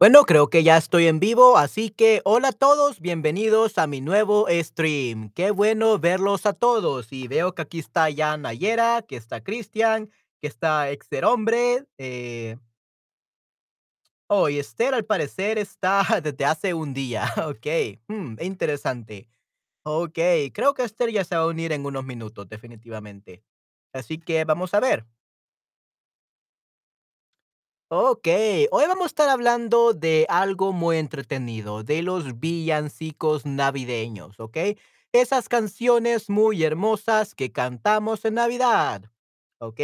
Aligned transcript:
Bueno, 0.00 0.24
creo 0.24 0.48
que 0.48 0.62
ya 0.62 0.78
estoy 0.78 1.08
en 1.08 1.20
vivo, 1.20 1.58
así 1.58 1.90
que 1.90 2.22
hola 2.24 2.48
a 2.48 2.52
todos, 2.52 3.00
bienvenidos 3.00 3.76
a 3.76 3.86
mi 3.86 4.00
nuevo 4.00 4.46
stream. 4.48 5.28
Qué 5.34 5.50
bueno 5.50 5.98
verlos 5.98 6.46
a 6.46 6.54
todos. 6.54 7.12
Y 7.12 7.28
veo 7.28 7.54
que 7.54 7.60
aquí 7.60 7.80
está 7.80 8.08
ya 8.08 8.34
Nayera, 8.38 9.02
que 9.06 9.16
está 9.16 9.44
Cristian, 9.44 10.10
que 10.40 10.46
está 10.46 10.90
Exer 10.90 11.26
Hombre. 11.26 11.84
Eh... 11.98 12.56
Oh, 14.26 14.48
Esther 14.48 14.94
al 14.94 15.04
parecer 15.04 15.58
está 15.58 16.02
desde 16.22 16.46
hace 16.46 16.72
un 16.72 16.94
día. 16.94 17.30
Ok, 17.46 17.66
hmm, 18.08 18.36
interesante. 18.40 19.28
Ok, 19.82 20.18
creo 20.54 20.72
que 20.72 20.84
Esther 20.84 21.10
ya 21.10 21.24
se 21.24 21.36
va 21.36 21.42
a 21.42 21.46
unir 21.46 21.72
en 21.72 21.84
unos 21.84 22.06
minutos, 22.06 22.48
definitivamente. 22.48 23.42
Así 23.92 24.16
que 24.18 24.44
vamos 24.46 24.72
a 24.72 24.80
ver. 24.80 25.04
Ok, 27.92 28.28
hoy 28.70 28.84
vamos 28.86 29.04
a 29.04 29.06
estar 29.06 29.28
hablando 29.28 29.92
de 29.94 30.24
algo 30.28 30.72
muy 30.72 30.96
entretenido, 30.98 31.82
de 31.82 32.02
los 32.02 32.38
villancicos 32.38 33.44
navideños, 33.46 34.38
¿ok? 34.38 34.56
Esas 35.12 35.48
canciones 35.48 36.30
muy 36.30 36.62
hermosas 36.62 37.34
que 37.34 37.50
cantamos 37.50 38.24
en 38.24 38.34
Navidad, 38.34 39.02
¿ok? 39.58 39.80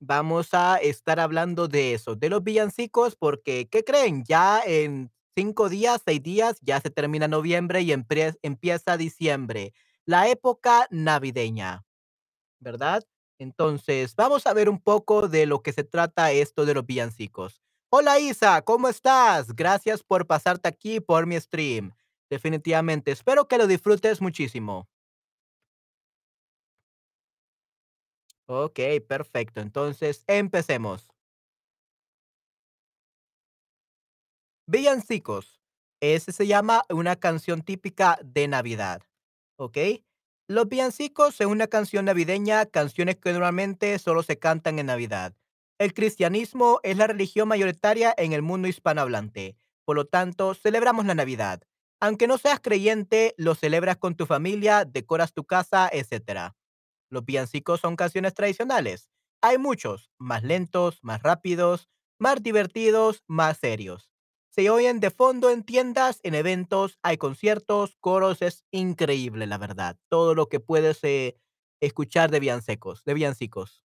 Vamos 0.00 0.48
a 0.54 0.78
estar 0.78 1.20
hablando 1.20 1.68
de 1.68 1.94
eso, 1.94 2.16
de 2.16 2.30
los 2.30 2.42
villancicos, 2.42 3.14
porque, 3.14 3.68
¿qué 3.70 3.84
creen? 3.84 4.24
Ya 4.24 4.60
en 4.66 5.12
cinco 5.36 5.68
días, 5.68 6.02
seis 6.04 6.20
días, 6.22 6.58
ya 6.62 6.80
se 6.80 6.90
termina 6.90 7.28
noviembre 7.28 7.80
y 7.82 7.90
empie- 7.92 8.36
empieza 8.42 8.96
diciembre, 8.96 9.72
la 10.04 10.28
época 10.28 10.88
navideña. 10.90 11.84
¿verdad? 12.60 13.04
Entonces, 13.40 14.14
vamos 14.16 14.46
a 14.46 14.52
ver 14.52 14.68
un 14.68 14.78
poco 14.78 15.26
de 15.26 15.46
lo 15.46 15.62
que 15.62 15.72
se 15.72 15.82
trata 15.82 16.30
esto 16.30 16.66
de 16.66 16.74
los 16.74 16.84
villancicos. 16.84 17.62
Hola 17.90 18.18
Isa, 18.20 18.60
¿cómo 18.60 18.86
estás? 18.86 19.56
Gracias 19.56 20.02
por 20.02 20.26
pasarte 20.26 20.68
aquí 20.68 21.00
por 21.00 21.24
mi 21.24 21.40
stream. 21.40 21.92
Definitivamente, 22.28 23.10
espero 23.12 23.48
que 23.48 23.56
lo 23.56 23.66
disfrutes 23.66 24.20
muchísimo. 24.20 24.90
Ok, 28.46 28.78
perfecto. 29.08 29.62
Entonces, 29.62 30.22
empecemos. 30.26 31.08
Villancicos. 34.66 35.62
Ese 36.02 36.32
se 36.32 36.46
llama 36.46 36.84
una 36.90 37.16
canción 37.16 37.62
típica 37.62 38.18
de 38.22 38.48
Navidad. 38.48 39.02
¿Ok? 39.56 39.78
Los 40.50 40.68
villancicos 40.68 41.36
son 41.36 41.46
una 41.46 41.68
canción 41.68 42.06
navideña, 42.06 42.66
canciones 42.66 43.14
que 43.14 43.32
normalmente 43.32 43.96
solo 44.00 44.24
se 44.24 44.40
cantan 44.40 44.80
en 44.80 44.86
Navidad. 44.86 45.32
El 45.78 45.94
cristianismo 45.94 46.80
es 46.82 46.96
la 46.96 47.06
religión 47.06 47.46
mayoritaria 47.46 48.12
en 48.18 48.32
el 48.32 48.42
mundo 48.42 48.66
hispanohablante. 48.66 49.54
Por 49.84 49.94
lo 49.94 50.06
tanto, 50.06 50.54
celebramos 50.54 51.06
la 51.06 51.14
Navidad. 51.14 51.62
Aunque 52.00 52.26
no 52.26 52.36
seas 52.36 52.58
creyente, 52.58 53.32
lo 53.36 53.54
celebras 53.54 53.96
con 53.98 54.16
tu 54.16 54.26
familia, 54.26 54.84
decoras 54.84 55.32
tu 55.32 55.44
casa, 55.44 55.88
etc. 55.92 56.52
Los 57.10 57.24
villancicos 57.24 57.80
son 57.80 57.94
canciones 57.94 58.34
tradicionales. 58.34 59.08
Hay 59.42 59.56
muchos, 59.56 60.10
más 60.18 60.42
lentos, 60.42 60.98
más 61.02 61.22
rápidos, 61.22 61.88
más 62.18 62.42
divertidos, 62.42 63.22
más 63.28 63.56
serios. 63.58 64.09
Se 64.50 64.68
oyen 64.70 65.00
de 65.00 65.10
fondo 65.10 65.50
en 65.50 65.62
tiendas, 65.64 66.20
en 66.22 66.34
eventos, 66.34 66.98
hay 67.02 67.16
conciertos, 67.18 67.96
coros, 68.00 68.42
es 68.42 68.64
increíble, 68.70 69.46
la 69.46 69.58
verdad. 69.58 69.96
Todo 70.08 70.34
lo 70.34 70.48
que 70.48 70.60
puedes 70.60 71.02
eh, 71.04 71.36
escuchar 71.80 72.30
de 72.30 72.40
villancicos, 72.40 73.04
de 73.04 73.14
villancicos. 73.14 73.84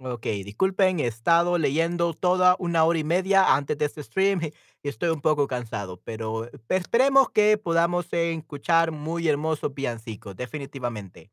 Ok, 0.00 0.26
disculpen, 0.44 1.00
he 1.00 1.06
estado 1.08 1.58
leyendo 1.58 2.14
toda 2.14 2.54
una 2.60 2.84
hora 2.84 3.00
y 3.00 3.04
media 3.04 3.56
antes 3.56 3.76
de 3.78 3.84
este 3.86 4.02
stream 4.04 4.40
y 4.82 4.88
estoy 4.88 5.08
un 5.08 5.20
poco 5.20 5.48
cansado, 5.48 6.00
pero 6.04 6.44
eh, 6.44 6.52
esperemos 6.68 7.30
que 7.30 7.58
podamos 7.58 8.06
escuchar 8.12 8.92
muy 8.92 9.26
hermosos 9.26 9.74
villancicos, 9.74 10.36
definitivamente. 10.36 11.32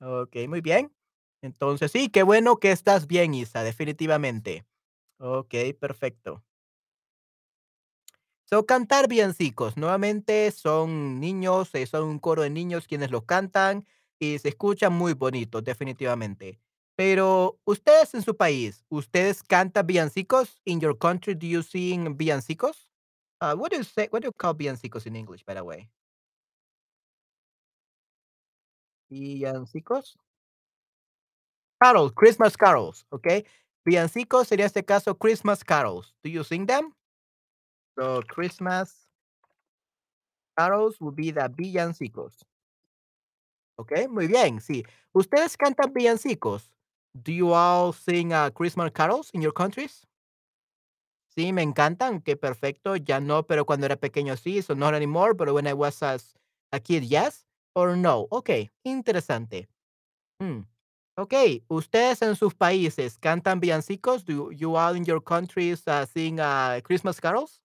Ok, 0.00 0.36
muy 0.48 0.60
bien. 0.60 0.92
Entonces, 1.42 1.90
sí, 1.92 2.08
qué 2.08 2.22
bueno 2.22 2.56
que 2.58 2.70
estás 2.72 3.06
bien, 3.06 3.34
Isa, 3.34 3.62
definitivamente. 3.62 4.66
Ok, 5.18 5.54
perfecto. 5.80 6.44
So, 8.44 8.66
cantar 8.66 9.08
villancicos, 9.08 9.76
nuevamente 9.76 10.50
son 10.50 11.20
niños, 11.20 11.72
eh, 11.74 11.86
son 11.86 12.04
un 12.04 12.18
coro 12.18 12.42
de 12.42 12.50
niños 12.50 12.86
quienes 12.88 13.10
lo 13.12 13.24
cantan 13.24 13.86
y 14.18 14.38
se 14.40 14.48
escucha 14.48 14.90
muy 14.90 15.12
bonito, 15.14 15.62
definitivamente. 15.62 16.60
Pero 16.96 17.60
ustedes 17.64 18.12
en 18.14 18.22
su 18.22 18.36
país, 18.36 18.84
¿ustedes 18.88 19.42
cantan 19.44 19.86
villancicos? 19.86 20.60
In 20.64 20.80
your 20.80 20.98
country, 20.98 21.34
do 21.34 21.46
you 21.46 21.62
sing 21.62 22.16
villancicos? 22.16 22.88
Uh, 23.40 23.54
what 23.56 23.70
do 23.70 23.76
you 23.78 23.84
say? 23.84 24.08
What 24.10 24.22
do 24.22 24.28
you 24.28 24.32
call 24.32 24.54
villancicos 24.54 25.06
in 25.06 25.14
English, 25.16 25.44
by 25.46 25.54
the 25.54 25.62
way? 25.62 25.88
Villancicos. 29.10 30.16
Carols, 31.80 32.12
Christmas 32.14 32.56
carols, 32.56 33.06
¿ok? 33.10 33.44
Villancicos 33.84 34.48
sería 34.48 34.66
este 34.66 34.84
caso 34.84 35.16
Christmas 35.16 35.64
carols. 35.64 36.14
Do 36.22 36.28
you 36.28 36.44
sing 36.44 36.66
them? 36.66 36.92
So 37.98 38.22
Christmas 38.28 39.08
carols 40.56 41.00
would 41.00 41.16
be 41.16 41.32
the 41.32 41.48
villancicos. 41.48 42.44
¿Ok? 43.78 43.92
Muy 44.10 44.26
bien, 44.26 44.60
sí. 44.60 44.84
¿Ustedes 45.12 45.56
cantan 45.56 45.92
villancicos? 45.94 46.70
Do 47.14 47.32
you 47.32 47.52
all 47.54 47.92
sing 47.92 48.32
uh, 48.32 48.50
Christmas 48.50 48.92
carols 48.92 49.30
in 49.32 49.40
your 49.40 49.54
countries? 49.54 50.06
Sí, 51.34 51.52
me 51.52 51.62
encantan, 51.62 52.20
qué 52.20 52.36
perfecto. 52.36 52.96
Ya 52.96 53.20
no, 53.20 53.44
pero 53.46 53.64
cuando 53.64 53.86
era 53.86 53.96
pequeño 53.96 54.36
sí, 54.36 54.62
so 54.62 54.74
not 54.74 54.94
anymore, 54.94 55.32
but 55.32 55.48
when 55.48 55.66
I 55.66 55.72
was 55.72 56.02
as 56.02 56.34
a 56.72 56.80
kid, 56.80 57.04
yes 57.04 57.46
or 57.74 57.96
no. 57.96 58.26
Ok, 58.30 58.50
interesante. 58.84 59.68
Mm. 60.42 60.66
Ok, 61.20 61.34
¿ustedes 61.68 62.22
en 62.22 62.34
sus 62.34 62.54
países 62.54 63.18
cantan 63.18 63.60
villancicos? 63.60 64.24
Do 64.24 64.50
you 64.52 64.74
all 64.78 64.96
in 64.96 65.04
your 65.04 65.22
countries 65.22 65.86
uh, 65.86 66.06
sing 66.06 66.40
uh, 66.40 66.80
Christmas 66.82 67.20
carols? 67.20 67.60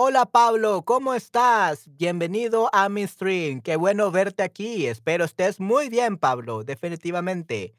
Hola 0.00 0.26
Pablo, 0.26 0.84
¿cómo 0.84 1.12
estás? 1.12 1.88
Bienvenido 1.96 2.70
a 2.72 2.88
mi 2.88 3.04
stream. 3.04 3.60
Qué 3.60 3.74
bueno 3.74 4.12
verte 4.12 4.44
aquí. 4.44 4.86
Espero 4.86 5.24
estés 5.24 5.58
muy 5.58 5.88
bien, 5.88 6.18
Pablo, 6.18 6.62
definitivamente. 6.62 7.74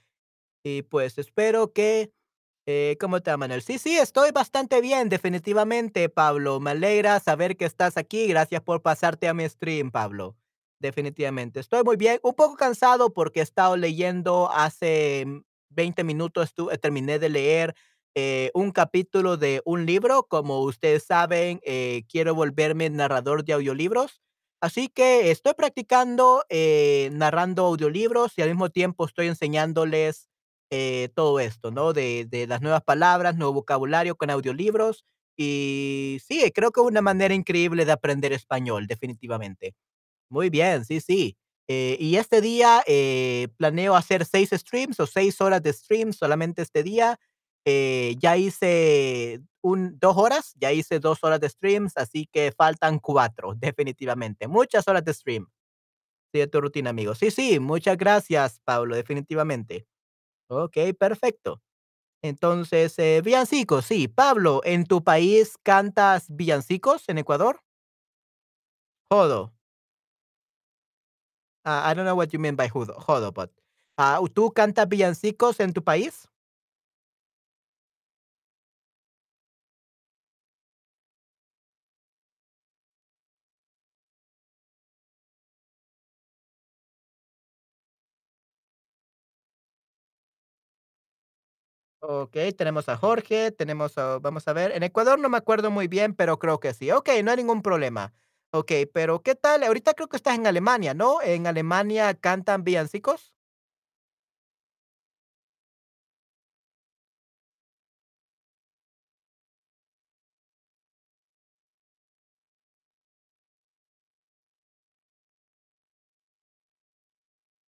Y 0.64 0.82
pues 0.82 1.18
espero 1.18 1.72
que, 1.72 2.12
eh, 2.66 2.98
¿cómo 3.00 3.22
te 3.22 3.32
llaman? 3.32 3.62
Sí, 3.62 3.78
sí, 3.80 3.98
estoy 3.98 4.32
bastante 4.32 4.82
bien, 4.82 5.08
definitivamente, 5.08 6.10
Pablo. 6.10 6.60
Me 6.60 6.72
alegra 6.72 7.22
saber 7.22 7.56
que 7.56 7.64
estás 7.64 7.96
aquí. 7.96 8.28
Gracias 8.28 8.62
por 8.62 8.82
pasarte 8.82 9.30
a 9.30 9.34
mi 9.34 9.48
stream, 9.48 9.90
Pablo. 9.90 10.36
Definitivamente. 10.80 11.62
Estoy 11.62 11.84
muy 11.86 11.96
bien, 11.96 12.20
un 12.22 12.34
poco 12.34 12.56
cansado 12.58 13.14
porque 13.14 13.40
he 13.40 13.44
estado 13.44 13.78
leyendo 13.78 14.52
hace 14.52 15.24
mm, 15.26 15.42
20 15.70 16.04
minutos, 16.04 16.54
estu- 16.54 16.70
eh, 16.74 16.78
terminé 16.78 17.18
de 17.18 17.30
leer 17.30 17.76
eh, 18.16 18.52
un 18.54 18.72
capítulo 18.72 19.38
de 19.38 19.62
un 19.66 19.86
libro. 19.86 20.24
Como 20.24 20.62
ustedes 20.62 21.04
saben, 21.06 21.60
eh, 21.64 22.04
quiero 22.10 22.36
volverme 22.36 22.90
narrador 22.90 23.44
de 23.46 23.54
audiolibros. 23.54 24.22
Así 24.62 24.90
que 24.90 25.32
estoy 25.32 25.54
practicando 25.54 26.44
eh, 26.50 27.10
narrando 27.14 27.66
audiolibros 27.66 28.34
y 28.38 28.42
al 28.42 28.50
mismo 28.50 28.70
tiempo 28.70 29.06
estoy 29.06 29.28
enseñándoles 29.28 30.28
eh, 30.70 31.10
todo 31.16 31.40
esto, 31.40 31.72
¿no? 31.72 31.94
De, 31.94 32.26
de 32.30 32.46
las 32.48 32.62
nuevas 32.62 32.84
palabras, 32.84 33.36
nuevo 33.38 33.54
vocabulario 33.54 34.16
con 34.18 34.30
audiolibros. 34.30 35.06
Y 35.38 36.20
sí, 36.26 36.52
creo 36.54 36.72
que 36.72 36.82
es 36.82 36.88
una 36.88 37.02
manera 37.02 37.34
increíble 37.34 37.86
de 37.86 37.94
aprender 37.94 38.34
español, 38.34 38.86
definitivamente. 38.88 39.74
Muy 40.30 40.50
bien, 40.50 40.86
sí, 40.86 41.02
sí. 41.02 41.38
Eh, 41.68 41.98
y 42.00 42.16
este 42.18 42.42
día 42.42 42.84
eh, 42.88 43.48
planeo 43.58 43.96
hacer 43.96 44.26
6 44.26 44.50
streams 44.54 45.00
o 45.00 45.08
6 45.08 45.40
horas 45.42 45.62
de 45.64 45.74
stream 45.74 46.14
solamente 46.14 46.62
este 46.64 46.84
día. 46.84 47.20
Eh, 47.66 48.16
ya 48.20 48.38
hice 48.38 49.42
un 49.62 49.98
2 50.00 50.16
horas, 50.18 50.54
ya 50.60 50.72
hice 50.72 51.00
2 51.00 51.24
horas 51.24 51.40
de 51.42 51.50
streams, 51.50 51.98
así 51.98 52.28
que 52.32 52.52
faltan 52.52 53.00
4, 53.00 53.54
definitivamente. 53.58 54.48
Muchas 54.48 54.88
horas 54.88 55.04
de 55.06 55.14
stream. 55.14 55.48
De 56.34 56.48
tu 56.48 56.62
rutina, 56.62 56.92
amigo. 56.92 57.16
Sí, 57.16 57.32
sí, 57.32 57.60
muchas 57.60 57.98
gracias, 57.98 58.62
Pablo, 58.66 58.96
definitivamente. 58.96 59.88
Okey, 60.50 60.94
perfecto. 60.94 61.62
Entonces, 62.24 63.00
eh, 63.00 63.22
villancicos, 63.24 63.86
sí. 63.86 64.08
Pablo, 64.10 64.62
¿en 64.66 64.86
tu 64.86 65.04
país 65.04 65.56
cantas 65.64 66.28
villancicos 66.30 67.10
en 67.10 67.20
Ecuador? 67.20 67.62
Jodo. 69.12 69.52
Ah, 71.66 71.90
I 71.90 71.94
don't 71.94 72.06
know 72.06 72.16
what 72.16 72.32
you 72.34 72.40
mean 72.40 72.56
by 72.56 72.68
judo 72.68 72.94
jodo, 73.00 73.32
but 73.34 73.52
Ah, 73.98 74.20
¿tú 74.34 74.52
cantas 74.54 74.88
villancicos 74.88 75.60
en 75.60 75.74
tu 75.74 75.84
país? 75.84 76.29
Okey, 92.12 92.54
tenemos 92.54 92.90
a 92.90 92.98
Jorge, 92.98 93.52
tenemos 93.52 93.96
a 94.00 94.18
vamos 94.18 94.48
a 94.48 94.54
ver, 94.54 94.72
en 94.72 94.82
Ecuador 94.82 95.20
no 95.20 95.30
me 95.30 95.38
acuerdo 95.38 95.70
muy 95.70 95.88
bien, 95.88 96.16
pero 96.16 96.40
creo 96.40 96.60
que 96.60 96.74
sí. 96.74 96.90
Okey, 96.90 97.22
no 97.22 97.30
hay 97.30 97.38
ningún 97.38 97.62
problema. 97.62 98.14
Okey, 98.52 98.88
pero, 98.88 99.22
¿qué 99.22 99.36
tal? 99.36 99.62
Ahorita 99.64 99.94
creo 99.94 100.08
que 100.10 100.18
estás 100.18 100.34
en 100.36 100.48
Alemania, 100.48 100.96
¿no? 100.96 101.22
¿En 101.22 101.46
Alemania 101.46 102.16
cantan 102.16 102.64
villancicos? 102.64 103.32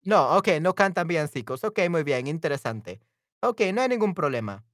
No, 0.03 0.37
okey, 0.37 0.59
no 0.61 0.73
cantan 0.75 1.07
villancicos. 1.07 1.63
Okey, 1.63 1.89
muy 1.89 2.03
bien, 2.03 2.27
interesante. 2.27 3.01
Okey, 3.49 3.71
no 3.73 3.81
hay 3.81 3.89
ningún 3.89 4.13
problema. 4.13 4.65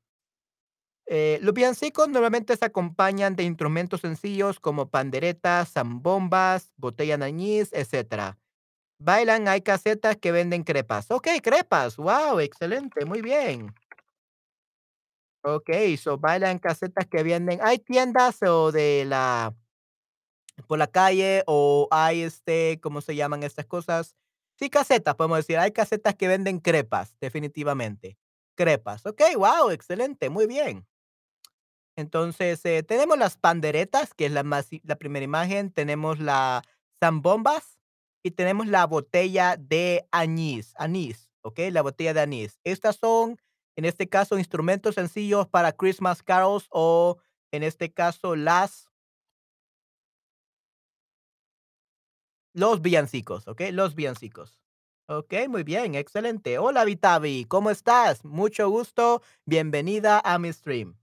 Eh, 1.07 1.39
los 1.41 1.53
villancicos 1.53 2.07
normalmente 2.09 2.55
se 2.55 2.65
acompañan 2.65 3.35
de 3.35 3.43
instrumentos 3.43 4.01
sencillos 4.01 4.59
como 4.59 4.89
panderetas, 4.89 5.69
zambombas, 5.73 6.71
botella 6.77 7.17
de 7.17 7.25
anís, 7.25 7.69
etcétera. 7.73 8.37
Bailan 8.99 9.47
hay 9.47 9.61
casetas 9.61 10.17
que 10.17 10.31
venden 10.33 10.63
crepas. 10.63 11.11
Okey, 11.11 11.41
crepas, 11.41 11.97
guau, 11.97 12.39
excelente, 12.41 13.05
muy 13.05 13.21
bien. 13.21 13.73
Okey, 15.43 15.97
so 15.97 16.17
bailan 16.19 16.59
casetas 16.59 17.07
que 17.07 17.23
venden 17.23 17.59
¿hay 17.63 17.79
tiendas 17.79 18.37
o 18.43 18.71
de 18.71 19.05
la 19.07 19.55
por 20.67 20.77
la 20.79 20.87
calle 20.87 21.43
o 21.47 21.87
hay, 21.91 22.21
este, 22.23 22.79
cómo 22.81 23.01
se 23.01 23.15
llaman 23.15 23.43
estas 23.43 23.65
cosas? 23.65 24.15
Sí, 24.57 24.69
casetas, 24.69 25.15
podemos 25.15 25.39
decir, 25.39 25.57
hay 25.57 25.71
casetas 25.71 26.15
que 26.15 26.27
venden 26.27 26.59
crepas, 26.59 27.15
definitivamente. 27.19 28.15
Crepas, 28.57 29.05
okey, 29.05 29.35
guau, 29.35 29.69
excelente, 29.71 30.29
muy 30.29 30.45
bien. 30.47 30.85
Entonces, 31.97 32.63
eh, 32.65 32.83
tenemos 32.83 33.17
las 33.17 33.37
panderetas, 33.37 34.13
que 34.13 34.25
es 34.27 34.31
la 34.31 34.43
más 34.43 34.69
la 34.83 34.95
primera 34.97 35.23
imagen, 35.25 35.71
tenemos 35.71 36.19
la 36.19 36.63
zambombas 37.03 37.79
y 38.23 38.31
tenemos 38.31 38.67
la 38.67 38.85
botella 38.87 39.57
de 39.57 40.07
añís 40.11 40.73
anís, 40.77 41.29
¿okey? 41.41 41.71
La 41.71 41.81
botella 41.81 42.13
de 42.13 42.21
anís. 42.21 42.59
Estas 42.63 42.95
son, 42.97 43.37
en 43.75 43.85
este 43.85 44.07
caso, 44.09 44.37
instrumentos 44.37 44.95
sencillos 44.95 45.47
para 45.47 45.73
Christmas 45.73 46.23
carols 46.23 46.67
o, 46.71 47.17
en 47.51 47.63
este 47.63 47.91
caso, 47.93 48.35
las 48.35 48.87
los 52.55 52.81
villancicos, 52.81 53.47
¿okey? 53.47 53.71
Los 53.71 53.95
villancicos. 53.95 54.60
Okey, 55.11 55.49
muy 55.49 55.63
bien, 55.63 55.95
excelente. 55.95 56.57
Hola, 56.57 56.85
Vitavi, 56.85 57.43
¿cómo 57.43 57.69
estás? 57.69 58.23
Mucho 58.23 58.69
gusto, 58.69 59.21
bienvenida 59.45 60.21
a 60.23 60.39
mi 60.39 60.53
stream. 60.53 60.95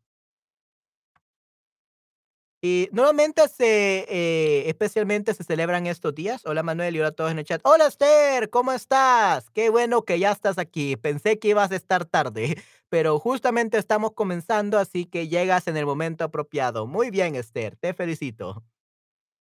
Y 2.62 2.88
nuevamente 2.90 3.46
se, 3.49 4.06
eh, 4.08 4.69
especialmente 4.69 5.32
se 5.34 5.44
celebran 5.44 5.87
estos 5.87 6.14
días. 6.14 6.44
Hola, 6.44 6.62
Manuel, 6.64 6.96
y 6.96 7.00
hola 7.00 7.08
a 7.08 7.12
todos 7.12 7.31
en 7.31 7.38
el 7.38 7.44
chat. 7.44 7.60
Hola, 7.64 7.87
Esther, 7.87 8.50
¿cómo 8.50 8.72
estás? 8.72 9.49
Qué 9.50 9.69
bueno 9.70 10.02
que 10.02 10.19
ya 10.19 10.32
estás 10.32 10.58
aquí. 10.58 10.96
Pensé 10.96 11.38
que 11.38 11.49
ibas 11.49 11.70
a 11.70 11.76
estar 11.76 12.04
tarde, 12.06 12.56
pero 12.88 13.19
justamente 13.20 13.78
estamos 13.78 14.12
comenzando, 14.12 14.78
así 14.78 15.04
que 15.04 15.28
llegas 15.28 15.69
en 15.69 15.76
el 15.76 15.87
momento 15.87 16.25
apropiado. 16.25 16.87
Muy 16.87 17.11
bien, 17.11 17.37
Esther, 17.37 17.76
te 17.76 17.94
felicito. 17.94 18.64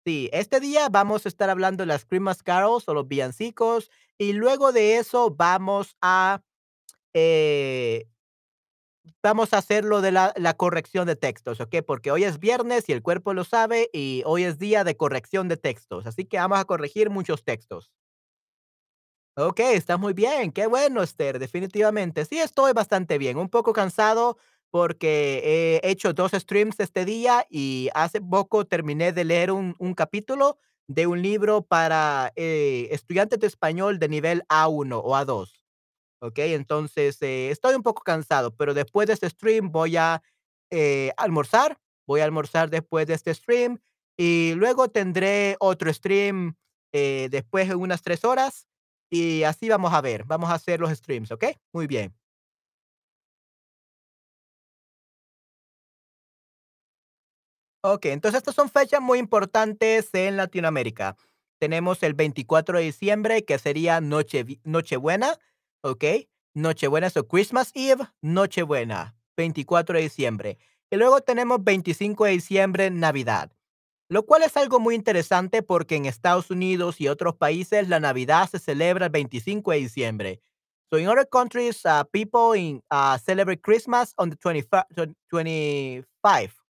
Sí, 0.06 0.30
este 0.34 0.60
día 0.60 0.88
vamos 0.90 1.26
a 1.26 1.30
estar 1.30 1.50
hablando 1.50 1.82
de 1.82 1.88
las 1.88 2.06
Christmas 2.06 2.44
carols 2.44 2.88
o 2.88 2.94
los 2.94 3.08
villancicos, 3.08 3.90
y 4.20 4.34
luego 4.34 4.72
de 4.72 4.98
eso 5.00 5.32
vamos 5.32 5.98
a, 6.00 6.44
eh 7.14 8.08
vamos 9.24 9.54
a 9.54 9.58
hacer 9.58 9.86
lo 9.86 10.02
de 10.02 10.12
la 10.12 10.34
la 10.36 10.54
corrección 10.56 11.08
de 11.08 11.16
textos, 11.16 11.60
¿okey? 11.60 11.82
Porque 11.82 12.12
hoy 12.12 12.24
es 12.24 12.40
viernes 12.40 12.88
y 12.90 12.94
el 12.94 13.02
cuerpo 13.02 13.34
lo 13.34 13.44
sabe, 13.44 13.90
y 13.94 14.22
hoy 14.26 14.44
es 14.44 14.60
día 14.60 14.84
de 14.84 14.98
corrección 14.98 15.48
de 15.48 15.58
textos, 15.58 16.06
así 16.06 16.26
que 16.26 16.38
vamos 16.38 16.60
a 16.60 16.66
corregir 16.66 17.10
muchos 17.10 17.44
textos. 17.44 17.88
Okey, 19.38 19.76
estás 19.76 20.00
muy 20.00 20.14
bien, 20.14 20.54
qué 20.54 20.66
bueno, 20.66 21.04
Esther, 21.04 21.40
definitivamente. 21.40 22.24
Sí, 22.24 22.40
estoy 22.40 22.72
bastante 22.72 23.18
bien, 23.18 23.38
un 23.38 23.50
poco 23.50 23.74
cansado 23.74 24.38
porque 24.72 25.80
he 25.84 25.90
hecho 25.92 26.14
2 26.14 26.32
streams 26.34 26.80
este 26.80 27.06
día 27.06 27.46
y 27.50 27.90
hace 27.96 28.22
poco 28.22 28.66
terminé 28.66 29.14
de 29.14 29.24
leer 29.26 29.52
un 29.52 29.94
capítulo 29.96 30.60
de 30.88 31.08
un 31.08 31.22
libro 31.22 31.64
para, 31.64 32.32
eh, 32.36 32.88
estudiantes 32.92 33.40
de 33.40 33.48
español 33.48 34.00
de 34.00 34.10
nivel 34.10 34.44
A1 34.50 35.02
o 35.04 35.16
A2, 35.16 35.50
¿okey? 36.22 36.54
Entonces, 36.56 37.18
eh, 37.22 37.52
estoy 37.52 37.76
un 37.76 37.84
poco 37.84 38.04
cansado, 38.04 38.56
pero 38.56 38.74
después 38.74 39.08
de 39.08 39.14
este 39.14 39.30
stream 39.30 39.72
voy 39.72 39.98
a, 39.98 40.22
eh, 40.72 41.12
almorzar, 41.18 41.78
voy 42.08 42.22
a 42.22 42.26
almorzar 42.26 42.70
después 42.70 43.08
de 43.08 43.16
este 43.16 43.34
stream, 43.36 43.80
y 44.18 44.54
luego 44.56 44.90
tendré 44.90 45.58
otro 45.60 45.94
stream, 45.94 46.56
eh, 46.94 47.30
después 47.32 47.70
en 47.70 47.78
unas 47.78 48.02
3 48.04 48.26
horas, 48.26 48.68
y 49.12 49.44
así 49.44 49.70
vamos 49.70 49.94
a 49.94 50.02
ver, 50.02 50.26
vamos 50.26 50.50
a 50.50 50.56
hacer 50.56 50.80
los 50.82 50.92
streams, 50.92 51.32
¿okey? 51.32 51.58
Muy 51.74 51.88
bien. 51.88 52.16
Ok, 57.88 58.08
entonces 58.08 58.40
estas 58.40 58.56
son 58.56 58.68
fechas 58.68 59.00
muy 59.00 59.20
importantes 59.20 60.10
en 60.14 60.38
Latinoamérica. 60.38 61.16
Tenemos 61.60 62.02
el 62.02 62.16
24 62.16 62.80
de 62.80 62.86
diciembre, 62.86 63.46
que 63.46 63.60
sería 63.60 64.02
noche, 64.02 64.44
Nochebuena, 64.64 65.38
¿ok? 65.82 66.04
Nochebuena 66.56 67.06
es 67.06 67.16
o 67.16 67.28
Christmas 67.28 67.70
Eve, 67.76 68.06
Nochebuena, 68.22 69.16
24 69.38 69.98
de 69.98 70.02
diciembre. 70.02 70.58
Y 70.90 70.96
luego 70.96 71.22
tenemos 71.22 71.64
25 71.64 72.26
de 72.26 72.32
diciembre, 72.32 72.90
Navidad, 72.90 73.52
lo 74.10 74.26
cual 74.26 74.42
es 74.42 74.58
algo 74.58 74.80
muy 74.80 74.96
interesante 74.96 75.62
porque 75.62 75.96
en 75.96 76.08
Estados 76.08 76.50
Unidos 76.50 77.00
y 77.00 77.08
otros 77.08 77.36
países 77.36 77.88
la 77.88 78.00
Navidad 78.00 78.50
se 78.50 78.58
celebra 78.58 79.06
el 79.06 79.12
25 79.12 79.72
de 79.74 79.78
diciembre. 79.78 80.42
So 80.90 80.98
in 80.98 81.08
other 81.08 81.28
countries, 81.30 81.86
uh, 81.86 82.04
people 82.12 82.60
in, 82.60 82.82
uh, 82.90 83.20
celebrate 83.20 83.62
Christmas 83.62 84.16
on 84.18 84.32
the 84.32 84.38
25, 84.38 84.86
25 85.30 86.65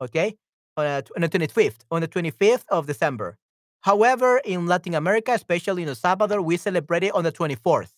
okay, 0.00 0.36
on, 0.76 0.86
a, 0.86 1.02
on 1.16 1.22
the 1.22 1.28
25th, 1.28 1.78
on 1.90 2.00
the 2.00 2.08
25th 2.08 2.64
of 2.68 2.86
December. 2.86 3.38
However, 3.80 4.40
in 4.44 4.66
Latin 4.66 4.94
America, 4.94 5.32
especially 5.32 5.82
in 5.82 5.88
El 5.88 5.94
Salvador, 5.94 6.40
we 6.40 6.56
celebrate 6.56 7.04
it 7.04 7.14
on 7.14 7.24
the 7.24 7.32
24th, 7.32 7.92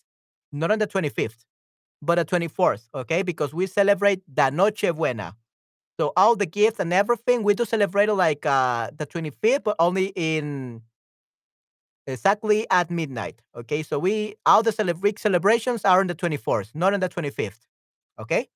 not 0.51 0.71
on 0.71 0.79
the 0.79 0.87
25th, 0.87 1.45
but 2.01 2.15
the 2.15 2.25
24th, 2.25 2.89
okay, 2.93 3.21
because 3.21 3.53
we 3.53 3.67
celebrate 3.67 4.21
the 4.27 4.49
Noche 4.49 4.93
Buena. 4.93 5.35
So 5.99 6.13
all 6.15 6.35
the 6.35 6.45
gifts 6.45 6.79
and 6.79 6.93
everything, 6.93 7.41
we 7.41 7.55
do 7.55 7.65
celebrate 7.65 8.07
like 8.09 8.45
uh, 8.45 8.91
the 8.95 9.07
25th, 9.07 9.63
but 9.63 9.75
only 9.79 10.11
in 10.15 10.81
exactly 12.05 12.67
at 12.69 12.91
midnight. 12.91 13.41
Okay, 13.55 13.81
so 13.81 13.97
we 13.97 14.35
all 14.45 14.61
the 14.61 14.71
celebr 14.71 15.17
celebrations 15.17 15.83
are 15.85 15.99
on 15.99 16.07
the 16.07 16.15
24th, 16.15 16.75
not 16.75 16.93
on 16.93 16.99
the 16.99 17.09
25th. 17.09 17.65
Okay, 18.19 18.49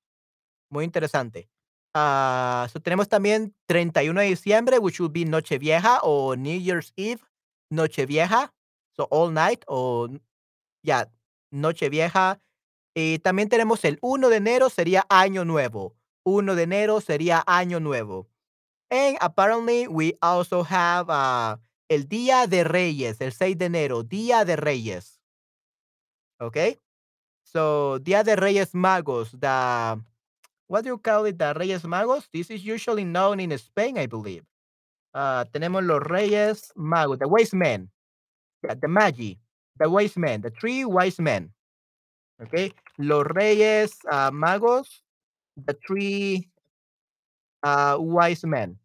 muy 0.70 0.84
interesante. 0.84 1.48
Ah, 1.94 2.68
so 2.72 2.80
tenemos 2.80 3.08
también 3.08 3.54
31 3.66 4.20
de 4.22 4.28
diciembre, 4.28 4.78
which 4.78 4.98
will 5.00 5.10
be 5.10 5.24
Nochevieja 5.26 6.00
o 6.02 6.36
New 6.36 6.58
Year's 6.58 6.92
Eve, 6.96 7.20
Nochevieja, 7.70 8.54
so 8.96 9.06
all 9.10 9.32
night 9.32 9.62
o 9.66 10.08
ya, 10.82 11.10
Nochevieja. 11.50 12.40
Y 12.94 13.18
también 13.20 13.48
tenemos 13.48 13.84
el 13.84 13.98
1 14.02 14.28
de 14.28 14.36
enero, 14.36 14.70
sería 14.70 15.04
Año 15.08 15.44
Nuevo. 15.44 15.94
1 16.24 16.54
de 16.54 16.62
enero 16.62 17.00
sería 17.00 17.42
Año 17.46 17.80
Nuevo. 17.80 18.28
And 18.90 19.16
apparently 19.20 19.86
we 19.88 20.18
also 20.20 20.62
have, 20.64 21.06
ah, 21.08 21.58
el 21.88 22.08
Día 22.08 22.46
de 22.46 22.64
Reyes, 22.64 23.20
el 23.20 23.32
6 23.32 23.58
de 23.58 23.66
enero, 23.66 24.02
Día 24.02 24.44
de 24.44 24.56
Reyes. 24.56 25.20
Okey. 26.40 26.78
So, 27.44 27.98
Día 27.98 28.24
de 28.24 28.36
Reyes 28.36 28.74
Magos, 28.74 29.32
the 29.38 30.00
what 30.68 30.82
do 30.84 30.90
you 30.90 30.98
call 30.98 31.24
it? 31.26 31.38
The 31.38 31.54
Reyes 31.58 31.82
Magos? 31.82 32.28
This 32.32 32.50
is 32.50 32.64
usually 32.64 33.04
known 33.04 33.40
in 33.40 33.56
Spain, 33.58 33.98
I 33.98 34.06
believe. 34.06 34.44
Ah, 35.14 35.44
tenemos 35.52 35.86
los 35.86 36.00
Reyes 36.08 36.72
Magos, 36.76 37.18
the 37.18 37.28
Wise 37.28 37.54
Men. 37.54 37.88
Yeah, 38.64 38.74
the 38.80 38.88
Magi, 38.88 39.38
the 39.78 39.90
Wise 39.90 40.16
Men, 40.16 40.40
the 40.42 40.50
3 40.50 40.84
Wise 40.86 41.20
Men. 41.20 41.50
Okey. 42.42 42.72
Los 42.98 43.26
Reyes, 43.34 43.92
ah, 44.10 44.30
Magos, 44.32 44.88
the 45.56 45.76
3 45.86 46.48
ah, 47.64 47.96
Wise 47.98 48.44
Men. 48.44 48.78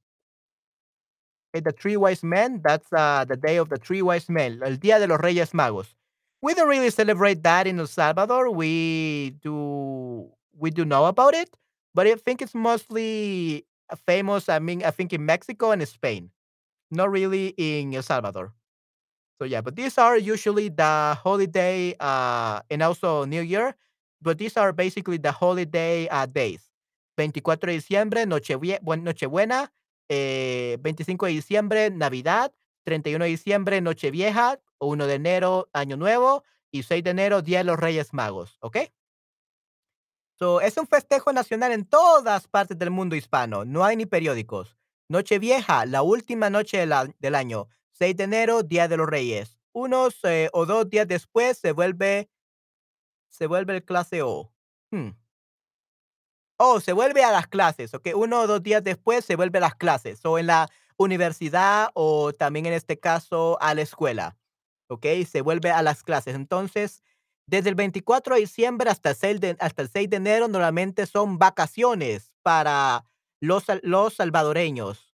Eh, 1.53 1.61
the 1.61 1.71
3 1.71 1.97
Wise 1.97 2.23
Men, 2.23 2.61
that's, 2.63 2.87
ah, 2.93 3.25
the 3.27 3.35
day 3.37 3.57
of 3.57 3.69
the 3.69 3.77
3 3.77 4.01
Wise 4.01 4.29
Men, 4.29 4.59
el 4.63 4.77
día 4.77 4.99
de 4.99 5.07
los 5.07 5.19
Reyes 5.19 5.51
Magos. 5.53 5.95
We 6.41 6.53
don't 6.53 6.69
really 6.69 6.91
celebrate 6.91 7.41
that 7.43 7.65
in 7.67 7.79
El 7.79 7.87
Salvador. 7.87 8.51
We 8.51 9.31
do 9.41 10.29
we 10.59 10.69
do 10.71 10.85
know 10.85 11.05
about 11.05 11.33
it, 11.33 11.49
but 11.97 12.05
I 12.05 12.13
think 12.13 12.43
it's 12.43 12.53
mostly 12.53 13.65
famous. 14.05 14.49
I 14.49 14.59
mean, 14.59 14.85
I 14.85 14.91
think 14.91 15.13
in 15.13 15.25
Mexico 15.25 15.71
and 15.71 15.81
Spain, 15.87 16.29
not 16.91 17.09
really 17.09 17.55
in 17.57 17.91
El 17.95 18.03
Salvador. 18.03 18.53
So 19.41 19.45
yeah, 19.45 19.61
but 19.61 19.75
these 19.75 19.97
are 19.97 20.15
usually 20.15 20.69
the 20.69 21.17
holiday 21.17 21.95
uh, 21.99 22.61
and 22.69 22.83
also 22.83 23.25
New 23.25 23.41
Year, 23.41 23.75
but 24.21 24.37
these 24.37 24.57
are 24.57 24.73
basically 24.73 25.17
the 25.17 25.31
holiday 25.31 26.07
uh, 26.09 26.27
days. 26.27 26.61
24 27.17 27.65
de 27.65 27.73
diciembre, 27.73 28.27
Nochebuena, 28.27 29.73
eh, 30.07 30.77
25 30.79 31.25
de 31.25 31.31
diciembre, 31.31 31.89
Navidad, 31.89 32.53
31 32.85 33.25
de 33.25 33.29
diciembre, 33.31 33.81
Nochevieja, 33.81 34.59
1 34.77 35.07
de 35.07 35.15
enero, 35.15 35.67
Año 35.73 35.97
Nuevo 35.97 36.43
y 36.71 36.83
6 36.83 37.03
de 37.03 37.09
enero, 37.09 37.41
Día 37.41 37.57
de 37.59 37.63
los 37.63 37.79
Reyes 37.79 38.13
Magos, 38.13 38.59
¿ok? 38.61 38.77
So, 40.37 40.61
es 40.61 40.77
un 40.77 40.87
festejo 40.87 41.33
nacional 41.33 41.71
en 41.71 41.85
todas 41.85 42.47
partes 42.47 42.77
del 42.77 42.91
mundo 42.91 43.15
hispano. 43.15 43.65
No 43.65 43.83
hay 43.83 43.95
ni 43.95 44.05
periódicos. 44.05 44.77
Nochevieja, 45.09 45.85
la 45.85 46.03
última 46.03 46.49
noche 46.49 46.77
del, 46.77 47.35
año. 47.35 47.67
6 47.93 48.15
de 48.15 48.23
enero, 48.23 48.61
Día 48.61 48.87
de 48.87 48.97
los 48.97 49.07
Reyes. 49.07 49.57
Unos 49.73 50.19
eh, 50.23 50.49
o 50.53 50.65
dos 50.65 50.89
días 50.89 51.07
después 51.07 51.57
se 51.57 51.71
vuelve, 51.71 52.29
se 53.29 53.47
vuelve 53.47 53.77
el 53.77 53.83
clase 53.83 54.21
O. 54.21 54.53
Hmm. 54.91 55.09
Oh, 56.57 56.79
se 56.79 56.93
vuelve 56.93 57.23
a 57.23 57.31
las 57.31 57.47
clases, 57.47 57.93
¿ok? 57.93 58.09
Uno 58.15 58.41
o 58.41 58.47
dos 58.47 58.61
días 58.61 58.83
después 58.83 59.25
se 59.25 59.35
vuelve 59.35 59.57
a 59.57 59.61
las 59.61 59.75
clases. 59.75 60.23
O 60.23 60.37
en 60.37 60.47
la 60.47 60.69
universidad 60.97 61.89
o 61.93 62.31
también 62.33 62.67
en 62.67 62.73
este 62.73 62.99
caso 62.99 63.57
a 63.59 63.73
la 63.73 63.81
escuela. 63.81 64.37
¿ok? 64.87 65.05
Se 65.29 65.41
vuelve 65.41 65.71
a 65.71 65.81
las 65.81 66.03
clases. 66.03 66.35
Entonces, 66.35 67.03
desde 67.47 67.69
el 67.69 67.75
24 67.75 68.35
de 68.35 68.41
diciembre 68.41 68.89
hasta 68.89 69.11
el 69.11 69.15
6 69.15 69.39
de, 69.39 69.55
hasta 69.59 69.81
el 69.81 69.89
6 69.89 70.09
de 70.09 70.17
enero 70.17 70.47
normalmente 70.47 71.05
son 71.07 71.37
vacaciones 71.39 72.31
para 72.43 73.05
los, 73.41 73.65
los 73.83 74.15
salvadoreños. 74.15 75.13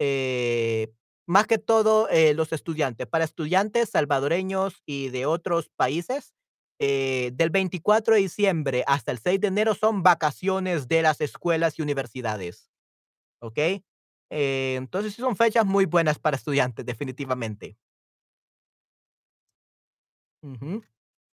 eh, 0.00 0.92
más 1.26 1.46
que 1.46 1.58
todo 1.58 2.08
eh, 2.10 2.34
los 2.34 2.52
estudiantes. 2.52 3.06
Para 3.06 3.24
estudiantes 3.24 3.88
salvadoreños 3.90 4.82
y 4.86 5.08
de 5.08 5.24
otros 5.26 5.70
países, 5.74 6.34
eh, 6.80 7.30
del 7.34 7.48
24 7.50 8.14
de 8.14 8.20
diciembre 8.22 8.84
hasta 8.86 9.12
el 9.12 9.18
6 9.18 9.40
de 9.40 9.48
enero 9.48 9.74
son 9.74 10.02
vacaciones 10.02 10.86
de 10.88 11.02
las 11.02 11.20
escuelas 11.22 11.78
y 11.78 11.82
universidades. 11.82 12.70
¿Ok? 13.40 13.58
Eh, 14.30 14.74
entonces, 14.76 15.14
son 15.14 15.36
fechas 15.36 15.66
muy 15.66 15.86
buenas 15.86 16.18
para 16.18 16.36
estudiantes, 16.36 16.84
definitivamente. 16.86 17.76
Ujú. 20.42 20.82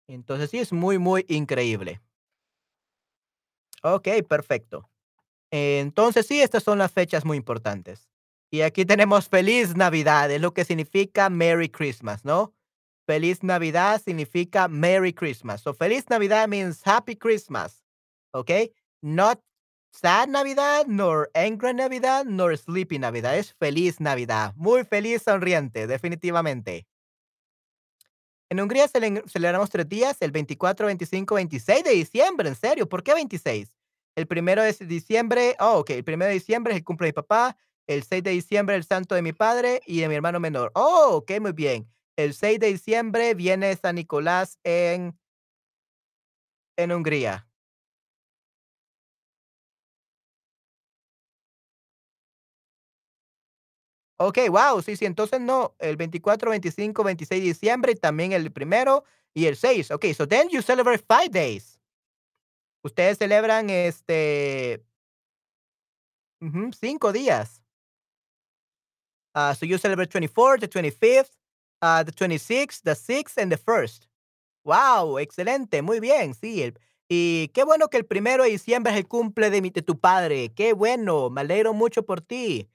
Entonces 0.09 0.49
sí, 0.49 0.57
es 0.57 0.73
muy, 0.73 0.97
muy 0.97 1.23
increíble. 1.29 2.01
Okey, 3.83 4.23
perfecto. 4.23 4.89
Entonces 5.51 6.27
sí, 6.27 6.41
estas 6.41 6.63
son 6.63 6.79
las 6.79 6.91
fechas 6.91 7.25
muy 7.25 7.37
importantes. 7.37 8.09
Y 8.51 8.61
aquí 8.61 8.85
tenemos 8.85 9.29
Feliz 9.29 9.75
Navidad, 9.75 10.31
es 10.31 10.41
lo 10.41 10.53
que 10.53 10.65
significa 10.65 11.29
Merry 11.29 11.69
Christmas, 11.69 12.25
¿no? 12.25 12.53
Feliz 13.07 13.43
Navidad 13.43 14.01
significa 14.03 14.67
Merry 14.67 15.13
Christmas. 15.13 15.61
So, 15.61 15.73
Feliz 15.73 16.05
Navidad 16.09 16.47
means 16.47 16.81
Happy 16.85 17.15
Christmas, 17.15 17.83
¿okey? 18.33 18.73
Not 19.01 19.41
Sad 19.91 20.29
Navidad, 20.29 20.85
nor 20.87 21.31
Angry 21.35 21.73
Navidad, 21.73 22.25
nor 22.25 22.57
Sleepy 22.57 22.99
Navidad, 22.99 23.37
es 23.37 23.53
Feliz 23.53 23.99
Navidad. 23.99 24.53
Muy 24.55 24.83
feliz, 24.83 25.23
sonriente, 25.23 25.87
definitivamente. 25.87 26.87
En 28.49 28.59
Hungría 28.59 28.87
cele- 28.87 29.23
celebramos 29.27 29.69
tres 29.69 29.87
días, 29.87 30.17
el 30.21 30.31
24, 30.31 30.87
25, 30.87 31.35
26 31.35 31.83
de 31.83 31.91
diciembre, 31.91 32.49
en 32.49 32.55
serio, 32.55 32.89
¿por 32.89 33.03
qué 33.03 33.13
26? 33.13 33.71
El 34.15 34.27
primero 34.27 34.63
de 34.63 34.73
diciembre, 34.85 35.55
oh, 35.59 35.79
ok, 35.79 35.91
el 35.91 36.03
primero 36.03 36.29
de 36.29 36.33
diciembre 36.33 36.73
es 36.73 36.77
el 36.79 36.83
cumple 36.83 37.07
de 37.07 37.09
mi 37.09 37.13
papá, 37.13 37.57
el 37.87 38.03
6 38.03 38.23
de 38.23 38.31
diciembre 38.31 38.75
el 38.75 38.83
santo 38.83 39.15
de 39.15 39.21
mi 39.21 39.33
padre 39.33 39.81
y 39.85 39.99
de 40.01 40.07
mi 40.09 40.15
hermano 40.15 40.39
menor. 40.39 40.71
Oh, 40.75 41.09
ok, 41.17 41.39
muy 41.39 41.53
bien. 41.53 41.87
El 42.15 42.33
6 42.33 42.59
de 42.59 42.67
diciembre 42.67 43.33
viene 43.33 43.75
San 43.75 43.95
Nicolás 43.95 44.59
en, 44.63 45.17
en 46.77 46.91
Hungría. 46.91 47.48
Ok, 54.21 54.37
wow, 54.49 54.81
sí, 54.81 54.97
sí, 54.97 55.05
entonces 55.05 55.39
no, 55.39 55.75
el 55.79 55.95
24, 55.95 56.49
25, 56.51 57.03
26 57.05 57.41
de 57.41 57.47
diciembre 57.47 57.95
también 57.95 58.33
el 58.33 58.51
primero 58.51 59.05
y 59.33 59.45
el 59.45 59.55
6. 59.55 59.91
Ok, 59.91 60.07
so 60.15 60.27
then 60.27 60.49
you 60.49 60.61
celebrate 60.61 61.01
five 61.07 61.29
days. 61.31 61.79
Ustedes 62.83 63.17
celebran 63.17 63.69
este, 63.69 64.83
cinco 66.73 67.11
días. 67.11 67.61
Uh, 69.35 69.53
so 69.53 69.65
you 69.65 69.77
celebrate 69.77 70.09
24th, 70.09 70.59
the 70.59 70.67
25th, 70.67 71.31
uh, 71.81 72.03
the 72.03 72.11
26th, 72.11 72.81
the 72.83 72.95
6th, 72.95 73.37
and 73.37 73.51
the 73.51 73.57
1st. 73.57 74.07
Wow, 74.65 75.17
excelente, 75.17 75.81
muy 75.81 75.99
bien, 75.99 76.33
sí. 76.33 76.63
el- 76.63 76.77
y 77.09 77.47
qué 77.53 77.63
bueno 77.63 77.87
que 77.89 77.97
el 77.97 78.05
primero 78.05 78.43
de 78.43 78.51
diciembre 78.51 78.91
es 78.93 78.97
el 78.99 79.07
cumple 79.07 79.49
de, 79.49 79.61
mi, 79.61 79.71
de 79.71 79.81
tu 79.81 79.99
padre. 79.99 80.53
Qué 80.53 80.73
bueno, 80.73 81.29
me 81.31 81.41
alegro 81.41 81.73
mucho 81.73 82.05
por 82.05 82.21
ti. 82.21 82.69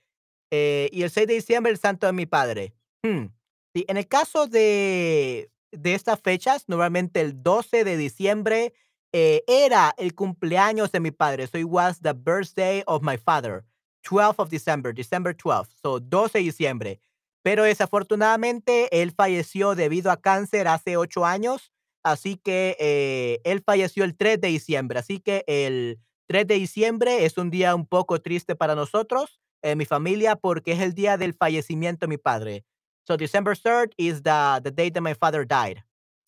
Eh, 0.51 0.89
y 0.93 1.03
el 1.03 1.11
6 1.11 1.27
de 1.27 1.35
diciembre, 1.35 1.73
el 1.73 1.79
santo 1.79 2.07
de 2.07 2.13
mi 2.13 2.27
padre. 2.27 2.75
Hmm, 3.03 3.27
sí, 3.75 3.85
en 3.89 3.97
el 3.97 4.07
caso 4.07 4.47
de, 4.47 5.51
de 5.73 5.95
estas 5.95 6.21
fechas, 6.21 6.65
normalmente 6.69 7.21
el 7.21 7.43
12 7.43 7.85
de 7.85 7.97
diciembre 7.97 8.73
eh, 9.17 9.45
era 9.47 9.95
el 9.97 10.15
cumpleaños 10.15 10.91
de 10.91 10.99
mi 10.99 11.13
padre. 11.13 11.47
So 11.47 11.57
it 11.57 11.69
was 11.69 12.01
the 12.01 12.15
birthday 12.15 12.83
of 12.87 13.03
my 13.03 13.17
father. 13.17 13.65
12 14.03 14.35
of 14.39 14.51
December, 14.51 14.93
December 14.93 15.35
12. 15.37 15.69
So 15.81 16.01
12 16.01 16.39
de 16.39 16.45
diciembre. 16.45 17.01
Pero 17.43 17.63
desafortunadamente 17.63 18.89
él 19.03 19.13
falleció 19.13 19.75
debido 19.77 20.11
a 20.11 20.21
cáncer 20.21 20.67
hace 20.67 20.97
ocho 20.97 21.25
años. 21.25 21.71
Así 22.03 22.37
que 22.37 22.77
eh, 22.81 23.41
él 23.45 23.63
falleció 23.65 24.03
el 24.03 24.17
3 24.17 24.41
de 24.41 24.49
diciembre. 24.49 24.99
Así 24.99 25.21
que 25.21 25.45
el 25.47 26.01
3 26.27 26.49
de 26.49 26.55
diciembre 26.57 27.25
es 27.25 27.39
un 27.39 27.51
día 27.51 27.75
un 27.75 27.87
poco 27.87 28.21
triste 28.21 28.57
para 28.57 28.75
nosotros 28.75 29.41
en 29.64 29.78
mi 29.78 29.85
familia 29.85 30.37
porque 30.37 30.73
es 30.73 30.80
el 30.80 30.94
día 30.94 31.16
del 31.16 31.33
fallecimiento 31.33 32.06
de 32.06 32.09
mi 32.09 32.18
padre. 32.18 32.64
So 33.06 33.16
December 33.16 33.54
3rd 33.54 33.92
is 33.99 34.23
the, 34.23 34.61
the 34.62 34.71
day 34.71 34.90
that 34.90 35.00
my 35.00 35.14
father 35.14 35.44
died 35.44 35.83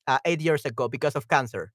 uh, 0.06 0.18
eight 0.24 0.40
years 0.40 0.64
ago 0.64 0.88
because 0.88 1.16
of 1.16 1.28
cancer. 1.28 1.72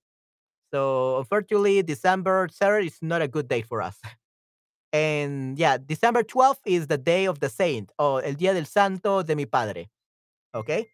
So 0.73 1.19
unfortunately, 1.19 1.83
December 1.83 2.47
3rd 2.47 2.85
is 2.85 2.97
not 3.01 3.21
a 3.21 3.27
good 3.27 3.47
day 3.47 3.61
for 3.61 3.81
us. 3.81 3.99
And 4.93 5.57
yeah, 5.57 5.77
December 5.77 6.23
12th 6.23 6.59
is 6.65 6.87
the 6.87 6.97
day 6.97 7.25
of 7.25 7.39
the 7.39 7.49
saint 7.49 7.91
o 7.97 8.17
el 8.17 8.33
día 8.33 8.53
del 8.53 8.65
santo 8.65 9.23
de 9.23 9.35
mi 9.35 9.45
padre. 9.45 9.89
¿Ok? 10.53 10.87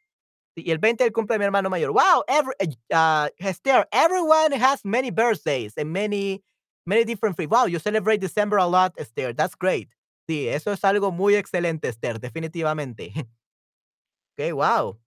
Y 0.55 0.71
el 0.71 0.77
20 0.79 1.03
el 1.03 1.11
cumple 1.11 1.35
de 1.35 1.39
mi 1.39 1.45
hermano 1.45 1.69
mayor. 1.69 1.91
Wow, 1.91 2.23
every, 2.27 2.53
uh, 2.91 3.29
Esther, 3.39 3.85
everyone 3.91 4.51
has 4.51 4.83
many 4.83 5.11
birthdays 5.11 5.73
and 5.77 5.91
many, 5.91 6.43
many 6.85 7.05
different 7.05 7.37
things. 7.37 7.49
Wow, 7.49 7.65
you 7.65 7.79
celebrate 7.79 8.21
December 8.21 8.57
a 8.57 8.65
lot, 8.65 8.93
Esther. 8.97 9.33
That's 9.33 9.55
great. 9.55 9.89
Sí, 10.27 10.47
eso 10.47 10.71
es 10.73 10.83
algo 10.83 11.11
muy 11.11 11.35
excelente, 11.35 11.87
Esther, 11.87 12.19
definitivamente. 12.19 13.13
Ok, 14.37 14.53
wow. 14.53 14.99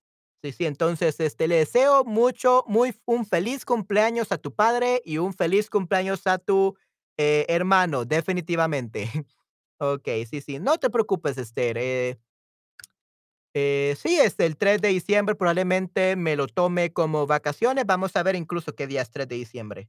Sí, 0.42 0.52
sí, 0.52 0.66
entonces, 0.66 1.20
este, 1.20 1.46
le 1.48 1.56
deseo 1.56 2.04
mucho, 2.04 2.64
muy, 2.66 2.94
un 3.04 3.26
feliz 3.26 3.64
cumpleaños 3.64 4.32
a 4.32 4.38
tu 4.38 4.54
padre 4.54 5.02
y 5.04 5.18
un 5.18 5.34
feliz 5.34 5.68
cumpleaños 5.68 6.26
a 6.26 6.38
tu 6.38 6.76
eh, 7.18 7.44
hermano, 7.48 8.04
definitivamente. 8.04 9.08
Ok, 9.82 10.08
sí, 10.30 10.42
sí, 10.42 10.58
no 10.58 10.76
te 10.76 10.90
preocupes, 10.90 11.38
Esther. 11.38 11.78
eh, 11.78 12.18
eh, 13.54 13.96
sí, 13.98 14.18
este, 14.20 14.46
el 14.46 14.56
3 14.56 14.80
de 14.80 14.88
diciembre 14.88 15.34
probablemente 15.34 16.14
me 16.16 16.36
lo 16.36 16.46
tome 16.46 16.92
como 16.92 17.26
vacaciones. 17.26 17.84
Vamos 17.86 18.14
a 18.16 18.22
ver 18.22 18.36
incluso 18.36 18.74
qué 18.74 18.86
día 18.86 19.02
es 19.02 19.10
3 19.10 19.28
de 19.28 19.36
diciembre. 19.36 19.88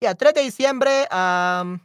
Ya, 0.00 0.14
3 0.14 0.34
de 0.34 0.42
diciembre, 0.42 1.06
am, 1.10 1.80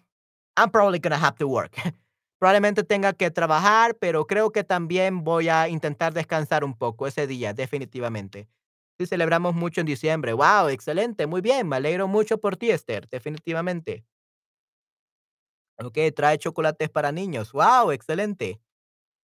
I'm 0.57 0.71
probably 0.71 0.99
gonna 0.99 1.17
have 1.19 1.37
to 1.39 1.47
work. 1.47 1.73
Probablemente 2.39 2.83
tenga 2.83 3.13
que 3.13 3.31
trabajar, 3.31 3.95
pero 3.99 4.27
creo 4.27 4.51
que 4.51 4.63
también 4.63 5.23
voy 5.23 5.49
a 5.49 5.69
intentar 5.69 6.13
descansar 6.13 6.63
un 6.63 6.75
poco 6.77 7.07
ese 7.07 7.27
día, 7.27 7.53
definitivamente. 7.53 8.47
Sí, 8.99 9.07
celebramos 9.07 9.55
mucho 9.55 9.81
en 9.81 9.87
diciembre. 9.87 10.33
Wow, 10.33 10.69
excelente, 10.69 11.27
muy 11.27 11.41
bien. 11.41 11.67
Me 11.67 11.77
alegro 11.77 12.07
mucho 12.07 12.39
por 12.39 12.57
ti, 12.57 12.71
Esther, 12.71 13.07
definitivamente. 13.09 14.05
Ok, 15.79 15.97
trae 16.15 16.37
chocolates 16.39 16.89
para 16.89 17.11
niños. 17.11 17.51
Wow, 17.53 17.91
excelente. 17.91 18.59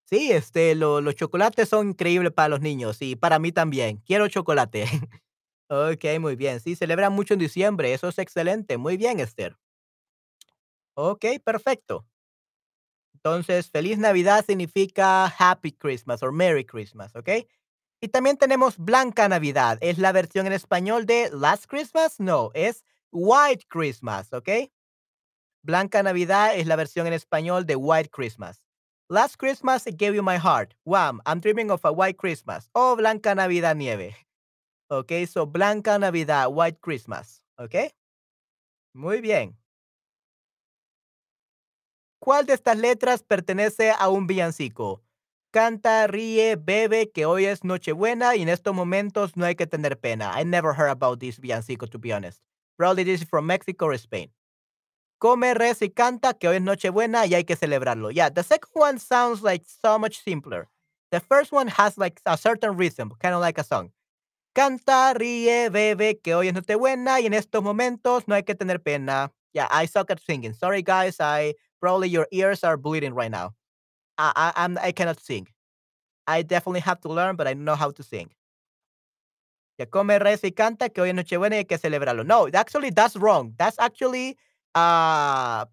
Sí, 0.06 0.32
este, 0.32 0.74
lo- 0.76 1.00
los 1.02 1.16
chocolates 1.16 1.68
son 1.68 1.90
increíbles 1.90 2.32
para 2.32 2.48
los 2.50 2.60
niños 2.60 3.02
y 3.02 3.16
para 3.16 3.38
mí 3.40 3.52
también. 3.52 3.98
Quiero 4.06 4.28
chocolate. 4.28 4.84
ok, 5.68 6.04
muy 6.20 6.36
bien. 6.36 6.60
Sí, 6.60 6.76
celebran 6.76 7.12
mucho 7.14 7.34
en 7.34 7.40
diciembre. 7.40 7.94
Eso 7.94 8.08
es 8.08 8.18
excelente. 8.18 8.78
Muy 8.78 8.96
bien, 8.98 9.20
Esther. 9.20 9.56
Ok, 11.02 11.24
perfecto. 11.42 12.06
Entonces, 13.14 13.70
feliz 13.70 13.96
Navidad 13.96 14.44
significa 14.44 15.26
Happy 15.26 15.72
Christmas 15.72 16.22
o 16.22 16.30
Merry 16.30 16.66
Christmas, 16.66 17.16
¿ok? 17.16 17.28
Y 18.02 18.08
también 18.08 18.36
tenemos 18.36 18.76
Blanca 18.76 19.26
Navidad. 19.28 19.78
¿Es 19.80 19.96
la 19.98 20.12
versión 20.12 20.46
en 20.46 20.52
español 20.52 21.06
de 21.06 21.30
Last 21.32 21.66
Christmas? 21.66 22.20
No, 22.20 22.50
es 22.54 22.84
White 23.12 23.64
Christmas, 23.68 24.32
¿ok? 24.32 24.70
Blanca 25.62 26.02
Navidad 26.02 26.54
es 26.56 26.66
la 26.66 26.76
versión 26.76 27.06
en 27.06 27.14
español 27.14 27.64
de 27.64 27.76
White 27.76 28.10
Christmas. 28.10 28.66
Last 29.08 29.36
Christmas 29.36 29.86
I 29.86 29.92
gave 29.92 30.14
you 30.14 30.22
my 30.22 30.36
heart. 30.36 30.74
Wham, 30.84 31.20
I'm 31.26 31.40
dreaming 31.40 31.70
of 31.70 31.84
a 31.84 31.90
white 31.90 32.18
Christmas. 32.18 32.70
Oh, 32.74 32.94
Blanca 32.94 33.34
Navidad 33.34 33.74
nieve. 33.74 34.14
Ok, 34.88 35.12
so 35.26 35.46
Blanca 35.46 35.98
Navidad, 35.98 36.48
White 36.50 36.78
Christmas. 36.80 37.42
Ok. 37.58 37.92
Muy 38.94 39.20
bien. 39.20 39.59
¿Cuál 42.20 42.44
de 42.44 42.52
estas 42.52 42.76
letras 42.76 43.22
pertenece 43.22 43.92
a 43.98 44.10
un 44.10 44.26
villancico? 44.26 45.02
Canta, 45.50 46.06
ríe, 46.06 46.56
bebe, 46.56 47.10
que 47.10 47.24
hoy 47.24 47.46
es 47.46 47.64
Nochebuena 47.64 48.36
y 48.36 48.42
en 48.42 48.50
estos 48.50 48.74
momentos 48.74 49.38
no 49.38 49.46
hay 49.46 49.54
que 49.54 49.66
tener 49.66 49.98
pena. 49.98 50.38
I 50.38 50.44
never 50.44 50.74
heard 50.74 50.90
about 50.90 51.18
this 51.18 51.40
villancico, 51.40 51.88
to 51.88 51.98
be 51.98 52.12
honest. 52.12 52.42
Probably 52.76 53.04
this 53.04 53.22
is 53.22 53.26
from 53.26 53.46
Mexico 53.46 53.86
or 53.86 53.94
Spain. 53.94 54.30
Come, 55.18 55.54
reza 55.54 55.86
y 55.86 55.88
canta, 55.88 56.34
que 56.34 56.46
hoy 56.48 56.56
es 56.56 56.62
Nochebuena 56.62 57.24
y 57.24 57.34
hay 57.34 57.44
que 57.44 57.56
celebrarlo. 57.56 58.10
Yeah, 58.10 58.28
the 58.28 58.42
second 58.42 58.70
one 58.74 58.98
sounds 58.98 59.42
like 59.42 59.64
so 59.66 59.98
much 59.98 60.22
simpler. 60.22 60.68
The 61.10 61.20
first 61.20 61.52
one 61.52 61.68
has 61.68 61.96
like 61.96 62.20
a 62.26 62.36
certain 62.36 62.76
rhythm, 62.76 63.12
kind 63.18 63.34
of 63.34 63.40
like 63.40 63.58
a 63.58 63.64
song. 63.64 63.92
Canta, 64.54 65.14
ríe, 65.16 65.70
bebe, 65.70 66.20
que 66.22 66.34
hoy 66.34 66.48
es 66.48 66.54
Nochebuena 66.54 67.18
y 67.18 67.26
en 67.26 67.32
estos 67.32 67.62
momentos 67.62 68.28
no 68.28 68.34
hay 68.34 68.42
que 68.42 68.54
tener 68.54 68.78
pena. 68.78 69.32
Yeah, 69.54 69.68
I 69.70 69.86
suck 69.86 70.10
at 70.10 70.20
singing. 70.20 70.52
Sorry, 70.52 70.82
guys. 70.82 71.16
I 71.18 71.54
Probably 71.80 72.08
your 72.08 72.26
ears 72.30 72.62
are 72.64 72.76
bleeding 72.76 73.14
right 73.14 73.30
now. 73.30 73.54
I, 74.18 74.32
I 74.36 74.64
I'm 74.64 74.78
I 74.78 74.92
cannot 74.92 75.20
sing. 75.20 75.48
I 76.26 76.42
definitely 76.42 76.80
have 76.80 77.00
to 77.00 77.08
learn, 77.08 77.36
but 77.36 77.48
I 77.48 77.54
know 77.54 77.74
how 77.74 77.90
to 77.90 78.02
sing. 78.02 78.30
Ya 79.78 79.86
come, 79.86 80.18
reza 80.18 80.46
y 80.46 80.52
canta 80.52 80.90
que 80.90 81.02
hoy 81.02 81.08
es 81.08 81.14
Nochebuena 81.14 81.56
y 81.56 81.58
hay 81.60 81.64
que 81.64 81.78
celebrarlo. 81.78 82.24
No, 82.24 82.48
actually 82.52 82.90
that's 82.90 83.16
wrong. 83.16 83.54
That's 83.58 83.78
actually 83.78 84.36
uh 84.74 85.64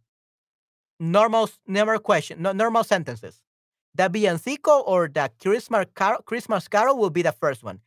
normal 0.99 1.49
normal 1.67 1.99
question, 1.99 2.41
no, 2.41 2.53
normal 2.53 2.83
sentences. 2.83 3.41
The 3.95 4.09
villancico 4.09 4.83
or 4.85 5.09
the 5.09 5.29
Christmas 5.41 5.87
carol, 5.95 6.21
Christmas 6.23 6.67
carol 6.67 6.97
will 6.97 7.09
be 7.09 7.21
the 7.21 7.31
first 7.33 7.63
one. 7.63 7.81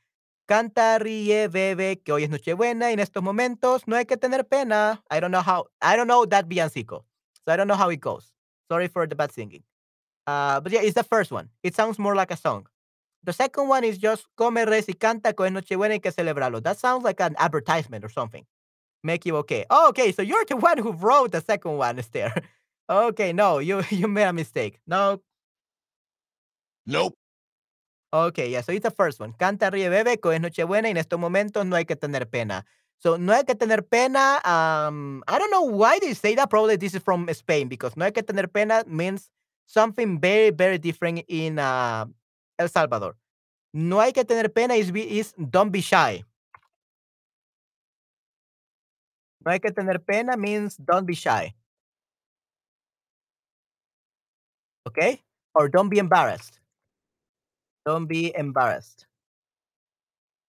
Canta, 0.48 0.98
ríe, 1.00 1.48
bebe, 1.48 2.02
que 2.04 2.12
hoy 2.12 2.24
es 2.24 2.30
Nochebuena 2.30 2.90
y 2.90 2.94
en 2.94 2.98
estos 3.00 3.22
momentos 3.22 3.86
no 3.86 3.96
hay 3.96 4.04
que 4.04 4.16
tener 4.16 4.44
pena. 4.44 5.02
I 5.10 5.20
don't 5.20 5.30
know 5.30 5.42
how, 5.42 5.66
I 5.80 5.96
don't 5.96 6.08
know 6.08 6.26
that 6.26 6.48
villancico. 6.48 7.04
So 7.46 7.52
I 7.52 7.56
don't 7.56 7.68
know 7.68 7.74
how 7.74 7.88
it 7.90 8.00
goes. 8.00 8.32
Sorry 8.70 8.88
for 8.88 9.06
the 9.06 9.14
bad 9.14 9.32
singing. 9.32 9.62
Uh, 10.26 10.60
but 10.60 10.72
yeah, 10.72 10.80
it's 10.82 10.94
the 10.94 11.02
first 11.02 11.32
one. 11.32 11.48
It 11.62 11.74
sounds 11.74 11.98
more 11.98 12.14
like 12.14 12.30
a 12.30 12.36
song. 12.36 12.66
The 13.24 13.32
second 13.32 13.68
one 13.68 13.84
is 13.84 13.98
just 13.98 14.26
come, 14.36 14.64
res 14.64 14.86
y 14.88 14.94
canta, 14.94 15.28
es 15.30 15.52
Nochebuena 15.52 15.94
y 15.94 15.98
que 15.98 16.10
celebrarlo. 16.10 16.62
That 16.62 16.78
sounds 16.78 17.04
like 17.04 17.20
an 17.20 17.34
advertisement 17.38 18.04
or 18.04 18.08
something. 18.08 18.46
Make 19.02 19.26
you 19.26 19.36
okay. 19.38 19.64
Oh, 19.70 19.88
okay, 19.88 20.12
so 20.12 20.22
you're 20.22 20.44
the 20.44 20.56
one 20.68 20.78
who 20.78 20.92
wrote 20.92 21.32
the 21.32 21.40
second 21.40 21.76
one, 21.76 21.98
Esther. 21.98 22.32
Okay, 22.90 23.32
no, 23.32 23.60
you 23.60 23.84
you 23.90 24.08
made 24.08 24.24
a 24.24 24.32
mistake. 24.32 24.80
No. 24.84 25.22
Nope. 26.86 27.14
Okay, 28.12 28.50
yeah, 28.50 28.62
so 28.62 28.72
it's 28.72 28.82
the 28.82 28.90
first 28.90 29.20
one. 29.20 29.32
Canta, 29.34 29.70
ríe, 29.70 29.88
bebe, 29.88 30.18
que 30.18 30.32
es 30.32 30.40
Nochebuena 30.40 30.88
y 30.88 30.90
en 30.90 30.96
estos 30.96 31.20
momentos 31.20 31.64
no 31.64 31.76
hay 31.76 31.84
que 31.84 31.94
tener 31.94 32.28
pena. 32.28 32.66
So, 33.00 33.16
no 33.16 33.32
hay 33.32 33.44
que 33.44 33.54
tener 33.54 33.80
pena. 33.80 34.40
Um, 34.44 35.24
I 35.26 35.38
don't 35.38 35.50
know 35.50 35.62
why 35.62 35.98
they 36.00 36.12
say 36.12 36.34
that. 36.34 36.50
Probably 36.50 36.76
this 36.76 36.94
is 36.94 37.02
from 37.02 37.28
Spain 37.32 37.68
because 37.68 37.96
no 37.96 38.04
hay 38.04 38.12
que 38.12 38.22
tener 38.22 38.46
pena 38.46 38.84
means 38.86 39.30
something 39.66 40.20
very, 40.20 40.50
very 40.50 40.76
different 40.76 41.24
in 41.26 41.58
uh, 41.58 42.04
El 42.58 42.68
Salvador. 42.68 43.16
No 43.72 44.00
hay 44.00 44.12
que 44.12 44.22
tener 44.22 44.48
pena 44.48 44.74
is, 44.74 44.90
is 44.90 45.32
don't 45.32 45.70
be 45.70 45.80
shy. 45.80 46.22
No 49.46 49.52
hay 49.52 49.60
que 49.60 49.70
tener 49.70 49.98
pena 49.98 50.36
means 50.36 50.76
don't 50.76 51.06
be 51.06 51.14
shy. 51.14 51.54
Okay? 54.86 55.22
Or 55.54 55.68
don't 55.68 55.88
be 55.88 55.98
embarrassed. 55.98 56.60
Don't 57.86 58.06
be 58.06 58.36
embarrassed. 58.36 59.06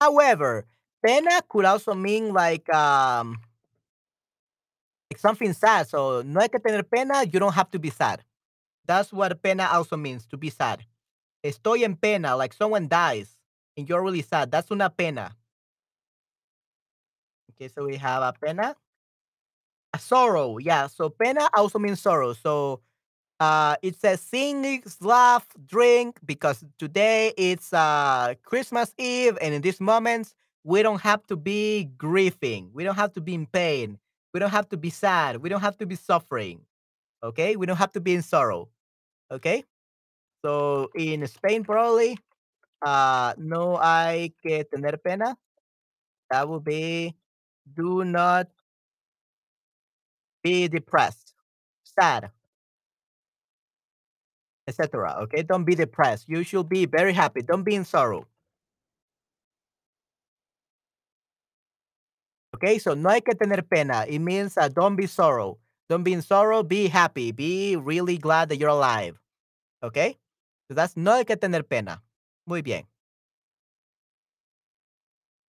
However, 0.02 0.66
pena 1.06 1.42
could 1.48 1.66
also 1.66 1.94
mean 1.94 2.34
like 2.34 2.72
um 2.74 3.40
like 5.12 5.20
something 5.20 5.54
sad. 5.54 5.88
So 5.88 6.22
no 6.26 6.40
hay 6.40 6.48
que 6.48 6.60
tener 6.60 6.84
pena, 6.84 7.24
you 7.24 7.40
don't 7.40 7.54
have 7.54 7.72
to 7.72 7.80
be 7.80 7.90
sad. 7.90 8.24
That's 8.86 9.14
what 9.14 9.42
pena 9.42 9.70
also 9.72 9.98
means, 9.98 10.26
to 10.28 10.38
be 10.38 10.50
sad. 10.50 10.86
Estoy 11.44 11.84
en 11.84 11.96
pena, 11.96 12.36
like 12.36 12.54
someone 12.54 12.88
dies 12.88 13.36
and 13.78 13.88
you're 13.88 14.02
really 14.02 14.22
sad. 14.22 14.52
That's 14.52 14.72
una 14.72 14.90
pena. 14.90 15.36
Okay, 17.52 17.68
so 17.68 17.86
we 17.86 17.98
have 17.98 18.24
a 18.24 18.34
pena. 18.34 18.76
A 19.94 20.00
sorrow, 20.00 20.58
yeah. 20.58 20.88
So 20.88 21.10
pena 21.10 21.50
also 21.54 21.78
means 21.78 22.00
sorrow. 22.02 22.34
So 22.34 22.82
uh, 23.40 23.76
it 23.82 24.00
says 24.00 24.22
sing, 24.22 24.84
laugh, 25.02 25.48
drink, 25.66 26.20
because 26.26 26.64
today 26.78 27.34
it's 27.38 27.74
uh, 27.74 28.36
Christmas 28.44 28.94
Eve, 28.98 29.38
and 29.42 29.54
in 29.54 29.62
these 29.62 29.82
moments, 29.82 30.36
we 30.64 30.84
don't 30.84 31.02
have 31.02 31.26
to 31.28 31.36
be 31.36 31.86
grieving. 31.98 32.70
We 32.74 32.84
don't 32.84 32.96
have 32.96 33.14
to 33.14 33.22
be 33.22 33.34
in 33.34 33.48
pain. 33.48 33.98
We 34.34 34.40
don't 34.40 34.52
have 34.52 34.70
to 34.70 34.78
be 34.78 34.90
sad. 34.90 35.38
We 35.38 35.50
don't 35.50 35.62
have 35.62 35.78
to 35.78 35.86
be 35.86 35.96
suffering. 35.96 36.62
Okay? 37.24 37.56
We 37.56 37.66
don't 37.66 37.78
have 37.78 37.92
to 37.94 38.02
be 38.02 38.14
in 38.14 38.22
sorrow. 38.22 38.70
Okay? 39.32 39.64
So 40.46 40.90
in 40.96 41.26
Spain, 41.28 41.64
probably, 41.64 42.18
uh, 42.82 43.34
no 43.38 43.78
hay 43.78 44.34
que 44.42 44.64
tener 44.64 44.98
pena. 44.98 45.38
That 46.30 46.48
would 46.48 46.64
be 46.64 47.16
do 47.76 48.04
not 48.06 48.48
be 50.44 50.68
depressed, 50.68 51.34
sad, 51.84 52.32
etc. 54.68 55.18
Okay? 55.24 55.44
Don't 55.44 55.66
be 55.66 55.76
depressed. 55.76 56.28
You 56.28 56.44
should 56.44 56.70
be 56.70 56.86
very 56.86 57.14
happy. 57.14 57.42
Don't 57.42 57.64
be 57.64 57.76
in 57.76 57.86
sorrow. 57.86 58.28
Okay, 62.62 62.78
so 62.78 62.94
no 62.94 63.10
hay 63.10 63.22
que 63.22 63.34
tener 63.34 63.64
pena. 63.64 64.06
It 64.08 64.20
means 64.20 64.56
uh, 64.56 64.68
don't 64.68 64.96
be 64.96 65.08
sorrow. 65.08 65.58
Don't 65.90 66.04
be 66.04 66.14
in 66.14 66.22
sorrow. 66.22 66.62
Be 66.62 66.88
happy. 66.88 67.32
Be 67.32 67.76
really 67.76 68.20
glad 68.20 68.50
that 68.50 68.58
you're 68.58 68.70
alive. 68.70 69.20
Okay, 69.82 70.16
so 70.68 70.76
that's 70.76 70.96
no 70.96 71.16
hay 71.16 71.24
que 71.24 71.36
tener 71.36 71.64
pena. 71.64 72.04
Muy 72.46 72.62
bien. 72.62 72.84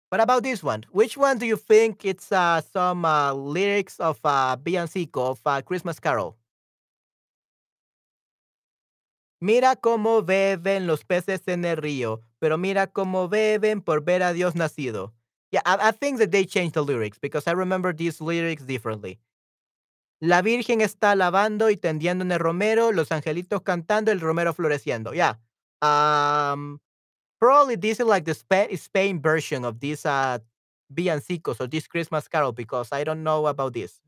What 0.09 0.23
about 0.23 0.43
this 0.43 0.63
one? 0.63 0.85
Which 0.91 1.19
one 1.19 1.37
do 1.37 1.45
you 1.45 1.57
think 1.57 2.07
it's 2.07 2.33
uh, 2.33 2.63
some 2.63 3.05
uh, 3.05 3.35
lyrics 3.35 4.01
of 4.01 4.19
uh, 4.25 4.57
Villancico 4.57 5.33
of 5.33 5.41
uh, 5.45 5.61
Christmas 5.61 6.01
Carol? 6.01 6.37
Mira 9.39 9.77
cómo 9.77 10.23
beben 10.23 10.87
los 10.87 11.05
peces 11.05 11.43
en 11.47 11.67
el 11.67 11.77
río, 11.77 12.23
pero 12.39 12.57
mira 12.57 12.87
cómo 12.87 13.29
beben 13.29 13.83
por 13.83 14.01
ver 14.01 14.23
a 14.23 14.33
Dios 14.33 14.55
nacido. 14.55 15.13
Yeah, 15.53 15.61
I, 15.67 15.89
I 15.89 15.91
think 15.93 16.19
that 16.19 16.33
they 16.33 16.45
changed 16.47 16.75
the 16.75 16.83
lyrics 16.83 17.19
because 17.19 17.47
I 17.47 17.53
remember 17.53 17.93
these 17.93 18.21
lyrics 18.21 18.65
differently. 18.65 19.19
La 20.23 20.41
Virgen 20.41 20.81
está 20.81 21.15
lavando 21.17 21.69
y 21.71 21.77
tendiendo 21.77 22.23
en 22.23 22.33
el 22.33 22.39
romero, 22.39 22.93
los 22.93 23.11
angelitos 23.11 23.61
cantando, 23.63 24.11
el 24.13 24.21
romero 24.21 24.55
floreciendo. 24.55 25.13
Yeah. 25.15 25.35
Um, 25.83 26.81
probably 27.41 27.77
this 27.77 28.01
is 28.01 28.07
like 28.07 28.25
the 28.25 28.35
Spa- 28.35 28.69
Spain 28.77 29.21
version 29.21 29.65
of 29.65 29.81
this 29.81 30.07
uh, 30.07 30.39
villancicos 30.95 31.61
or 31.61 31.67
this 31.69 31.89
Christmas 31.89 32.29
carol 32.29 32.53
because 32.53 32.89
I 32.93 33.05
don't 33.05 33.25
know 33.25 33.47
about 33.49 33.75
this. 33.75 34.01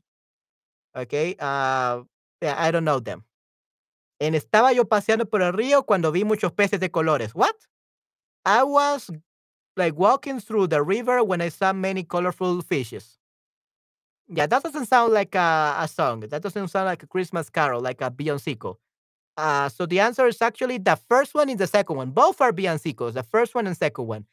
Okay. 0.95 1.35
Uh, 1.39 2.03
I 2.41 2.71
don't 2.71 2.85
know 2.85 2.99
them. 2.99 3.25
En 4.21 4.33
estaba 4.33 4.73
yo 4.73 4.85
paseando 4.85 5.29
por 5.29 5.41
el 5.41 5.53
río 5.53 5.85
cuando 5.85 6.11
vi 6.11 6.23
muchos 6.23 6.53
peces 6.53 6.79
de 6.79 6.89
colores. 6.89 7.35
What? 7.35 7.55
I 8.45 8.63
was 8.63 9.09
like 9.77 9.95
walking 9.95 10.39
through 10.39 10.67
the 10.67 10.81
river 10.81 11.23
when 11.23 11.41
I 11.41 11.49
saw 11.49 11.73
many 11.73 12.03
colorful 12.03 12.61
fishes. 12.61 13.17
Yeah, 14.27 14.47
that 14.47 14.63
doesn't 14.63 14.87
sound 14.87 15.13
like 15.13 15.35
a, 15.35 15.75
a 15.79 15.87
song. 15.87 16.21
That 16.21 16.41
doesn't 16.41 16.69
sound 16.69 16.87
like 16.87 17.03
a 17.03 17.07
Christmas 17.07 17.49
carol, 17.49 17.81
like 17.81 18.01
a 18.01 18.09
Beyonceco. 18.09 18.75
Uh, 19.37 19.69
so 19.69 19.85
the 19.85 19.99
answer 19.99 20.25
is 20.27 20.41
actually 20.41 20.77
the 20.77 20.95
first 20.95 21.35
one 21.35 21.49
and 21.49 21.59
the 21.59 21.67
second 21.67 21.97
one. 21.97 22.11
Both 22.11 22.41
are 22.41 22.51
Beyonceicos, 22.53 23.13
the 23.13 23.23
first 23.23 23.53
one 23.53 23.67
and 23.67 23.77
second 23.77 24.07
one. 24.07 24.25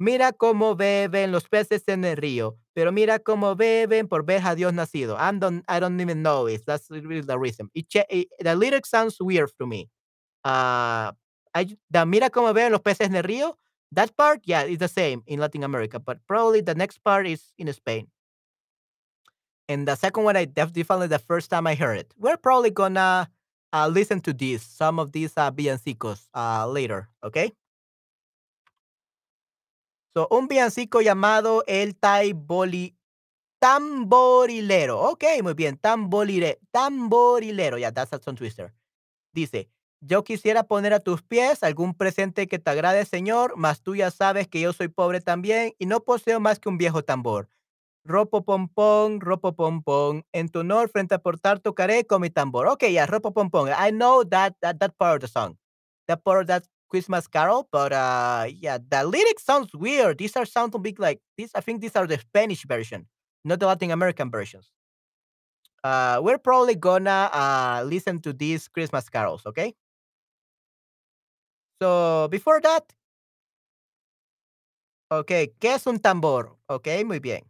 Mira 0.00 0.32
cómo 0.32 0.76
beben 0.76 1.30
los 1.30 1.44
peces 1.44 1.84
en 1.88 2.04
el 2.04 2.16
río, 2.16 2.56
pero 2.74 2.90
mira 2.90 3.18
cómo 3.20 3.56
beben 3.56 4.08
por 4.08 4.24
ver 4.24 4.42
a 4.44 4.54
Dios 4.54 4.72
nacido. 4.72 5.16
I 5.16 5.30
don't, 5.38 5.64
I 5.68 5.78
don't 5.78 6.00
even 6.00 6.22
know 6.22 6.48
if 6.48 6.64
that's 6.64 6.90
really 6.90 7.20
the 7.20 7.38
reason. 7.38 7.70
It, 7.74 7.86
it, 8.10 8.28
the 8.40 8.56
lyric 8.56 8.86
sounds 8.86 9.16
weird 9.20 9.50
to 9.60 9.66
me. 9.66 9.88
Uh, 10.44 11.12
I, 11.54 11.76
the 11.90 12.04
mira 12.06 12.30
cómo 12.30 12.52
beben 12.52 12.72
los 12.72 12.80
peces 12.80 13.06
en 13.06 13.14
el 13.14 13.22
río 13.22 13.56
that 13.92 14.16
part, 14.16 14.40
yeah, 14.44 14.62
is 14.64 14.78
the 14.78 14.88
same 14.88 15.22
in 15.26 15.40
Latin 15.40 15.62
America, 15.62 15.98
but 15.98 16.18
probably 16.26 16.60
the 16.60 16.74
next 16.74 16.98
part 16.98 17.26
is 17.26 17.52
in 17.58 17.72
Spain. 17.72 18.08
And 19.68 19.88
the 19.88 19.94
second 19.96 20.24
one, 20.24 20.36
I 20.36 20.44
definitely 20.44 21.06
the 21.06 21.18
first 21.18 21.50
time 21.50 21.66
I 21.66 21.74
heard 21.74 21.98
it. 21.98 22.12
We're 22.18 22.36
probably 22.36 22.70
gonna 22.70 23.30
uh, 23.72 23.88
listen 23.88 24.20
to 24.20 24.32
this, 24.32 24.62
some 24.62 24.98
of 24.98 25.12
these 25.12 25.32
uh, 25.36 25.50
villancicos 25.50 26.26
uh, 26.34 26.66
later, 26.68 27.08
okay? 27.22 27.52
So, 30.16 30.28
un 30.30 30.46
villancico 30.48 31.00
llamado 31.00 31.62
El 31.66 31.94
Taiboli 31.94 32.94
Tamborilero. 33.64 35.00
Ok, 35.00 35.24
muy 35.42 35.54
bien. 35.54 35.78
Tamborilero. 35.78 36.58
Tamborilero. 36.70 37.78
yeah, 37.78 37.90
that's 37.90 38.12
a 38.12 38.18
tongue 38.18 38.36
twister. 38.36 38.74
Dice, 39.32 39.70
yo 40.06 40.22
quisiera 40.24 40.64
poner 40.64 40.92
a 40.92 41.00
tus 41.00 41.22
pies 41.22 41.62
algún 41.62 41.94
presente 41.94 42.46
que 42.46 42.58
te 42.58 42.70
agrade, 42.70 43.04
Señor, 43.04 43.54
mas 43.56 43.82
tú 43.82 43.94
ya 43.96 44.10
sabes 44.10 44.48
que 44.48 44.60
yo 44.60 44.72
soy 44.72 44.88
pobre 44.88 45.20
también 45.20 45.72
y 45.78 45.86
no 45.86 46.00
poseo 46.00 46.40
más 46.40 46.58
que 46.58 46.68
un 46.68 46.78
viejo 46.78 47.02
tambor. 47.02 47.48
Ropo 48.04 48.44
pompón, 48.44 49.20
ropo 49.20 49.54
pompón, 49.54 50.26
en 50.32 50.50
tu 50.50 50.60
honor 50.60 50.90
frente 50.90 51.14
a 51.14 51.18
portar 51.18 51.60
tocaré 51.60 52.04
con 52.06 52.20
mi 52.20 52.28
tambor. 52.28 52.68
Okay, 52.68 52.92
yeah, 52.92 53.06
ropo 53.06 53.32
pompón. 53.32 53.70
I 53.70 53.90
know 53.92 54.24
that, 54.24 54.54
that, 54.60 54.78
that 54.78 54.94
part 54.98 55.14
of 55.14 55.20
the 55.20 55.28
song. 55.28 55.56
That 56.06 56.22
part 56.22 56.42
of 56.42 56.46
that 56.48 56.64
Christmas 56.90 57.26
carol, 57.26 57.66
but 57.72 57.92
uh, 57.92 58.46
yeah, 58.60 58.78
the 58.78 59.04
lyrics 59.04 59.42
sounds 59.42 59.74
weird. 59.74 60.18
These 60.18 60.36
are 60.36 60.44
sounding 60.44 60.82
big 60.82 61.00
like 61.00 61.20
this. 61.38 61.50
I 61.54 61.60
think 61.60 61.80
these 61.80 61.96
are 61.96 62.06
the 62.06 62.18
Spanish 62.18 62.64
version, 62.66 63.06
not 63.42 63.58
the 63.58 63.66
Latin 63.66 63.90
American 63.90 64.30
versions. 64.30 64.70
Uh, 65.82 66.20
we're 66.22 66.38
probably 66.38 66.74
gonna 66.74 67.30
uh, 67.32 67.82
listen 67.86 68.20
to 68.20 68.34
these 68.34 68.68
Christmas 68.68 69.08
carols, 69.08 69.42
okay? 69.46 69.74
So 71.80 72.28
before 72.30 72.60
that, 72.62 72.92
okay, 75.10 75.54
¿qué 75.58 75.74
es 75.74 75.86
un 75.86 75.98
tambor? 76.00 76.58
Okay, 76.68 77.04
muy 77.04 77.18
bien. 77.20 77.44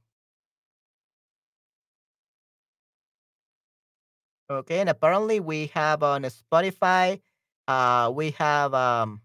Okay, 4.51 4.81
and 4.81 4.91
apparently 4.91 5.41
we 5.41 5.69
have 5.69 6.03
on 6.03 6.23
Spotify, 6.25 7.21
uh, 7.67 8.13
we 8.15 8.31
have 8.33 8.75
um, 8.75 9.23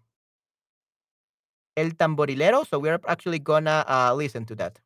El 1.76 1.96
Tamborilero, 1.96 2.64
so 2.64 2.78
we're 2.78 3.00
actually 3.08 3.40
gonna 3.40 3.84
uh, 3.88 4.14
listen 4.14 4.44
to 4.46 4.54
that. 4.54 4.78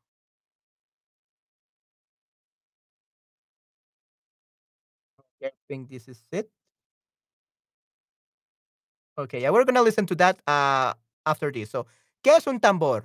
I 5.43 5.51
think 5.67 5.89
this 5.89 6.07
is 6.07 6.23
it. 6.31 6.49
Okay, 9.17 9.41
yeah, 9.41 9.49
we're 9.49 9.63
gonna 9.63 9.81
listen 9.81 10.05
to 10.05 10.15
that 10.15 10.37
uh, 10.47 10.93
after 11.25 11.51
this. 11.51 11.69
So, 11.71 11.85
¿qué 12.23 12.35
es 12.35 12.47
un 12.47 12.59
tambor? 12.59 13.03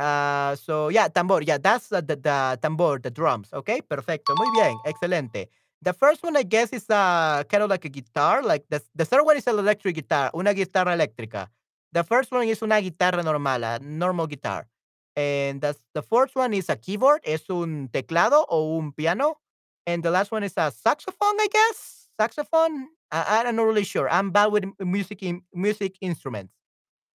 Uh, 0.00 0.54
so 0.56 0.88
yeah, 0.88 1.08
tambor. 1.08 1.46
Yeah, 1.46 1.58
that's 1.58 1.92
uh, 1.92 2.00
the, 2.00 2.16
the 2.16 2.58
tambor, 2.62 3.02
the 3.02 3.10
drums. 3.10 3.52
Okay, 3.52 3.82
perfecto. 3.82 4.34
Muy 4.36 4.48
bien, 4.54 4.78
excelente. 4.86 5.48
The 5.82 5.92
first 5.92 6.22
one, 6.24 6.36
I 6.36 6.42
guess, 6.42 6.72
is 6.72 6.88
uh, 6.90 7.44
kind 7.48 7.62
of 7.62 7.70
like 7.70 7.84
a 7.84 7.88
guitar. 7.88 8.42
Like 8.42 8.64
the, 8.68 8.82
the 8.94 9.04
third 9.04 9.24
one 9.24 9.36
is 9.36 9.46
an 9.46 9.58
electric 9.58 9.94
guitar, 9.94 10.30
una 10.34 10.54
guitarra 10.54 10.94
eléctrica. 10.94 11.48
The 11.92 12.04
first 12.04 12.32
one 12.32 12.48
is 12.48 12.62
una 12.62 12.80
guitarra 12.80 13.22
normal, 13.22 13.64
a 13.64 13.78
normal 13.80 14.26
guitar. 14.26 14.66
And 15.14 15.60
that's, 15.60 15.80
the 15.94 16.02
fourth 16.02 16.34
one 16.34 16.54
is 16.54 16.68
a 16.68 16.76
keyboard, 16.76 17.20
es 17.24 17.48
un 17.50 17.88
teclado 17.92 18.44
o 18.48 18.78
un 18.78 18.92
piano. 18.92 19.40
And 19.86 20.02
the 20.02 20.10
last 20.10 20.30
one 20.32 20.44
is 20.44 20.54
a 20.56 20.70
saxophone, 20.70 21.40
I 21.40 21.48
guess. 21.50 22.08
Saxophone. 22.20 22.88
I, 23.10 23.44
I'm 23.46 23.56
not 23.56 23.64
really 23.64 23.84
sure. 23.84 24.08
I'm 24.08 24.30
bad 24.30 24.46
with 24.52 24.64
music 24.80 25.22
in, 25.22 25.42
music 25.54 25.96
instruments. 26.00 26.52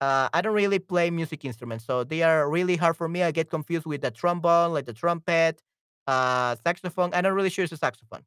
Uh, 0.02 0.28
I 0.34 0.42
don't 0.42 0.54
really 0.54 0.80
play 0.80 1.10
music 1.12 1.46
instruments, 1.46 1.86
so 1.86 2.04
they 2.04 2.24
are 2.24 2.50
really 2.50 2.76
hard 2.76 2.98
for 2.98 3.08
me. 3.08 3.24
I 3.24 3.32
get 3.32 3.50
confused 3.50 3.86
with 3.86 4.02
the 4.02 4.12
trombone, 4.12 4.74
like 4.74 4.86
the 4.86 4.94
trumpet, 4.94 5.62
uh, 6.08 6.56
saxophone. 6.66 7.12
I'm 7.14 7.24
not 7.24 7.34
really 7.34 7.50
sure 7.50 7.64
it's 7.64 7.74
a 7.74 7.78
saxophone. 7.78 8.26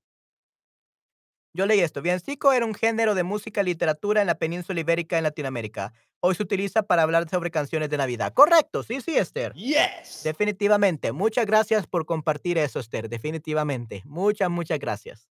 Yo 1.54 1.64
leí 1.66 1.80
esto. 1.80 2.02
Villancico 2.02 2.52
era 2.52 2.66
un 2.66 2.74
género 2.74 3.14
de 3.14 3.22
música 3.24 3.62
y 3.62 3.64
literatura 3.64 4.20
en 4.20 4.26
la 4.26 4.34
península 4.34 4.80
ibérica 4.80 5.16
en 5.16 5.24
Latinoamérica. 5.24 5.92
Hoy 6.20 6.34
se 6.34 6.42
utiliza 6.42 6.82
para 6.82 7.02
hablar 7.02 7.28
sobre 7.30 7.50
canciones 7.50 7.88
de 7.88 7.96
Navidad. 7.96 8.34
Correcto, 8.34 8.82
sí, 8.82 9.00
sí, 9.00 9.16
Esther. 9.16 9.54
Yes. 9.54 10.20
Definitivamente. 10.22 11.12
Muchas 11.12 11.46
gracias 11.46 11.86
por 11.86 12.04
compartir 12.04 12.58
eso, 12.58 12.78
Esther. 12.78 13.08
Definitivamente. 13.08 14.02
Muchas, 14.04 14.50
muchas 14.50 14.78
gracias. 14.78 15.28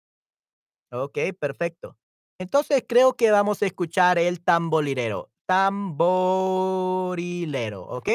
Ok, 0.91 1.17
perfecto. 1.39 1.97
Entonces 2.41 2.83
creo 2.87 3.13
que 3.13 3.29
vamos 3.29 3.61
a 3.61 3.67
escuchar 3.67 4.17
el 4.17 4.43
tamborilero. 4.43 5.29
Tamborilero, 5.45 7.83
¿ok? 7.83 8.09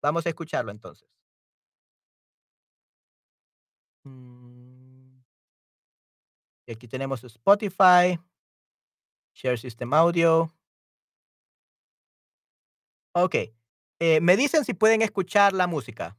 Vamos 0.00 0.24
a 0.26 0.28
escucharlo 0.28 0.70
entonces. 0.70 1.08
Mm. 4.04 5.24
Y 6.68 6.72
aquí 6.72 6.86
tenemos 6.86 7.24
Spotify, 7.24 8.20
Share 9.34 9.58
System 9.58 9.92
Audio. 9.92 10.54
Ok. 13.12 13.34
Eh, 13.98 14.20
me 14.20 14.36
dicen 14.36 14.64
si 14.64 14.72
pueden 14.72 15.02
escuchar 15.02 15.52
la 15.52 15.66
música. 15.66 16.16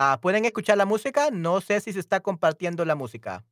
Ah, 0.00 0.18
¿pueden 0.20 0.44
escuchar 0.44 0.76
la 0.78 0.86
música? 0.86 1.30
No 1.30 1.60
sé 1.60 1.80
si 1.80 1.92
se 1.92 2.00
está 2.00 2.20
compartiendo 2.20 2.84
la 2.84 2.94
música. 2.94 3.44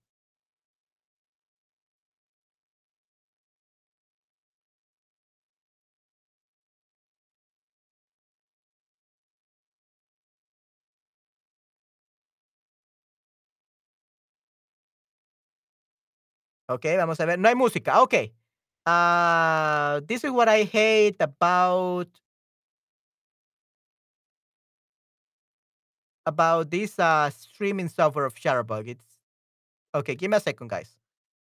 Ok, 16.69 16.85
vamos 16.97 17.21
a 17.21 17.25
ver. 17.27 17.39
No 17.39 17.49
hay 17.49 17.55
música. 17.55 18.03
Ok. 18.03 18.15
Ah, 18.87 20.01
this 20.07 20.25
is 20.25 20.31
what 20.31 20.49
I 20.49 20.65
hate 20.73 21.17
about 21.23 22.09
about 26.27 26.71
this 26.71 26.99
uh, 26.99 27.31
streaming 27.31 27.89
software 27.89 28.25
of 28.27 28.35
Shutterbug. 28.35 28.89
It's 28.89 29.05
okay. 29.95 30.17
Give 30.17 30.31
me 30.31 30.39
a 30.39 30.41
second, 30.41 30.69
guys. 30.71 30.97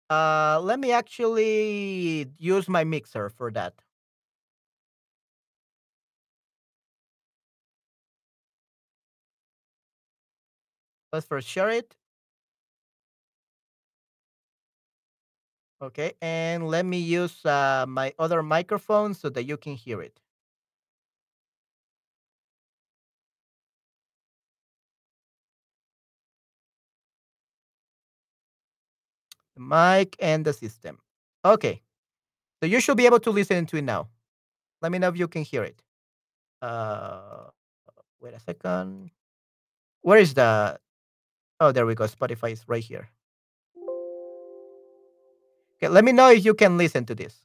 Uh, 0.09 0.59
let 0.63 0.79
me 0.79 0.91
actually 0.93 2.27
use 2.39 2.69
my 2.69 2.83
mixer 2.85 3.29
for 3.29 3.51
that. 3.53 3.75
Let's 11.13 11.25
first 11.27 11.47
share 11.47 11.69
it. 11.69 11.95
Okay, 15.81 16.13
and 16.21 16.67
let 16.67 16.85
me 16.85 16.99
use 16.99 17.43
uh, 17.45 17.85
my 17.87 18.13
other 18.19 18.43
microphone 18.43 19.13
so 19.15 19.29
that 19.29 19.43
you 19.45 19.57
can 19.57 19.75
hear 19.75 20.01
it. 20.01 20.20
Mic 29.61 30.15
and 30.19 30.45
the 30.45 30.53
system. 30.53 30.99
Okay, 31.45 31.81
so 32.59 32.67
you 32.67 32.79
should 32.79 32.97
be 32.97 33.05
able 33.05 33.19
to 33.19 33.31
listen 33.31 33.65
to 33.67 33.77
it 33.77 33.83
now. 33.83 34.09
Let 34.81 34.91
me 34.91 34.97
know 34.97 35.09
if 35.09 35.17
you 35.17 35.27
can 35.27 35.43
hear 35.43 35.63
it. 35.63 35.81
Uh, 36.61 37.49
wait 38.19 38.33
a 38.33 38.39
second. 38.39 39.11
Where 40.01 40.19
is 40.19 40.33
the? 40.33 40.79
Oh, 41.59 41.71
there 41.71 41.85
we 41.85 41.95
go. 41.95 42.05
Spotify 42.05 42.53
is 42.53 42.63
right 42.67 42.83
here. 42.83 43.09
Okay, 45.77 45.89
let 45.89 46.03
me 46.03 46.11
know 46.11 46.29
if 46.29 46.45
you 46.45 46.53
can 46.53 46.77
listen 46.77 47.05
to 47.05 47.15
this. 47.15 47.41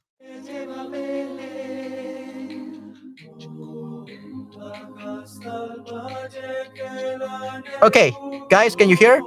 Okay, 7.81 8.11
guys, 8.49 8.75
can 8.75 8.89
you 8.89 8.95
hear? 8.95 9.21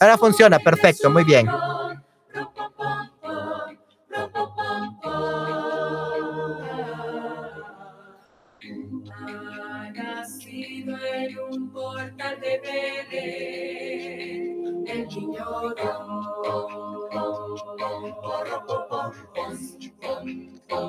Ahora 0.00 0.18
funciona, 0.18 0.58
perfecto, 0.58 1.10
muy 1.10 1.24
bien. 1.24 1.48
Ha 9.18 9.90
nacido 9.92 10.96
en 10.98 11.38
un 11.50 11.72
portal 11.72 12.40
de 12.40 12.60
Belén, 13.08 14.84
el 14.86 15.08
niño 15.08 15.74
Yo 20.68 20.82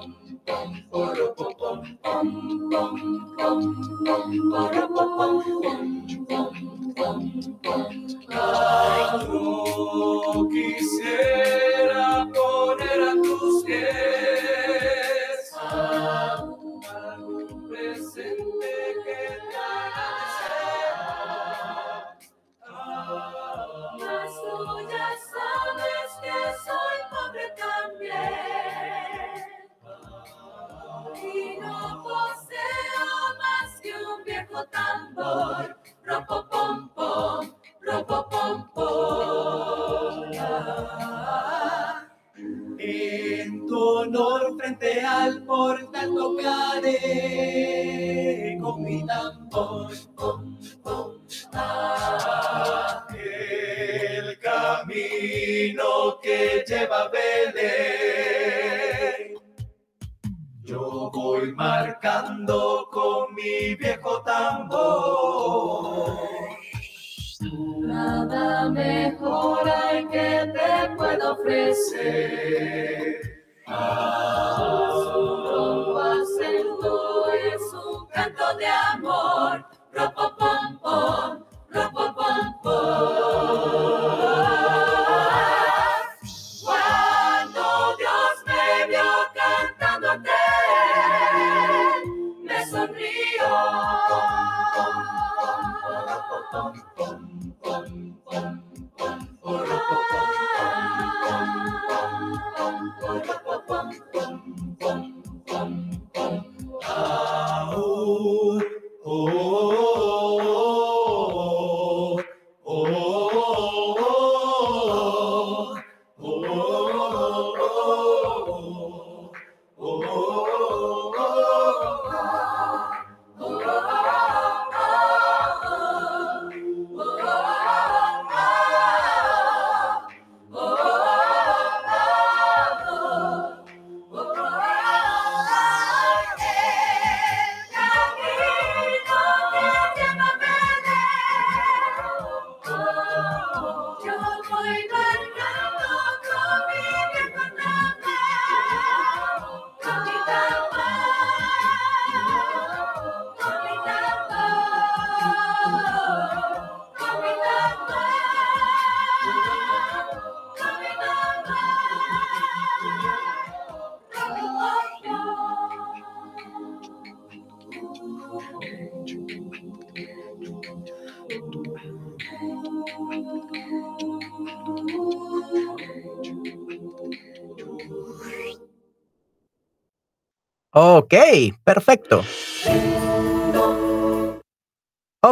quisiera 10.50 12.28
poner 12.34 13.02
a 13.02 13.14
tus 13.22 13.64
pies 13.64 14.87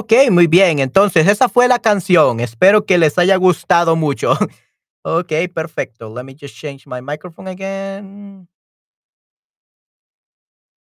Ok, 0.05 0.29
muy 0.29 0.45
bien. 0.45 0.77
Entonces, 0.77 1.27
esa 1.27 1.49
fue 1.49 1.67
la 1.67 1.79
canción. 1.79 2.39
Espero 2.39 2.85
que 2.85 2.99
les 2.99 3.17
haya 3.17 3.35
gustado 3.37 3.95
mucho. 3.95 4.33
Ok, 5.07 5.31
perfecto. 5.53 6.11
Let 6.11 6.23
me 6.23 6.35
just 6.35 6.55
change 6.55 6.87
my 6.87 6.99
microphone 6.99 7.47
again. 7.47 8.47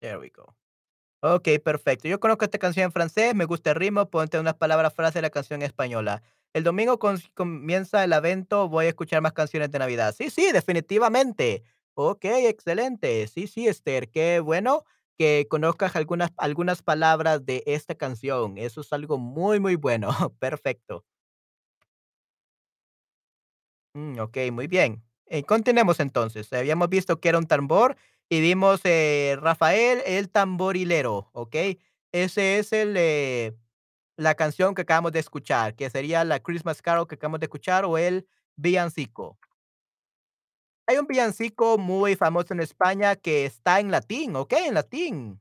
There 0.02 0.18
we 0.20 0.30
go. 0.30 0.54
Ok, 1.22 1.48
perfecto. 1.64 2.10
Yo 2.10 2.20
conozco 2.20 2.44
esta 2.44 2.58
canción 2.58 2.84
en 2.84 2.92
francés, 2.92 3.34
me 3.34 3.46
gusta 3.46 3.70
el 3.70 3.78
ritmo, 3.78 4.10
ponte 4.10 4.38
unas 4.38 4.56
palabras, 4.56 4.94
frases 4.94 5.14
de 5.16 5.22
la 5.22 5.30
canción 5.30 5.62
española. 5.62 6.22
El 6.52 6.66
domingo 6.66 7.00
comienza 7.34 8.04
el 8.04 8.12
evento, 8.12 8.68
voy 8.68 8.88
a 8.88 8.90
escuchar 8.90 9.22
más 9.22 9.32
canciones 9.32 9.72
de 9.72 9.80
Navidad. 9.80 10.14
Sí, 10.14 10.30
sí, 10.30 10.52
definitivamente. 10.52 11.64
Ok, 11.94 12.26
excelente. 12.26 13.26
Sí, 13.28 13.48
sí, 13.48 13.70
Esther, 13.70 14.10
qué 14.10 14.42
bueno 14.42 14.84
que 15.20 15.48
conozcas 15.50 15.98
algunas, 15.98 16.32
algunas 16.38 16.82
palabras 16.84 17.46
de 17.46 17.64
esta 17.68 17.96
canción. 17.96 18.58
Eso 18.58 18.82
es 18.82 18.94
algo 18.94 19.20
muy, 19.20 19.60
muy 19.60 19.76
bueno. 19.76 20.10
Perfecto. 20.40 21.06
Mm, 23.94 24.20
ok, 24.20 24.38
muy 24.52 24.68
bien. 24.68 25.04
Eh, 25.28 25.44
continuemos 25.44 26.00
entonces. 26.00 26.52
Habíamos 26.54 26.90
visto 26.90 27.20
que 27.20 27.30
era 27.30 27.38
un 27.38 27.48
tambor 27.48 27.96
y 28.30 28.42
vimos 28.42 28.82
eh, 28.84 29.38
Rafael 29.42 30.02
el 30.06 30.30
tamborilero, 30.30 31.30
¿ok? 31.34 31.56
Ese 32.12 32.60
es 32.60 32.74
el, 32.74 32.96
eh, 32.98 33.56
la 34.18 34.36
canción 34.36 34.76
que 34.76 34.84
acabamos 34.84 35.12
de 35.14 35.20
escuchar, 35.20 35.76
que 35.76 35.90
sería 35.90 36.24
la 36.26 36.40
Christmas 36.42 36.82
Carol 36.82 37.08
que 37.08 37.16
acabamos 37.16 37.40
de 37.40 37.46
escuchar 37.48 37.86
o 37.86 37.98
el 37.98 38.28
villancico. 38.56 39.38
Hay 40.90 40.98
un 40.98 41.06
villancico 41.06 41.78
muy 41.78 42.16
famoso 42.16 42.52
en 42.52 42.62
España 42.62 43.16
que 43.16 43.46
está 43.46 43.80
en 43.80 43.92
latín, 43.92 44.36
¿ok? 44.36 44.54
En 44.54 44.74
latín. 44.74 45.40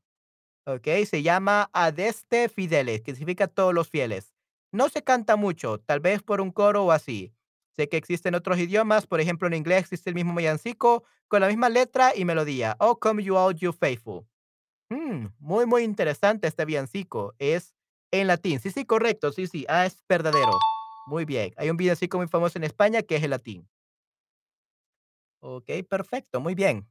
¿ok? 0.66 0.86
Se 1.06 1.22
llama 1.22 1.70
Adeste 1.72 2.50
Fideles, 2.50 3.00
que 3.00 3.14
significa 3.14 3.48
todos 3.48 3.72
los 3.72 3.88
fieles. 3.88 4.34
No 4.72 4.90
se 4.90 5.02
canta 5.02 5.36
mucho, 5.36 5.78
tal 5.78 6.00
vez 6.00 6.22
por 6.22 6.42
un 6.42 6.52
coro 6.52 6.84
o 6.84 6.92
así. 6.92 7.32
Sé 7.74 7.88
que 7.88 7.96
existen 7.96 8.34
otros 8.34 8.58
idiomas, 8.58 9.06
por 9.06 9.22
ejemplo, 9.22 9.48
en 9.48 9.54
inglés 9.54 9.84
existe 9.84 10.10
el 10.10 10.16
mismo 10.16 10.34
villancico 10.34 11.04
con 11.28 11.40
la 11.40 11.48
misma 11.48 11.70
letra 11.70 12.12
y 12.14 12.26
melodía. 12.26 12.76
Oh, 12.78 12.98
come 12.98 13.24
you 13.24 13.34
all, 13.34 13.54
you 13.54 13.72
faithful. 13.72 14.26
Mm, 14.90 15.28
muy, 15.38 15.64
muy 15.64 15.82
interesante 15.82 16.46
este 16.46 16.66
villancico. 16.66 17.34
Es 17.38 17.74
en 18.10 18.26
latín. 18.26 18.60
Sí, 18.60 18.70
sí, 18.70 18.84
correcto. 18.84 19.32
Sí, 19.32 19.46
sí. 19.46 19.64
Ah, 19.66 19.86
es 19.86 20.04
verdadero. 20.06 20.52
Muy 21.06 21.24
bien. 21.24 21.54
Hay 21.56 21.70
un 21.70 21.78
villancico 21.78 22.18
muy 22.18 22.28
famoso 22.28 22.58
en 22.58 22.64
España 22.64 23.00
que 23.00 23.16
es 23.16 23.22
el 23.22 23.30
latín. 23.30 23.66
Ok, 25.40 25.70
perfecto. 25.88 26.40
Muy 26.40 26.54
bien. 26.54 26.88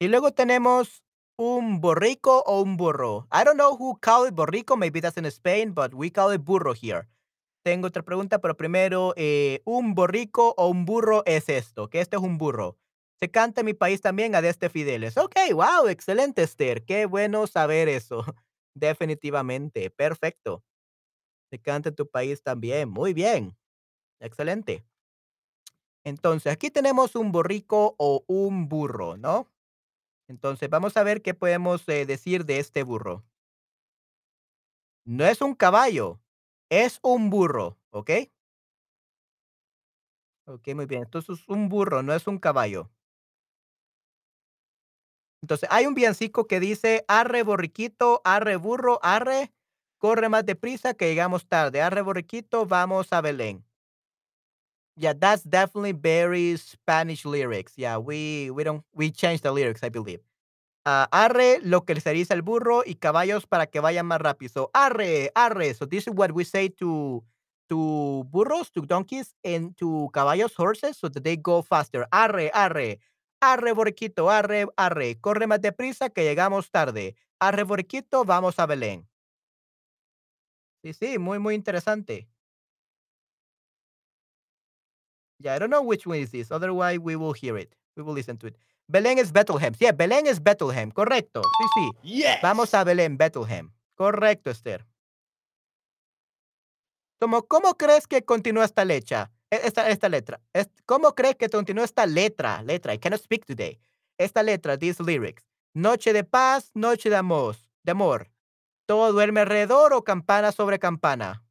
Y 0.00 0.08
luego 0.08 0.32
tenemos 0.32 1.04
un 1.38 1.80
borrico 1.80 2.42
o 2.46 2.62
un 2.62 2.76
burro. 2.76 3.28
I 3.32 3.44
don't 3.44 3.56
know 3.56 3.76
who 3.76 3.98
call 4.00 4.26
it 4.26 4.34
borrico, 4.34 4.76
maybe 4.76 5.00
that's 5.00 5.16
in 5.16 5.26
Spain, 5.26 5.72
but 5.74 5.94
we 5.94 6.10
call 6.10 6.32
it 6.32 6.42
burro 6.44 6.74
here. 6.74 7.08
Tengo 7.64 7.88
otra 7.88 8.02
pregunta, 8.02 8.40
pero 8.40 8.56
primero, 8.56 9.14
eh, 9.16 9.60
¿un 9.64 9.94
borrico 9.94 10.54
o 10.56 10.68
un 10.68 10.84
burro 10.84 11.22
es 11.26 11.48
esto? 11.48 11.88
Que 11.88 12.00
este 12.00 12.16
es 12.16 12.22
un 12.22 12.36
burro. 12.38 12.76
Se 13.20 13.30
canta 13.30 13.60
en 13.60 13.66
mi 13.66 13.74
país 13.74 14.00
también 14.00 14.34
a 14.34 14.40
este 14.40 14.68
Fideles. 14.68 15.16
Ok, 15.16 15.36
wow, 15.54 15.86
excelente, 15.88 16.42
Esther. 16.42 16.84
Qué 16.84 17.06
bueno 17.06 17.46
saber 17.46 17.88
eso. 17.88 18.24
Definitivamente, 18.74 19.90
perfecto. 19.90 20.64
Se 21.50 21.60
canta 21.60 21.90
en 21.90 21.96
tu 21.96 22.08
país 22.08 22.42
también. 22.42 22.90
Muy 22.90 23.14
bien. 23.14 23.56
Excelente. 24.20 24.84
Entonces, 26.04 26.52
aquí 26.52 26.70
tenemos 26.70 27.14
un 27.14 27.32
borrico 27.32 27.94
o 27.98 28.24
un 28.26 28.68
burro, 28.68 29.16
¿no? 29.16 29.48
Entonces, 30.28 30.70
vamos 30.70 30.96
a 30.96 31.02
ver 31.04 31.22
qué 31.22 31.34
podemos 31.34 31.88
eh, 31.88 32.06
decir 32.06 32.44
de 32.46 32.58
este 32.58 32.82
burro. 32.82 33.24
No 35.04 35.24
es 35.26 35.40
un 35.40 35.54
caballo, 35.54 36.20
es 36.70 36.98
un 37.02 37.30
burro, 37.30 37.78
¿ok? 37.90 38.10
Ok, 40.46 40.68
muy 40.74 40.86
bien. 40.86 41.02
Entonces, 41.02 41.40
es 41.40 41.48
un 41.48 41.68
burro, 41.68 42.02
no 42.02 42.12
es 42.14 42.26
un 42.26 42.38
caballo. 42.38 42.90
Entonces, 45.42 45.68
hay 45.72 45.86
un 45.86 45.94
villancico 45.94 46.46
que 46.46 46.60
dice, 46.60 47.04
arre 47.08 47.42
borriquito, 47.42 48.22
arre 48.24 48.56
burro, 48.56 49.00
arre, 49.02 49.52
corre 49.98 50.28
más 50.28 50.46
deprisa 50.46 50.94
que 50.94 51.08
llegamos 51.08 51.48
tarde. 51.48 51.82
Arre 51.82 52.02
borriquito, 52.02 52.66
vamos 52.66 53.12
a 53.12 53.20
Belén. 53.20 53.64
Yeah, 54.96 55.14
that's 55.16 55.42
definitely 55.44 55.92
very 55.92 56.56
Spanish 56.58 57.24
lyrics. 57.24 57.72
Yeah, 57.76 57.96
we 57.98 58.50
we 58.50 58.62
don't 58.64 58.84
we 58.92 59.10
changed 59.10 59.42
the 59.42 59.52
lyrics, 59.52 59.82
I 59.82 59.88
believe. 59.88 60.20
Ah, 60.86 61.08
arre, 61.12 61.60
lo 61.62 61.82
que 61.84 62.00
se 62.00 62.12
dice 62.12 62.32
al 62.34 62.42
burro 62.42 62.82
y 62.86 62.96
caballos 62.96 63.46
para 63.46 63.66
que 63.66 63.80
vayan 63.80 64.06
más 64.06 64.20
rápido. 64.20 64.50
So, 64.52 64.70
arre, 64.74 65.30
arre. 65.34 65.74
So 65.74 65.86
this 65.86 66.06
is 66.08 66.14
what 66.14 66.32
we 66.32 66.44
say 66.44 66.70
to 66.80 67.24
to 67.70 68.24
burros, 68.30 68.70
to 68.72 68.82
donkeys, 68.82 69.34
and 69.44 69.76
to 69.78 70.10
caballos, 70.12 70.54
horses, 70.56 70.96
so 70.98 71.08
that 71.10 71.24
they 71.24 71.36
go 71.36 71.62
faster. 71.62 72.06
Arre, 72.12 72.50
arre. 72.54 73.00
Arre, 73.40 73.72
borriquito, 73.74 74.30
arre, 74.30 74.66
arre. 74.76 75.16
Corre 75.20 75.46
más 75.46 75.60
deprisa 75.62 76.10
que 76.10 76.24
llegamos 76.24 76.70
tarde. 76.70 77.16
Arre, 77.40 77.64
borriquito, 77.64 78.24
vamos 78.24 78.58
a 78.58 78.66
Belén. 78.66 79.08
Sí, 80.84 80.92
sí, 80.94 81.18
muy, 81.18 81.38
muy 81.38 81.54
interesante. 81.54 82.28
Yeah, 85.42 85.54
I 85.56 85.58
don't 85.58 85.70
know 85.70 85.82
which 85.82 86.06
one 86.06 86.18
is 86.18 86.30
this. 86.30 86.50
Otherwise, 86.50 86.98
we 87.00 87.16
will 87.16 87.32
hear 87.34 87.56
it. 87.58 87.74
We 87.96 88.02
will 88.02 88.14
listen 88.14 88.36
to 88.38 88.46
it. 88.48 88.56
Belén 88.88 89.18
es 89.18 89.32
Bethlehem. 89.32 89.74
Sí, 89.74 89.86
Belén 89.94 90.26
es 90.26 90.40
Bethlehem. 90.42 90.90
Correcto. 90.90 91.42
Sí, 91.42 91.66
sí. 91.74 92.08
Yes. 92.20 92.40
Vamos 92.42 92.72
a 92.74 92.84
Belén, 92.84 93.16
Bethlehem. 93.16 93.70
Correcto, 93.94 94.50
Esther. 94.50 94.86
¿Cómo, 97.20 97.42
cómo 97.46 97.74
crees 97.76 98.06
que 98.06 98.22
continúa 98.24 98.64
esta 98.64 98.84
letra? 98.84 99.30
E- 99.50 99.60
Esta, 99.64 99.88
esta 99.90 100.08
letra. 100.08 100.40
¿Cómo 100.86 101.14
crees 101.14 101.36
que 101.36 101.48
continúa 101.48 101.84
esta 101.84 102.06
letra? 102.06 102.62
Letra. 102.62 102.94
I 102.94 102.98
cannot 102.98 103.20
speak 103.20 103.44
today. 103.46 103.78
Esta 104.18 104.42
letra, 104.42 104.76
these 104.76 105.00
lyrics. 105.02 105.44
Noche 105.74 106.12
de 106.12 106.24
paz, 106.24 106.70
noche 106.74 107.10
de 107.10 107.16
amor. 107.16 107.56
De 107.84 107.92
amor. 107.92 108.28
Todo 108.86 109.12
duerme 109.12 109.40
alrededor 109.40 109.92
o 109.92 110.02
campana 110.02 110.52
sobre 110.52 110.78
campana. 110.78 111.42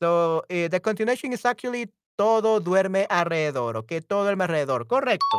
So, 0.00 0.44
eh, 0.48 0.68
the 0.68 0.80
continuation 0.80 1.32
is 1.32 1.44
actually 1.44 1.90
todo 2.16 2.60
duerme 2.60 3.06
alrededor, 3.08 3.76
¿ok? 3.76 3.92
Todo 4.06 4.24
duerme 4.24 4.44
alrededor, 4.44 4.86
correcto. 4.86 5.38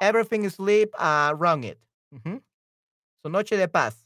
Everything 0.00 0.48
sleep 0.50 0.90
around 0.98 1.64
it. 1.64 1.78
Ujú. 2.12 2.42
So, 3.22 3.28
noche 3.30 3.56
de 3.56 3.68
paz. 3.68 3.96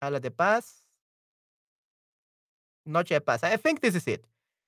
Habla 0.00 0.20
de 0.20 0.30
paz. 0.30 0.82
Noche 2.84 3.14
de 3.14 3.20
paz. 3.20 3.42
I 3.42 3.56
think 3.56 3.80
this 3.80 3.94
is 3.94 4.06
it. 4.06 4.24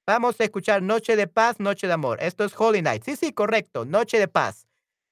Vamos 0.06 0.40
a 0.40 0.44
escuchar 0.44 0.82
Noche 0.82 1.16
de 1.16 1.26
paz, 1.26 1.60
Noche 1.60 1.86
de 1.86 1.92
amor. 1.92 2.18
Esto 2.20 2.44
es 2.44 2.54
Holy 2.58 2.80
Night. 2.82 3.04
Sí, 3.04 3.14
sí, 3.16 3.32
correcto. 3.32 3.84
Noche 3.84 4.18
de 4.18 4.26
paz. 4.26 4.66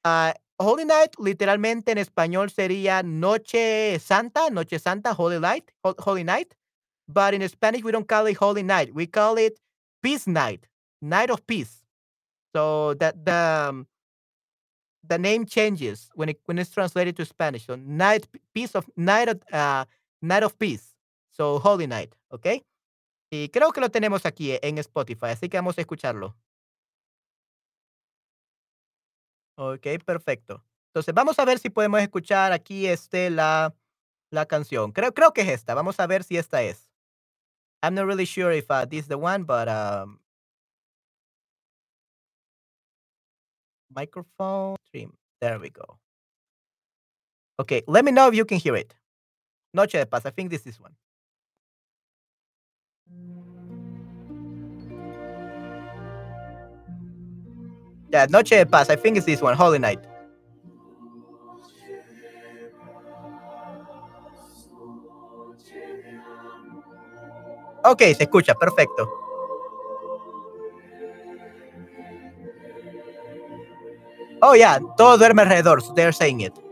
Ah, 0.05 0.35
Holy 0.59 0.85
Night, 0.87 1.13
literalmente 1.23 1.93
en 1.93 1.99
español 1.99 2.51
sería 2.51 3.03
Noche 3.03 3.99
Santa, 4.01 4.49
Noche 4.51 4.79
Santa, 4.79 5.13
Holy 5.13 5.39
Night, 5.39 5.71
Hol- 5.83 5.97
Holy 6.03 6.25
Night. 6.25 6.55
But 7.09 7.35
in 7.35 7.49
Spanish, 7.49 7.83
we 7.83 7.93
don't 7.93 8.09
call 8.09 8.27
it 8.27 8.37
Holy 8.37 8.63
Night. 8.63 8.95
We 8.95 9.07
call 9.07 9.37
it 9.37 9.61
Peace 10.03 10.27
Night, 10.27 10.67
Night 11.01 11.31
of 11.31 11.47
Peace. 11.47 11.83
So 12.55 12.95
that 12.95 13.25
the 13.25 13.69
um, 13.69 13.87
the 15.09 15.19
name 15.19 15.47
changes 15.47 16.11
when 16.15 16.31
it 16.31 16.41
when 16.47 16.59
it's 16.59 16.71
translated 16.71 17.17
to 17.17 17.25
Spanish. 17.25 17.67
So 17.67 17.77
night 17.77 18.27
peace 18.55 18.75
of 18.75 18.89
night 18.97 19.29
of, 19.29 19.43
uh, 19.53 19.85
night 20.23 20.43
of 20.43 20.59
peace. 20.59 20.95
So 21.31 21.59
Holy 21.59 21.87
Night, 21.87 22.15
¿ok? 22.31 22.65
Y 23.31 23.49
creo 23.53 23.73
que 23.73 23.81
lo 23.81 23.91
tenemos 23.91 24.25
aquí 24.25 24.59
en 24.63 24.79
Spotify, 24.79 25.27
así 25.27 25.49
que 25.49 25.59
vamos 25.59 25.77
a 25.79 25.83
escucharlo. 25.83 26.35
Ok, 29.59 29.87
perfecto. 30.05 30.65
Entonces 30.89 31.15
vamos 31.15 31.39
a 31.39 31.45
ver 31.45 31.59
si 31.59 31.71
podemos 31.71 32.01
escuchar 32.01 32.53
aquí 32.53 32.87
este 32.87 33.31
la 33.31 33.75
la 34.31 34.47
canción. 34.47 34.93
Creo 34.93 35.13
creo 35.13 35.33
que 35.33 35.43
es 35.43 35.49
esta. 35.49 35.75
Vamos 35.75 36.01
a 36.01 36.07
ver 36.07 36.25
si 36.25 36.37
esta 36.37 36.63
es. 36.63 36.86
I'm 37.87 37.95
not 37.95 38.07
really 38.07 38.25
sure 38.25 38.51
if 38.51 38.69
uh, 38.69 38.85
this 38.85 39.03
is 39.03 39.07
the 39.07 39.17
one, 39.17 39.45
but 39.45 39.69
um, 39.69 40.19
microphone 43.95 44.75
stream. 44.89 45.13
There 45.41 45.61
we 45.61 45.71
go. 45.71 45.97
Okay, 47.61 47.83
let 47.87 48.05
me 48.05 48.11
know 48.11 48.27
if 48.27 48.35
you 48.35 48.45
can 48.45 48.59
hear 48.59 48.75
it. 48.75 48.93
Noche 49.73 49.93
de 49.93 50.05
Paz. 50.05 50.27
I 50.27 50.31
think 50.31 50.51
this 50.51 50.67
is 50.67 50.81
one. 50.81 50.97
Yeah, 58.11 58.27
Noche 58.29 58.51
de 58.51 58.67
Paz. 58.67 58.91
I 58.91 58.97
think 58.97 59.17
it's 59.17 59.27
this 59.27 59.41
one. 59.41 59.57
Holy 59.57 59.79
Night. 59.79 60.05
Ok, 67.89 68.03
se 68.17 68.25
escucha, 68.25 68.55
perfecto. 68.55 69.09
Oh, 74.43 74.55
yeah, 74.55 74.79
todo 74.97 75.17
duerme 75.17 75.43
alrededor. 75.43 75.83
So 75.83 75.95
they're 75.95 76.13
saying 76.13 76.41
it. 76.41 76.66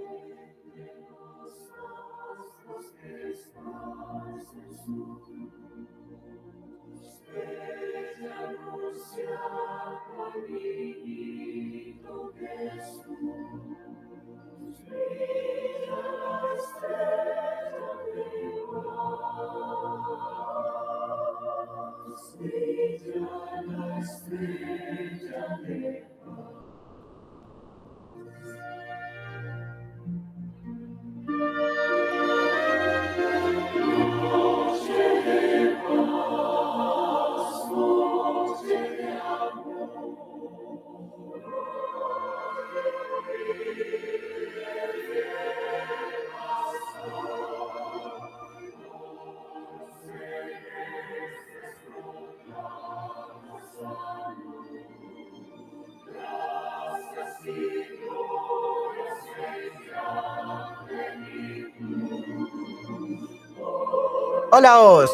Hola, 64.56 64.80
Os. 64.82 65.10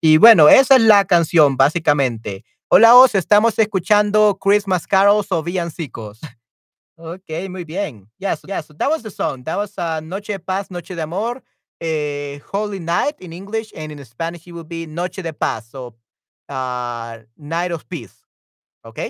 Y 0.00 0.18
bueno, 0.18 0.48
esa 0.48 0.76
es 0.76 0.82
la 0.82 1.04
canción, 1.04 1.56
básicamente. 1.56 2.44
Hola, 2.68 2.94
Os, 2.94 3.16
estamos 3.16 3.58
escuchando 3.58 4.38
Christmas 4.40 4.86
carols 4.86 5.32
o 5.32 5.42
villancicos. 5.42 6.20
Ok, 7.00 7.48
muy 7.48 7.62
bien. 7.64 8.10
Yeah, 8.18 8.34
so 8.34 8.74
that 8.74 8.90
was 8.90 9.04
the 9.04 9.10
song. 9.10 9.44
That 9.44 9.56
was 9.56 9.72
uh, 9.78 10.00
Noche 10.00 10.32
de 10.32 10.40
Paz, 10.40 10.68
Noche 10.68 10.96
de 10.96 11.02
Amor, 11.02 11.44
eh, 11.80 12.40
Holy 12.52 12.80
Night 12.80 13.16
in 13.20 13.32
English, 13.32 13.72
and 13.76 13.92
in 13.92 14.04
Spanish 14.04 14.46
it 14.46 14.52
would 14.52 14.68
be 14.68 14.86
Noche 14.86 15.22
de 15.22 15.32
Paz, 15.32 15.66
so 15.70 15.96
uh, 16.48 17.18
Night 17.36 17.72
of 17.72 17.84
Peace. 17.88 18.24
Ok, 18.84 19.00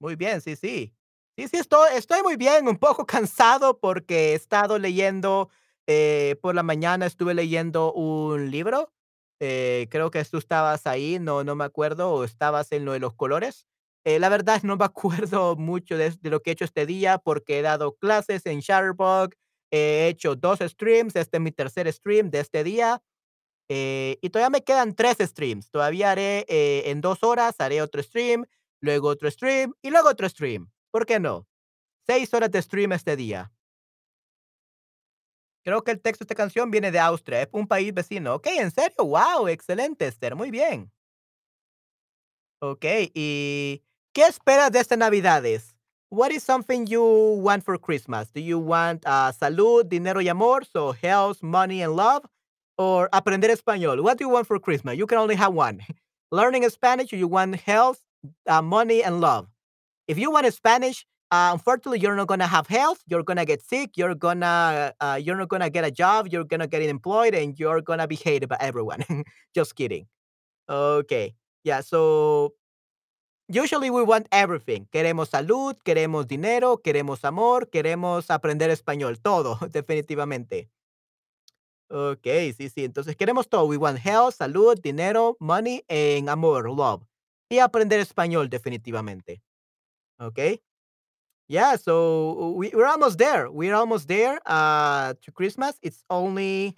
muy 0.00 0.16
bien, 0.16 0.40
sí, 0.40 0.56
sí. 0.56 0.92
Sí, 1.36 1.48
sí, 1.48 1.56
estoy, 1.58 1.90
estoy 1.96 2.22
muy 2.22 2.36
bien, 2.36 2.68
un 2.68 2.78
poco 2.78 3.06
cansado 3.06 3.78
porque 3.80 4.32
he 4.32 4.34
estado 4.34 4.78
leyendo, 4.78 5.50
eh, 5.86 6.36
por 6.42 6.54
la 6.54 6.62
mañana 6.62 7.06
estuve 7.06 7.34
leyendo 7.34 7.92
un 7.92 8.50
libro. 8.50 8.92
eh, 9.40 9.86
creo 9.90 10.10
que 10.10 10.24
tú 10.24 10.38
estabas 10.38 10.86
ahí, 10.86 11.18
no, 11.20 11.44
no 11.44 11.54
me 11.54 11.64
acuerdo, 11.64 12.10
o 12.12 12.24
estabas 12.24 12.72
en 12.72 12.84
lo 12.84 12.92
de 12.92 12.98
los 13.00 13.14
colores. 13.14 13.66
Eh, 14.04 14.18
la 14.18 14.28
verdad 14.28 14.62
no 14.64 14.76
me 14.76 14.84
acuerdo 15.34 15.56
mucho 15.56 15.96
de, 15.96 16.10
de 16.10 16.30
lo 16.30 16.40
que 16.42 16.50
he 16.50 16.52
hecho 16.54 16.64
este 16.64 16.86
día 16.86 17.18
porque 17.18 17.58
he 17.58 17.62
dado 17.62 17.94
clases 17.96 18.46
en 18.46 18.60
Shutterbug, 18.60 19.30
he 19.70 20.08
hecho 20.08 20.36
dos 20.36 20.60
streams, 20.60 21.16
este 21.16 21.36
es 21.36 21.42
mi 21.42 21.52
tercer 21.52 21.92
stream 21.92 22.30
de 22.30 22.40
este 22.40 22.64
día 22.64 23.02
eh, 23.68 24.18
y 24.22 24.30
todavía 24.30 24.50
me 24.50 24.64
quedan 24.64 24.94
tres 24.94 25.18
streams. 25.20 25.70
Todavía 25.70 26.12
haré 26.12 26.46
eh, 26.48 26.84
en 26.86 27.00
dos 27.00 27.22
horas, 27.22 27.56
haré 27.58 27.82
otro 27.82 28.02
stream, 28.02 28.44
luego 28.80 29.08
otro 29.08 29.30
stream 29.30 29.74
y 29.82 29.90
luego 29.90 30.08
otro 30.08 30.28
stream. 30.28 30.70
¿Por 30.90 31.06
qué 31.06 31.20
no? 31.20 31.46
Seis 32.06 32.32
horas 32.32 32.50
de 32.50 32.62
stream 32.62 32.92
este 32.92 33.16
día. 33.16 33.52
Creo 35.64 35.82
que 35.82 35.90
el 35.90 36.00
texto 36.00 36.24
de 36.24 36.26
esta 36.26 36.34
canción 36.34 36.70
viene 36.70 36.90
de 36.90 36.98
Austria, 36.98 37.42
es 37.42 37.48
un 37.52 37.66
país 37.66 37.92
vecino. 37.92 38.36
Ok, 38.36 38.46
¿en 38.46 38.70
serio? 38.70 39.04
¡Wow! 39.04 39.48
Excelente, 39.48 40.06
Esther. 40.06 40.34
Muy 40.34 40.50
bien. 40.50 40.90
Ok, 42.60 42.84
¿y 43.14 43.82
¿Qué 44.18 44.26
esperas 44.26 44.72
de 44.72 44.80
estas 44.80 44.98
Navidades? 44.98 45.76
What 46.10 46.32
is 46.32 46.42
something 46.42 46.86
you 46.86 47.02
want 47.04 47.64
for 47.64 47.76
Christmas? 47.76 48.28
Do 48.34 48.40
you 48.40 48.58
want 48.58 49.02
uh, 49.04 49.30
salud, 49.32 49.88
dinero 49.88 50.20
y 50.20 50.28
amor? 50.30 50.62
So 50.64 50.92
health, 50.92 51.42
money, 51.42 51.82
and 51.82 51.94
love? 51.94 52.24
Or 52.78 53.08
aprender 53.12 53.48
español? 53.48 54.02
What 54.02 54.18
do 54.18 54.24
you 54.24 54.28
want 54.30 54.46
for 54.46 54.58
Christmas? 54.58 54.96
You 54.96 55.06
can 55.06 55.18
only 55.18 55.34
have 55.34 55.52
one. 55.52 55.80
Learning 56.30 56.66
Spanish, 56.70 57.12
you 57.12 57.26
want 57.28 57.56
health, 57.56 58.00
uh, 58.46 58.62
money, 58.62 59.02
and 59.02 59.20
love? 59.20 59.48
If 60.08 60.18
you 60.18 60.30
want 60.30 60.52
Spanish, 60.54 61.06
uh, 61.30 61.50
unfortunately, 61.54 62.00
you're 62.00 62.16
not 62.16 62.28
gonna 62.28 62.46
have 62.46 62.68
health. 62.68 63.02
You're 63.08 63.24
gonna 63.24 63.44
get 63.46 63.62
sick. 63.62 63.92
You're 63.96 64.14
gonna 64.14 64.92
uh, 65.00 65.20
you're 65.22 65.36
not 65.36 65.48
gonna 65.48 65.70
get 65.70 65.84
a 65.84 65.90
job. 65.90 66.28
You're 66.30 66.44
gonna 66.44 66.66
get 66.68 66.82
employed, 66.82 67.34
and 67.34 67.58
you're 67.58 67.80
gonna 67.82 68.08
be 68.08 68.16
hated 68.16 68.48
by 68.48 68.56
everyone. 68.60 69.04
Just 69.54 69.76
kidding. 69.76 70.06
Okay. 70.68 71.34
Yeah. 71.64 71.80
So 71.80 72.54
usually 73.48 73.90
we 73.90 74.02
want 74.02 74.28
everything. 74.30 74.86
Queremos 74.90 75.30
salud, 75.30 75.76
queremos 75.84 76.26
dinero, 76.26 76.78
queremos 76.78 77.24
amor, 77.24 77.68
queremos 77.70 78.30
aprender 78.30 78.70
español. 78.70 79.18
Todo, 79.20 79.58
definitivamente. 79.72 80.68
Okay, 81.90 82.52
sí, 82.52 82.68
sí. 82.68 82.84
Entonces 82.84 83.16
queremos 83.16 83.48
todo. 83.48 83.66
We 83.66 83.78
want 83.78 83.98
health, 83.98 84.34
salud, 84.36 84.80
dinero, 84.80 85.36
money, 85.40 85.82
and 85.88 86.28
amor, 86.28 86.70
love. 86.70 87.02
Y 87.50 87.58
aprender 87.58 87.98
español, 88.00 88.50
definitivamente. 88.50 89.42
Okay. 90.20 90.60
Yeah, 91.48 91.76
so 91.76 92.52
we, 92.56 92.70
we're 92.74 92.86
almost 92.86 93.16
there. 93.16 93.50
We're 93.50 93.74
almost 93.74 94.06
there 94.06 94.38
uh, 94.44 95.14
to 95.22 95.32
Christmas. 95.32 95.78
It's 95.80 96.04
only 96.10 96.76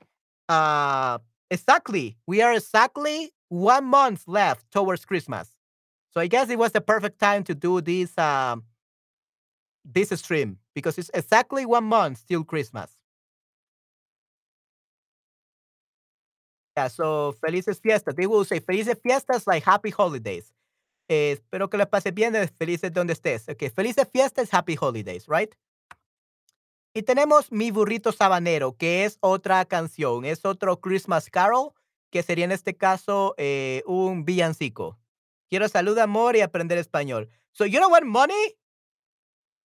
uh, 0.48 1.18
exactly, 1.50 2.16
we 2.26 2.42
are 2.42 2.52
exactly 2.52 3.32
one 3.48 3.84
month 3.84 4.24
left 4.26 4.70
towards 4.70 5.04
Christmas. 5.04 5.48
So 6.10 6.20
I 6.20 6.26
guess 6.26 6.50
it 6.50 6.58
was 6.58 6.72
the 6.72 6.80
perfect 6.80 7.18
time 7.18 7.44
to 7.44 7.54
do 7.54 7.80
this 7.80 8.16
um, 8.18 8.64
this 9.84 10.10
stream 10.10 10.58
because 10.74 10.98
it's 10.98 11.10
exactly 11.14 11.64
one 11.64 11.84
month 11.84 12.26
till 12.26 12.44
Christmas. 12.44 12.96
Yeah, 16.76 16.88
so 16.88 17.32
felices 17.44 17.80
fiestas. 17.80 18.14
They 18.14 18.26
will 18.26 18.44
say 18.44 18.60
felices 18.60 18.96
fiestas 19.02 19.46
like 19.46 19.64
happy 19.64 19.90
holidays. 19.90 20.52
Eh, 21.08 21.32
espero 21.32 21.68
que 21.68 21.76
les 21.76 21.88
pase 21.88 22.12
bien, 22.12 22.36
eh, 22.36 22.48
felices 22.58 22.92
donde 22.92 23.12
estés. 23.12 23.48
Ok, 23.48 23.70
felices 23.74 24.08
fiestas, 24.12 24.48
happy 24.52 24.76
holidays, 24.76 25.26
right? 25.26 25.52
Y 26.94 27.02
tenemos 27.02 27.50
Mi 27.50 27.70
Burrito 27.70 28.12
Sabanero, 28.12 28.76
que 28.76 29.04
es 29.04 29.18
otra 29.20 29.64
canción, 29.64 30.24
es 30.24 30.44
otro 30.44 30.80
Christmas 30.80 31.30
Carol, 31.30 31.72
que 32.10 32.22
sería 32.22 32.44
en 32.44 32.52
este 32.52 32.76
caso 32.76 33.34
eh, 33.38 33.82
un 33.86 34.24
villancico. 34.24 34.99
Quiero 35.50 35.68
salud, 35.68 35.98
amor 35.98 36.36
y 36.36 36.42
aprender 36.42 36.78
español. 36.78 37.28
So, 37.52 37.66
you 37.66 37.80
don't 37.80 37.90
want 37.90 38.06
money? 38.06 38.56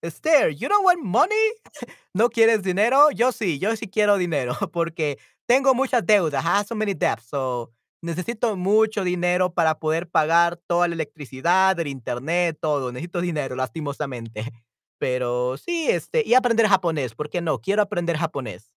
Esther, 0.01 0.49
you 0.49 0.67
don't 0.67 0.83
want 0.83 1.03
money? 1.03 1.51
¿No 2.13 2.29
quieres 2.29 2.63
dinero? 2.63 3.11
Yo 3.11 3.31
sí, 3.31 3.59
yo 3.59 3.75
sí 3.75 3.88
quiero 3.88 4.17
dinero, 4.17 4.55
porque 4.73 5.19
tengo 5.45 5.75
muchas 5.75 6.03
deudas. 6.03 6.43
I 6.43 6.47
have 6.47 6.67
so 6.67 6.75
many 6.75 6.95
debts, 6.95 7.27
so 7.29 7.71
necesito 8.01 8.55
mucho 8.55 9.03
dinero 9.03 9.53
para 9.53 9.77
poder 9.77 10.07
pagar 10.07 10.57
toda 10.67 10.88
la 10.88 10.95
electricidad, 10.95 11.79
el 11.79 11.88
internet, 11.88 12.57
todo. 12.59 12.91
Necesito 12.91 13.21
dinero, 13.21 13.55
lastimosamente. 13.55 14.43
Pero 14.97 15.57
sí, 15.57 15.88
este, 15.89 16.23
y 16.25 16.33
aprender 16.33 16.67
japonés, 16.67 17.13
¿por 17.13 17.29
qué 17.29 17.41
no? 17.41 17.59
Quiero 17.59 17.83
aprender 17.83 18.17
japonés. 18.17 18.73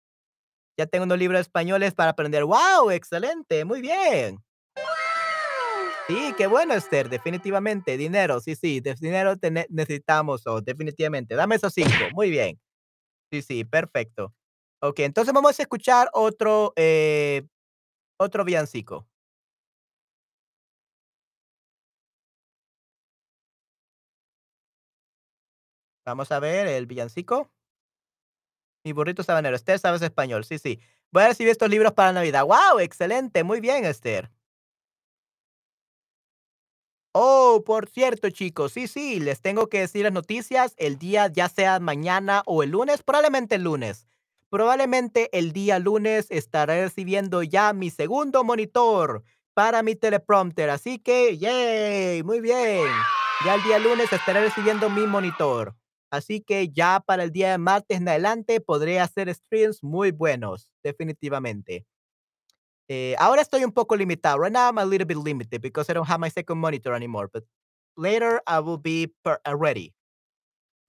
Ya 0.76 0.86
tengo 0.86 1.04
unos 1.04 1.18
libros 1.18 1.40
españoles 1.40 1.94
para 1.94 2.10
aprender. 2.10 2.44
¡Wow! 2.44 2.90
Excelente, 2.90 3.64
muy 3.64 3.80
bien. 3.80 4.42
Sí, 6.08 6.32
qué 6.38 6.46
bueno, 6.46 6.72
Esther, 6.72 7.10
definitivamente. 7.10 7.98
Dinero, 7.98 8.40
sí, 8.40 8.56
sí, 8.56 8.80
dinero 8.98 9.34
necesitamos, 9.68 10.46
oh, 10.46 10.62
definitivamente. 10.62 11.34
Dame 11.34 11.56
esos 11.56 11.74
cinco, 11.74 11.90
muy 12.14 12.30
bien. 12.30 12.58
Sí, 13.32 13.42
sí, 13.42 13.64
perfecto. 13.64 14.34
Ok, 14.80 15.00
entonces 15.00 15.34
vamos 15.34 15.58
a 15.58 15.62
escuchar 15.62 16.10
otro, 16.14 16.72
eh, 16.76 17.44
otro 18.18 18.44
villancico. 18.44 19.06
Vamos 26.06 26.32
a 26.32 26.40
ver 26.40 26.66
el 26.66 26.86
villancico. 26.86 27.50
Mi 28.84 28.92
burrito 28.92 29.22
sabanero. 29.22 29.56
Esther, 29.56 29.78
sabes 29.78 30.02
español. 30.02 30.44
Sí, 30.44 30.58
sí. 30.58 30.80
Voy 31.10 31.22
a 31.24 31.28
recibir 31.28 31.50
estos 31.50 31.68
libros 31.70 31.92
para 31.92 32.12
Navidad. 32.12 32.44
¡Wow! 32.44 32.80
Excelente. 32.80 33.44
Muy 33.44 33.60
bien, 33.60 33.84
Esther. 33.84 34.30
Oh, 37.20 37.64
por 37.66 37.88
cierto, 37.88 38.30
chicos. 38.30 38.70
Sí, 38.70 38.86
sí. 38.86 39.18
Les 39.18 39.40
tengo 39.40 39.68
que 39.68 39.80
decir 39.80 40.04
las 40.04 40.12
noticias. 40.12 40.74
El 40.76 40.98
día, 40.98 41.26
ya 41.26 41.48
sea 41.48 41.80
mañana 41.80 42.44
o 42.46 42.62
el 42.62 42.70
lunes. 42.70 43.02
Probablemente 43.02 43.56
el 43.56 43.64
lunes. 43.64 44.06
Probablemente 44.50 45.28
el 45.36 45.52
día 45.52 45.80
lunes 45.80 46.28
estaré 46.30 46.84
recibiendo 46.84 47.42
ya 47.42 47.72
mi 47.72 47.90
segundo 47.90 48.44
monitor 48.44 49.24
para 49.52 49.82
mi 49.82 49.96
teleprompter. 49.96 50.70
Así 50.70 51.00
que, 51.00 51.36
¡yay! 51.38 52.22
Muy 52.22 52.40
bien. 52.40 52.86
Ya 53.44 53.56
el 53.56 53.64
día 53.64 53.80
lunes 53.80 54.12
estaré 54.12 54.40
recibiendo 54.42 54.88
mi 54.88 55.04
monitor. 55.04 55.74
Así 56.12 56.40
que 56.40 56.68
ya 56.68 57.00
para 57.04 57.24
el 57.24 57.32
día 57.32 57.50
de 57.50 57.58
martes 57.58 57.98
en 57.98 58.08
adelante 58.08 58.60
podré 58.60 59.00
hacer 59.00 59.34
streams 59.34 59.82
muy 59.82 60.12
buenos, 60.12 60.70
definitivamente. 60.84 61.84
Eh, 62.88 63.14
ahora 63.18 63.42
estoy 63.42 63.64
un 63.64 63.72
poco 63.72 63.96
limitado. 63.96 64.38
Right 64.38 64.52
now 64.52 64.68
I'm 64.68 64.78
a 64.78 64.84
little 64.84 65.06
bit 65.06 65.18
limited 65.18 65.60
because 65.60 65.90
I 65.90 65.94
don't 65.94 66.08
have 66.08 66.20
my 66.20 66.30
second 66.30 66.58
monitor 66.58 66.94
anymore, 66.94 67.28
but 67.32 67.44
later 67.96 68.40
I 68.46 68.60
will 68.60 68.78
be 68.78 69.12
uh, 69.26 69.36
ready. 69.56 69.92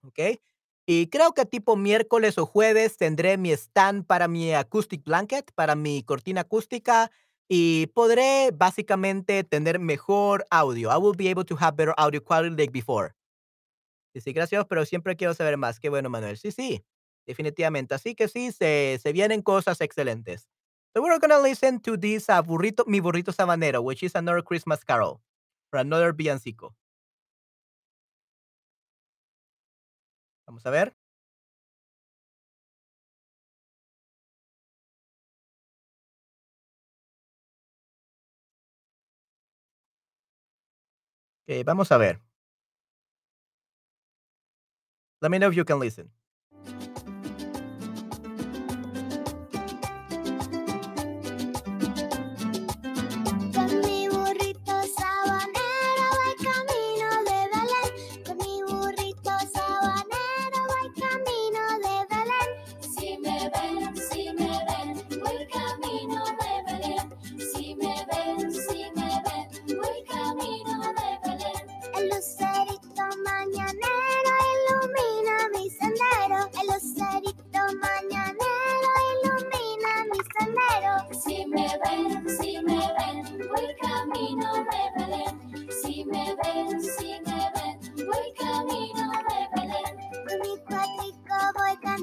¿Ok? 0.04 0.40
Y 0.86 1.06
creo 1.08 1.32
que 1.34 1.44
tipo 1.44 1.76
miércoles 1.76 2.38
o 2.38 2.46
jueves 2.46 2.96
tendré 2.96 3.36
mi 3.36 3.52
stand 3.52 4.06
para 4.06 4.28
mi 4.28 4.52
acoustic 4.54 5.04
blanket, 5.04 5.52
para 5.54 5.74
mi 5.76 6.02
cortina 6.02 6.40
acústica 6.42 7.10
y 7.48 7.88
podré 7.88 8.50
básicamente 8.52 9.44
tener 9.44 9.78
mejor 9.78 10.46
audio. 10.50 10.90
I 10.90 10.96
will 10.98 11.16
be 11.16 11.30
able 11.30 11.44
to 11.44 11.56
have 11.60 11.76
better 11.76 11.94
audio 11.96 12.20
quality 12.22 12.56
like 12.56 12.72
before. 12.72 13.14
Sí, 14.14 14.20
sí, 14.20 14.32
gracias, 14.32 14.64
pero 14.66 14.84
siempre 14.84 15.16
quiero 15.16 15.34
saber 15.34 15.56
más. 15.56 15.78
Qué 15.78 15.88
bueno, 15.88 16.10
Manuel. 16.10 16.36
Sí, 16.36 16.50
sí, 16.50 16.84
definitivamente. 17.26 17.94
Así 17.94 18.14
que 18.14 18.28
sí, 18.28 18.50
se, 18.52 18.98
se 19.00 19.12
vienen 19.12 19.42
cosas 19.42 19.80
excelentes. 19.80 20.48
So 20.94 21.02
we're 21.02 21.18
to 21.20 21.40
listen 21.40 21.78
to 21.80 21.96
this 21.96 22.28
uh, 22.28 22.42
burrito, 22.42 22.86
Mi 22.86 23.00
Burrito 23.00 23.32
Sabanero, 23.32 23.82
which 23.82 24.02
is 24.02 24.14
another 24.16 24.42
Christmas 24.42 24.82
carol, 24.82 25.20
or 25.72 25.78
another 25.78 26.12
villancico. 26.12 26.74
Vamos 30.46 30.66
a 30.66 30.70
ver. 30.70 30.92
Okay, 41.48 41.62
vamos 41.62 41.90
a 41.92 41.98
ver. 41.98 42.20
Let 45.22 45.30
me 45.30 45.38
know 45.38 45.48
if 45.48 45.56
you 45.56 45.64
can 45.64 45.78
listen. 45.78 46.10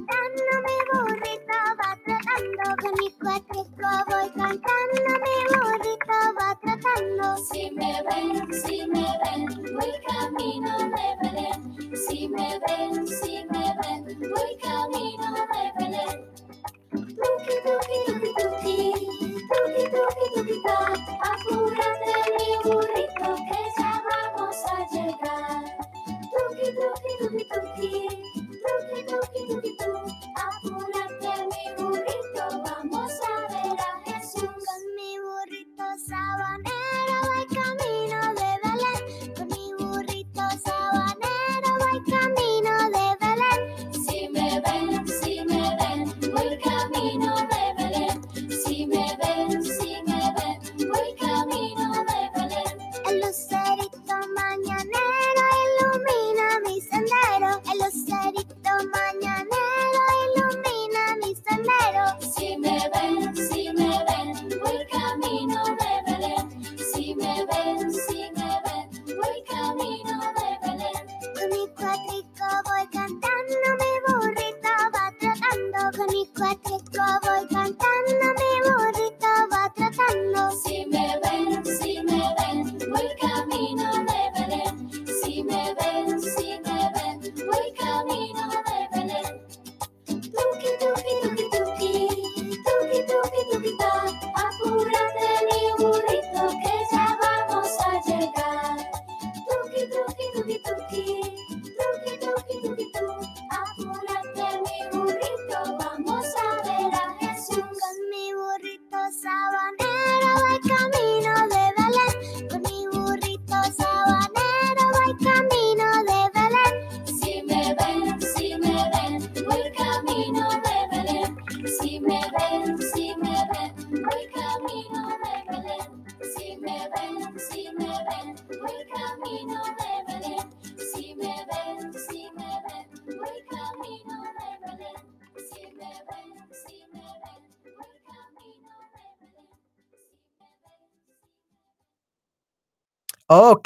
cantando 0.05 0.53
mi 0.65 0.77
burrito 0.91 1.59
va 1.79 1.97
trotando 2.05 2.75
con 2.81 2.91
mis 2.99 3.13
cuatro 3.21 3.63
voy 4.09 4.29
cantando 4.35 5.11
mi 5.23 5.37
burrito 5.49 6.17
va 6.39 6.49
trotando 6.61 7.37
si 7.37 7.71
me 7.71 8.03
ven 8.09 8.53
si 8.53 8.85
me 8.87 9.07
ven 9.23 9.45
voy 9.73 9.93
camino 10.07 10.77
de 10.77 11.07
Belén. 11.21 11.95
Si 11.95 12.27
me 12.29 12.59
ven 12.67 13.07
si 13.07 13.45
me 13.51 13.65
ven 13.81 14.05
voy 14.19 14.57
camino 14.61 15.33
de 15.51 15.63
Belén. 15.77 16.17
Tuki 16.91 17.55
tuki 17.65 17.97
tuki 18.05 18.33
tuki 18.37 18.93
tuki 19.49 19.83
tuki 19.93 20.55
tuki 20.65 21.13
apúrate 21.31 22.15
mi 22.37 22.49
burrito 22.63 23.29
que 23.47 23.61
ya 23.77 24.03
vamos 24.07 24.57
a 24.73 24.77
llegar. 24.93 25.63
Tuki 26.31 26.67
tuki 26.77 27.13
tuki 27.19 27.26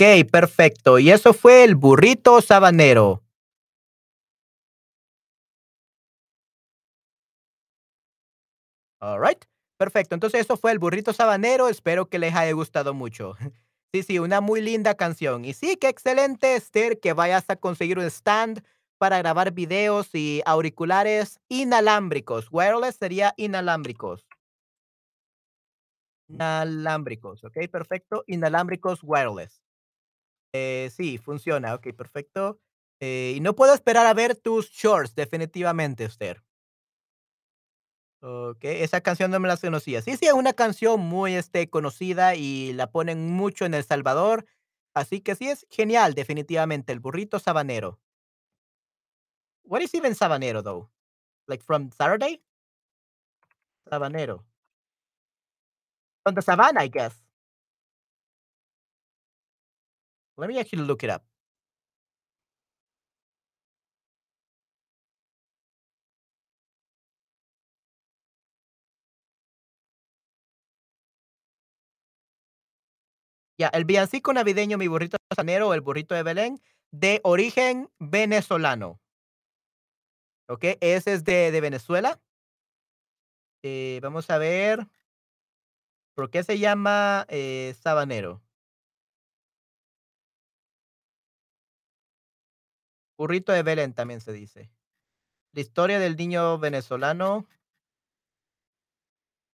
Ok, 0.01 0.27
perfecto. 0.31 0.97
Y 0.97 1.11
eso 1.11 1.31
fue 1.31 1.63
el 1.63 1.75
burrito 1.75 2.41
sabanero. 2.41 3.21
Alright, 8.99 9.45
perfecto. 9.77 10.15
Entonces 10.15 10.41
eso 10.41 10.57
fue 10.57 10.71
el 10.71 10.79
burrito 10.79 11.13
sabanero. 11.13 11.67
Espero 11.69 12.07
que 12.09 12.17
les 12.17 12.33
haya 12.35 12.51
gustado 12.53 12.93
mucho. 12.93 13.35
Sí, 13.93 14.03
sí, 14.03 14.19
una 14.19 14.39
muy 14.39 14.61
linda 14.61 14.95
canción. 14.95 15.43
Y 15.43 15.51
sí, 15.51 15.75
qué 15.75 15.89
excelente, 15.89 16.55
Esther, 16.55 17.01
que 17.01 17.11
vayas 17.11 17.43
a 17.49 17.57
conseguir 17.57 17.99
un 17.99 18.05
stand 18.05 18.63
para 18.97 19.17
grabar 19.17 19.51
videos 19.51 20.15
y 20.15 20.41
auriculares 20.45 21.41
inalámbricos. 21.49 22.47
Wireless 22.51 22.95
sería 22.95 23.33
inalámbricos. 23.35 24.25
Inalámbricos, 26.29 27.43
ok, 27.43 27.67
perfecto. 27.69 28.23
Inalámbricos 28.25 29.01
wireless. 29.03 29.61
Eh, 30.53 30.89
sí, 30.95 31.17
funciona, 31.17 31.73
ok, 31.75 31.93
perfecto. 31.95 32.59
Eh, 32.99 33.33
y 33.35 33.39
no 33.39 33.55
puedo 33.55 33.73
esperar 33.73 34.05
a 34.05 34.13
ver 34.13 34.35
tus 34.35 34.69
shorts, 34.69 35.15
definitivamente, 35.15 36.05
Esther. 36.05 36.43
Ok, 38.23 38.59
esa 38.65 39.01
canción 39.01 39.31
no 39.31 39.39
me 39.39 39.47
la 39.47 39.57
conocía. 39.57 40.01
Sí, 40.03 40.15
sí, 40.15 40.27
es 40.27 40.33
una 40.33 40.53
canción 40.53 40.99
muy 40.99 41.33
este, 41.33 41.69
conocida 41.71 42.35
y 42.35 42.71
la 42.73 42.91
ponen 42.91 43.31
mucho 43.31 43.65
en 43.65 43.73
El 43.73 43.83
Salvador. 43.83 44.45
Así 44.93 45.21
que 45.21 45.35
sí, 45.35 45.49
es 45.49 45.65
genial, 45.71 46.13
definitivamente. 46.13 46.93
El 46.93 46.99
burrito 46.99 47.39
sabanero. 47.39 47.99
What 49.63 49.81
is 49.81 49.93
even 49.95 50.13
sabanero, 50.13 50.61
though? 50.63 50.89
Like 51.47 51.63
from 51.63 51.91
Saturday? 51.91 52.41
Sabanero. 53.89 54.43
From 56.23 56.35
the 56.35 56.41
savannah, 56.41 56.81
I 56.81 56.87
guess. 56.87 57.20
Let 60.41 60.47
me 60.47 60.57
actually 60.57 60.83
look 60.87 61.03
it 61.03 61.11
up. 61.11 61.21
Ya, 73.59 73.67
el 73.67 73.85
villancico 73.85 74.33
navideño 74.33 74.79
Mi 74.79 74.87
burrito 74.87 75.17
sabanero 75.29 75.67
o 75.67 75.73
El 75.75 75.81
burrito 75.81 76.15
de 76.15 76.23
Belén, 76.23 76.59
de 76.89 77.21
origen 77.23 77.91
venezolano. 77.99 78.99
¿Ok? 80.49 80.63
Ese 80.81 81.13
es 81.13 81.23
de, 81.23 81.51
de 81.51 81.61
Venezuela. 81.61 82.19
Eh, 83.61 83.99
vamos 84.01 84.27
a 84.31 84.39
ver. 84.39 84.87
¿Por 86.15 86.31
qué 86.31 86.43
se 86.43 86.57
llama 86.57 87.27
eh, 87.29 87.75
sabanero? 87.79 88.41
Burrito 93.21 93.51
de 93.51 93.61
Belén 93.61 93.93
también 93.93 94.19
se 94.19 94.33
dice. 94.33 94.71
La 95.53 95.61
historia 95.61 95.99
del 95.99 96.15
niño 96.15 96.57
venezolano. 96.57 97.45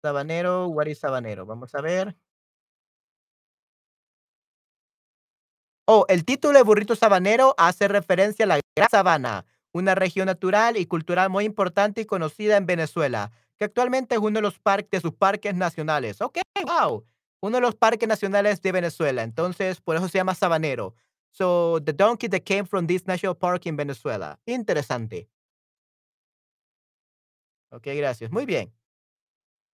Sabanero, 0.02 0.74
is 0.86 1.00
sabanero? 1.00 1.46
Vamos 1.46 1.76
a 1.76 1.82
ver. 1.82 2.16
Oh, 5.86 6.06
el 6.08 6.24
título 6.24 6.58
de 6.58 6.64
Burrito 6.64 6.96
Sabanero 6.96 7.56
hace 7.58 7.90
referencia 7.90 8.46
a 8.46 8.48
la 8.48 8.62
Gran 8.74 8.90
Sabana, 8.90 9.46
una 9.74 9.96
región 9.96 10.28
natural 10.28 10.78
y 10.78 10.86
cultural 10.86 11.30
muy 11.30 11.44
importante 11.44 12.00
y 12.00 12.06
conocida 12.06 12.56
en 12.56 12.68
Venezuela, 12.68 13.32
que 13.58 13.66
actualmente 13.66 14.16
es 14.16 14.22
uno 14.22 14.38
de 14.38 14.44
los 14.44 14.60
parques 14.60 14.92
de 14.92 15.10
sus 15.10 15.14
parques 15.14 15.54
nacionales. 15.56 16.22
Ok, 16.22 16.38
wow. 16.66 17.06
Uno 17.42 17.58
de 17.58 17.62
los 17.62 17.76
parques 17.76 18.08
nacionales 18.08 18.62
de 18.62 18.72
Venezuela. 18.72 19.24
Entonces, 19.24 19.82
por 19.82 19.98
eso 19.98 20.08
se 20.08 20.20
llama 20.20 20.36
Sabanero. 20.36 20.96
So, 21.38 21.80
the 21.80 21.94
donkey 21.94 22.28
that 22.30 22.46
came 22.46 22.66
from 22.66 22.88
this 22.88 23.06
national 23.06 23.36
park 23.36 23.68
in 23.68 23.78
Venezuela. 23.78 24.40
Interesante. 24.48 25.30
Ok, 27.70 27.86
gracias. 27.96 28.32
Muy 28.32 28.48
bien. 28.48 28.74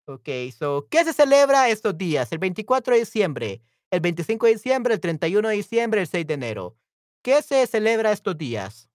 Ok, 0.05 0.27
so, 0.57 0.89
¿qué 0.89 1.05
se 1.05 1.13
celebra 1.13 1.69
estos 1.69 1.97
días? 1.97 2.29
El 2.33 2.39
24 2.39 2.95
de 2.95 2.99
diciembre, 2.99 3.61
el 3.91 4.01
25 4.01 4.45
de 4.45 4.51
diciembre, 4.51 4.93
el 4.95 4.99
31 4.99 5.47
de 5.47 5.55
diciembre, 5.55 6.01
el 6.01 6.07
6 6.07 6.27
de 6.27 6.33
enero. 6.33 6.75
¿Qué 7.21 7.41
se 7.41 7.65
celebra 7.65 8.11
estos 8.11 8.37
días? 8.37 8.89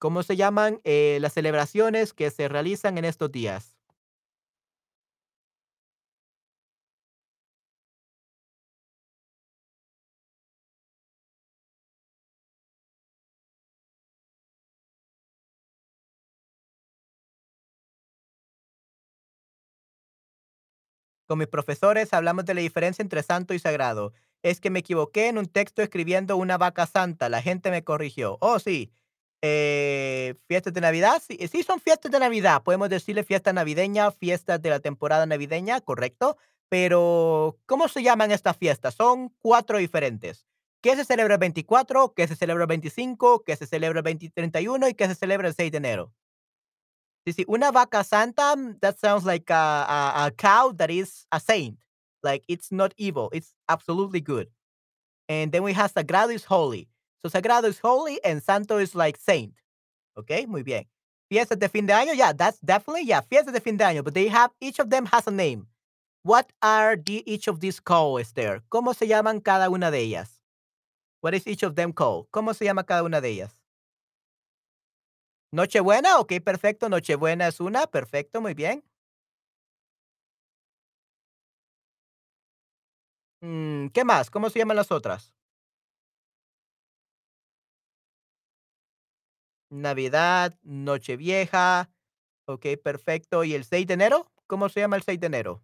¿Cómo 0.00 0.24
se 0.24 0.34
llaman 0.34 0.80
eh, 0.82 1.18
las 1.20 1.34
celebraciones 1.34 2.12
que 2.12 2.30
se 2.32 2.48
realizan 2.48 2.98
en 2.98 3.04
estos 3.04 3.30
días? 3.30 3.79
Con 21.30 21.38
mis 21.38 21.46
profesores 21.46 22.12
hablamos 22.12 22.44
de 22.44 22.54
la 22.54 22.60
diferencia 22.60 23.04
entre 23.04 23.22
santo 23.22 23.54
y 23.54 23.60
sagrado. 23.60 24.12
Es 24.42 24.58
que 24.58 24.68
me 24.68 24.80
equivoqué 24.80 25.28
en 25.28 25.38
un 25.38 25.46
texto 25.46 25.80
escribiendo 25.80 26.36
una 26.36 26.58
vaca 26.58 26.88
santa. 26.88 27.28
La 27.28 27.40
gente 27.40 27.70
me 27.70 27.84
corrigió. 27.84 28.36
Oh, 28.40 28.58
sí. 28.58 28.90
Eh, 29.40 30.34
fiestas 30.48 30.74
de 30.74 30.80
Navidad. 30.80 31.22
Sí, 31.24 31.38
sí, 31.46 31.62
son 31.62 31.78
fiestas 31.78 32.10
de 32.10 32.18
Navidad. 32.18 32.64
Podemos 32.64 32.88
decirle 32.88 33.22
fiesta 33.22 33.52
navideña, 33.52 34.10
fiestas 34.10 34.60
de 34.60 34.70
la 34.70 34.80
temporada 34.80 35.24
navideña, 35.24 35.80
correcto. 35.80 36.36
Pero, 36.68 37.56
¿cómo 37.66 37.86
se 37.86 38.02
llaman 38.02 38.32
estas 38.32 38.56
fiestas? 38.56 38.96
Son 38.96 39.32
cuatro 39.38 39.78
diferentes. 39.78 40.48
¿Qué 40.80 40.96
se 40.96 41.04
celebra 41.04 41.34
el 41.34 41.40
24? 41.40 42.12
¿Qué 42.12 42.26
se 42.26 42.34
celebra 42.34 42.64
el 42.64 42.68
25? 42.68 43.44
¿Qué 43.44 43.54
se 43.54 43.68
celebra 43.68 44.00
el 44.00 44.02
20 44.02 44.30
31? 44.30 44.88
¿Y 44.88 44.94
qué 44.94 45.06
se 45.06 45.14
celebra 45.14 45.46
el 45.46 45.54
6 45.54 45.70
de 45.70 45.78
enero? 45.78 46.12
Sí, 47.26 47.32
sí, 47.34 47.44
una 47.48 47.70
vaca 47.70 48.02
santa, 48.02 48.56
mm, 48.56 48.80
that 48.80 48.98
sounds 48.98 49.24
like 49.26 49.50
a, 49.50 49.54
a, 49.54 50.26
a 50.26 50.30
cow 50.30 50.72
that 50.72 50.90
is 50.90 51.26
a 51.30 51.38
saint. 51.38 51.78
Like 52.22 52.44
it's 52.48 52.72
not 52.72 52.94
evil, 52.96 53.28
it's 53.32 53.54
absolutely 53.68 54.20
good. 54.20 54.48
And 55.28 55.52
then 55.52 55.62
we 55.62 55.72
have 55.74 55.92
Sagrado 55.92 56.34
is 56.34 56.44
holy. 56.44 56.88
So 57.24 57.28
Sagrado 57.30 57.64
is 57.64 57.78
holy 57.78 58.22
and 58.24 58.42
Santo 58.42 58.78
is 58.78 58.94
like 58.94 59.16
saint. 59.16 59.54
Okay, 60.18 60.46
muy 60.46 60.62
bien. 60.62 60.84
Fiestas 61.30 61.58
de 61.58 61.68
fin 61.68 61.86
de 61.86 61.92
año, 61.92 62.16
yeah, 62.16 62.32
that's 62.32 62.58
definitely, 62.58 63.04
yeah, 63.04 63.20
fiestas 63.20 63.52
de 63.52 63.60
fin 63.60 63.76
de 63.76 63.84
año, 63.84 64.02
but 64.02 64.14
they 64.14 64.26
have, 64.26 64.50
each 64.60 64.80
of 64.80 64.90
them 64.90 65.06
has 65.06 65.26
a 65.28 65.30
name. 65.30 65.66
What 66.22 66.50
are 66.60 66.96
the, 66.96 67.22
each 67.30 67.46
of 67.48 67.60
these 67.60 67.80
called, 67.80 68.20
Esther? 68.20 68.62
¿Cómo 68.70 68.94
se 68.94 69.06
llaman 69.06 69.40
cada 69.40 69.70
una 69.70 69.90
de 69.90 69.98
ellas? 69.98 70.40
What 71.20 71.34
is 71.34 71.46
each 71.46 71.62
of 71.62 71.76
them 71.76 71.92
called? 71.92 72.26
¿Cómo 72.32 72.54
se 72.54 72.64
llama 72.64 72.82
cada 72.82 73.04
una 73.04 73.20
de 73.20 73.28
ellas? 73.28 73.59
Nochebuena, 75.52 76.18
ok, 76.18 76.32
perfecto. 76.44 76.88
Nochebuena 76.88 77.48
es 77.48 77.60
una, 77.60 77.86
perfecto, 77.86 78.40
muy 78.40 78.54
bien. 78.54 78.82
Mm, 83.42 83.88
¿Qué 83.88 84.04
más? 84.04 84.30
¿Cómo 84.30 84.48
se 84.50 84.58
llaman 84.58 84.76
las 84.76 84.90
otras? 84.92 85.32
Navidad, 89.70 90.56
Nochevieja, 90.62 91.90
ok, 92.46 92.66
perfecto. 92.82 93.44
¿Y 93.44 93.54
el 93.54 93.64
6 93.64 93.86
de 93.86 93.94
enero? 93.94 94.30
¿Cómo 94.46 94.68
se 94.68 94.80
llama 94.80 94.96
el 94.96 95.02
6 95.02 95.20
de 95.20 95.26
enero? 95.28 95.62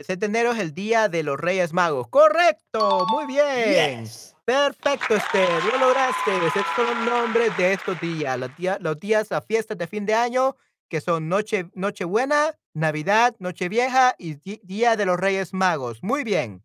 El 0.00 0.06
6 0.06 0.18
de 0.18 0.26
enero 0.26 0.52
es 0.52 0.58
el 0.58 0.72
día 0.72 1.10
de 1.10 1.22
los 1.22 1.38
Reyes 1.38 1.74
Magos. 1.74 2.08
Correcto, 2.08 3.04
muy 3.10 3.26
bien. 3.26 4.00
Yes. 4.00 4.34
Perfecto, 4.46 5.14
Esther, 5.14 5.62
lo 5.62 5.78
lograste. 5.78 6.34
Esos 6.46 6.64
son 6.74 6.86
los 6.86 7.04
nombres 7.04 7.54
de 7.58 7.74
estos 7.74 8.00
días. 8.00 8.38
Los 8.38 8.56
días, 8.56 8.78
los 8.80 8.98
días 8.98 9.30
a 9.30 9.42
fiestas 9.42 9.76
de 9.76 9.86
fin 9.86 10.06
de 10.06 10.14
año, 10.14 10.56
que 10.88 11.02
son 11.02 11.28
Noche, 11.28 11.68
Nochebuena, 11.74 12.58
Navidad, 12.72 13.36
Nochevieja 13.40 14.14
y 14.16 14.36
Día 14.62 14.96
de 14.96 15.04
los 15.04 15.20
Reyes 15.20 15.52
Magos. 15.52 16.02
Muy 16.02 16.24
bien. 16.24 16.64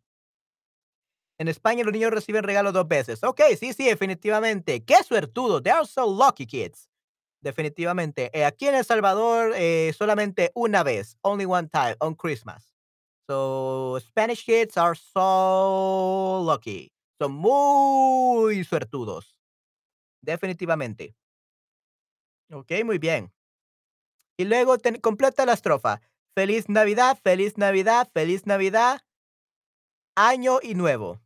En 1.38 1.50
España 1.50 1.84
los 1.84 1.92
niños 1.92 2.12
reciben 2.12 2.44
regalos 2.46 2.72
dos 2.72 2.88
veces. 2.88 3.22
Ok, 3.22 3.42
sí, 3.60 3.74
sí, 3.74 3.84
definitivamente. 3.84 4.86
¡Qué 4.86 5.04
suertudo! 5.04 5.62
They 5.62 5.74
are 5.74 5.86
so 5.86 6.06
lucky 6.10 6.46
kids. 6.46 6.90
Definitivamente. 7.42 8.32
Eh, 8.32 8.46
aquí 8.46 8.70
en 8.70 8.76
El 8.76 8.86
Salvador, 8.86 9.52
eh, 9.58 9.94
solamente 9.98 10.54
una 10.56 10.84
vez. 10.84 11.18
Only 11.20 11.44
one 11.44 11.68
time, 11.68 11.98
on 12.00 12.16
Christmas. 12.16 12.75
So, 13.28 14.00
Spanish 14.00 14.46
kids 14.46 14.78
are 14.78 14.96
so 14.96 16.42
lucky. 16.46 16.92
Son 17.20 17.32
muy 17.32 18.64
suertudos. 18.64 19.36
Definitivamente. 20.22 21.16
Ok, 22.52 22.72
muy 22.84 22.98
bien. 23.00 23.32
Y 24.38 24.46
luego 24.46 24.78
ten- 24.78 25.00
completa 25.00 25.46
la 25.46 25.54
estrofa. 25.54 26.02
Feliz 26.36 26.68
Navidad, 26.70 27.18
feliz 27.24 27.58
Navidad, 27.58 28.10
feliz 28.14 28.46
Navidad. 28.46 29.02
Año 30.18 30.60
y 30.62 30.76
nuevo. 30.76 31.22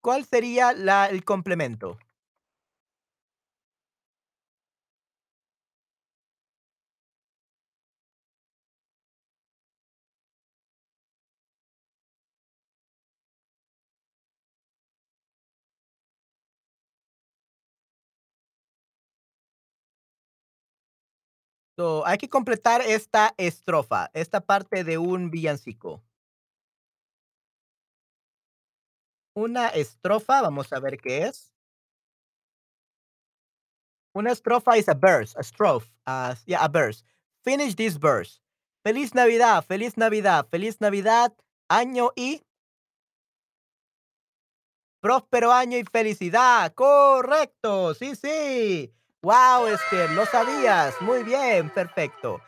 ¿Cuál 0.00 0.24
sería 0.24 0.72
la, 0.72 1.06
el 1.06 1.24
complemento? 1.24 1.98
So, 21.76 22.06
hay 22.06 22.16
que 22.16 22.28
completar 22.28 22.80
esta 22.80 23.34
estrofa, 23.36 24.10
esta 24.14 24.40
parte 24.40 24.82
de 24.82 24.96
un 24.96 25.30
villancico. 25.30 26.02
Una 29.34 29.68
estrofa, 29.68 30.40
vamos 30.40 30.72
a 30.72 30.80
ver 30.80 30.96
qué 30.96 31.24
es. 31.24 31.52
Una 34.14 34.32
estrofa 34.32 34.78
is 34.78 34.88
a 34.88 34.94
verse, 34.94 35.38
a 35.38 35.42
strophe. 35.42 35.90
A 36.06 36.34
verse. 36.70 37.04
Finish 37.44 37.76
this 37.76 37.98
verse. 37.98 38.40
Feliz 38.82 39.14
Navidad, 39.14 39.62
feliz 39.62 39.98
Navidad, 39.98 40.46
feliz 40.48 40.80
Navidad, 40.80 41.34
año 41.68 42.12
y 42.16 42.42
próspero 45.00 45.52
año 45.52 45.76
y 45.76 45.84
felicidad. 45.84 46.72
Correcto, 46.72 47.92
sí, 47.92 48.14
sí. 48.16 48.94
Wow, 49.26 49.66
Esther, 49.66 50.08
lo 50.10 50.24
sabías. 50.24 50.94
Muy 51.02 51.24
bien, 51.24 51.68
perfecto. 51.70 52.40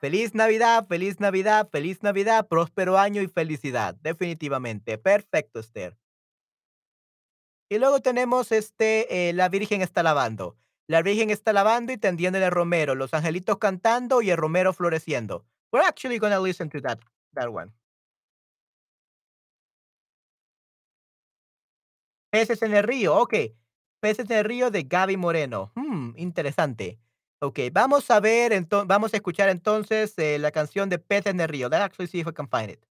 Feliz 0.00 0.34
Navidad, 0.34 0.84
feliz 0.88 1.20
Navidad, 1.20 1.68
feliz 1.70 2.02
Navidad, 2.02 2.48
próspero 2.48 2.98
año 2.98 3.22
y 3.22 3.28
felicidad. 3.28 3.94
Definitivamente. 4.02 4.98
Perfecto, 4.98 5.60
Esther. 5.60 5.96
Y 7.68 7.78
luego 7.78 8.00
tenemos 8.00 8.50
este, 8.50 9.28
eh, 9.28 9.32
la 9.32 9.48
Virgen 9.48 9.80
está 9.80 10.02
lavando. 10.02 10.56
La 10.88 11.02
Virgen 11.02 11.30
está 11.30 11.52
lavando 11.52 11.92
y 11.92 11.98
tendiendo 11.98 12.40
el 12.40 12.50
romero, 12.50 12.96
los 12.96 13.14
angelitos 13.14 13.58
cantando 13.58 14.20
y 14.20 14.30
el 14.30 14.36
romero 14.36 14.72
floreciendo. 14.72 15.46
We're 15.70 15.86
actually 15.86 16.18
going 16.18 16.32
to 16.32 16.42
listen 16.42 16.68
to 16.70 16.80
that, 16.80 16.98
that 17.34 17.46
one. 17.46 17.70
Peces 22.32 22.60
en 22.62 22.74
el 22.74 22.82
río, 22.82 23.14
ok. 23.18 23.34
Peces 24.04 24.28
el 24.28 24.44
río 24.44 24.70
de 24.70 24.82
Gaby 24.82 25.16
Moreno. 25.16 25.72
Hmm, 25.74 26.10
interesante. 26.18 27.00
Ok, 27.38 27.58
vamos 27.72 28.10
a 28.10 28.20
ver, 28.20 28.52
vamos 28.86 29.14
a 29.14 29.16
escuchar 29.16 29.48
entonces 29.48 30.12
eh, 30.18 30.38
la 30.38 30.50
canción 30.50 30.90
de 30.90 30.98
Peces 30.98 31.32
en 31.32 31.40
el 31.40 31.48
río. 31.48 31.70
Let's 31.70 31.80
actually 31.84 32.08
see 32.08 32.20
if 32.20 32.26
we 32.26 32.34
can 32.34 32.46
find 32.46 32.68
it. 32.70 32.84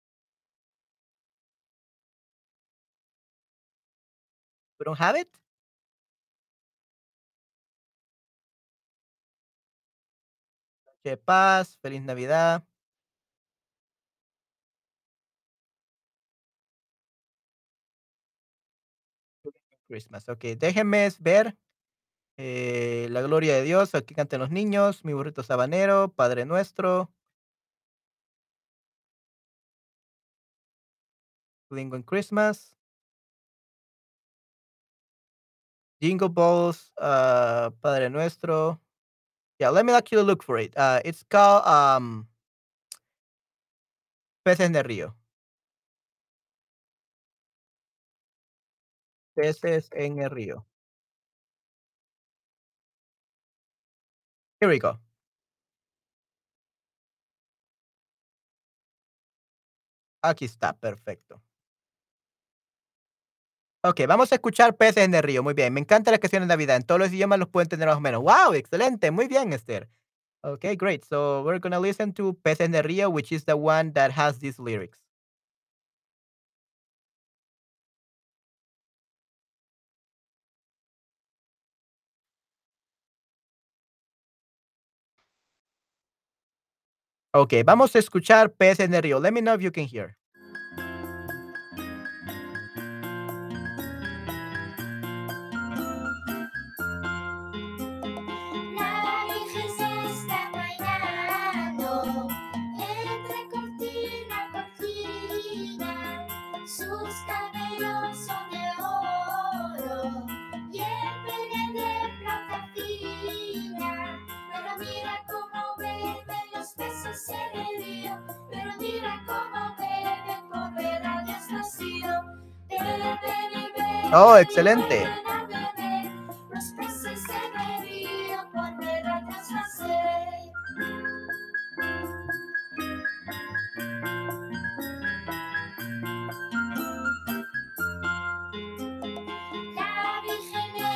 We 4.79 4.85
don't 4.85 4.99
have 4.99 5.15
it? 5.19 5.27
Noche 10.87 11.09
de 11.11 11.17
paz, 11.17 11.77
feliz 11.81 12.01
Navidad. 12.01 12.63
Christmas. 19.93 20.27
Ok, 20.27 20.43
déjenme 20.57 21.07
ver. 21.19 21.55
eh, 22.37 23.07
la 23.11 23.21
gloria 23.21 23.53
de 23.55 23.61
Dios, 23.61 23.93
aquí 23.93 24.15
cantan 24.15 24.39
los 24.39 24.49
niños, 24.49 25.05
mi 25.05 25.13
burrito 25.13 25.43
sabanero, 25.43 26.09
Padre 26.15 26.45
nuestro. 26.45 27.11
Jingle 31.69 32.03
Christmas. 32.03 32.75
Jingle 36.01 36.29
Balls, 36.29 36.91
uh, 36.97 37.71
Padre 37.81 38.09
Nuestro. 38.09 38.81
Yeah, 39.59 39.69
let 39.69 39.85
me 39.85 39.93
actually 39.93 40.23
look 40.23 40.43
for 40.43 40.57
it. 40.57 40.73
Uh, 40.75 41.01
it's 41.05 41.23
called 41.23 41.65
um, 41.65 42.27
Peces 44.43 44.65
en 44.65 44.75
el 44.75 44.83
Río. 44.83 45.15
Peces 49.35 49.89
en 49.93 50.19
el 50.19 50.29
Río. 50.29 50.65
Here 54.59 54.69
we 54.69 54.79
go. 54.79 54.99
Aquí 60.21 60.45
está, 60.45 60.73
perfecto. 60.73 61.41
Ok, 63.85 64.01
vamos 64.07 64.31
a 64.31 64.35
escuchar 64.35 64.77
Peces 64.77 65.03
en 65.03 65.13
el 65.13 65.23
Río. 65.23 65.43
Muy 65.43 65.53
bien, 65.53 65.73
me 65.73 65.81
encanta 65.81 66.09
la 66.11 66.17
canción 66.17 66.41
de 66.43 66.47
Navidad. 66.47 66.77
En 66.77 66.83
todos 66.83 66.99
los 66.99 67.11
idiomas 67.11 67.39
los 67.39 67.49
pueden 67.49 67.67
tener 67.67 67.87
más 67.87 67.97
o 67.97 67.99
menos. 67.99 68.21
¡Wow! 68.21 68.53
Excelente, 68.53 69.11
muy 69.11 69.27
bien, 69.27 69.51
Esther. 69.51 69.89
Okay, 70.41 70.75
great. 70.77 71.03
So 71.03 71.43
we're 71.43 71.59
gonna 71.59 71.79
listen 71.79 72.13
to 72.13 72.33
Peces 72.33 72.67
en 72.67 72.75
el 72.75 72.83
Río, 72.83 73.09
which 73.09 73.33
is 73.33 73.43
the 73.45 73.55
one 73.55 73.91
that 73.93 74.11
has 74.11 74.39
these 74.39 74.57
lyrics. 74.57 75.02
Ok, 87.35 87.53
vamos 87.65 87.95
a 87.95 87.99
escuchar 87.99 88.53
Peces 88.53 88.85
en 88.85 88.93
el 88.93 89.01
Río. 89.01 89.19
Let 89.19 89.31
me 89.31 89.41
know 89.41 89.55
if 89.55 89.61
you 89.61 89.71
can 89.71 89.87
hear. 89.87 90.15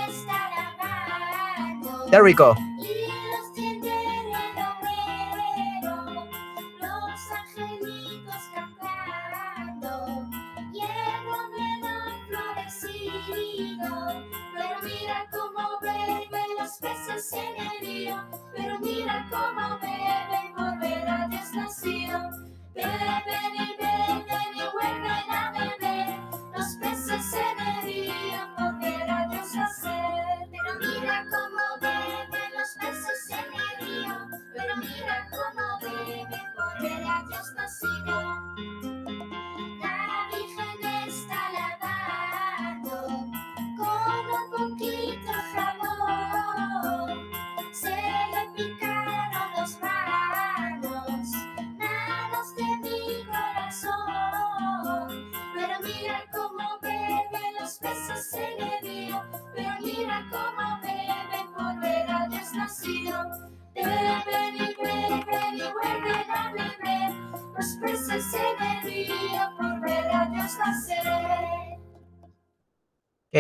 Está 0.10 0.52
lavando. 0.52 2.12
There 2.12 2.24
we 2.24 2.34
go. 2.36 2.67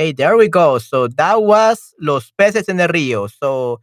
Okay, 0.08 0.14
there 0.14 0.38
we 0.38 0.48
go. 0.48 0.78
So 0.78 1.08
that 1.10 1.44
was 1.44 1.94
Los 2.00 2.32
peces 2.32 2.70
en 2.70 2.80
el 2.80 2.88
río. 2.88 3.30
So 3.30 3.82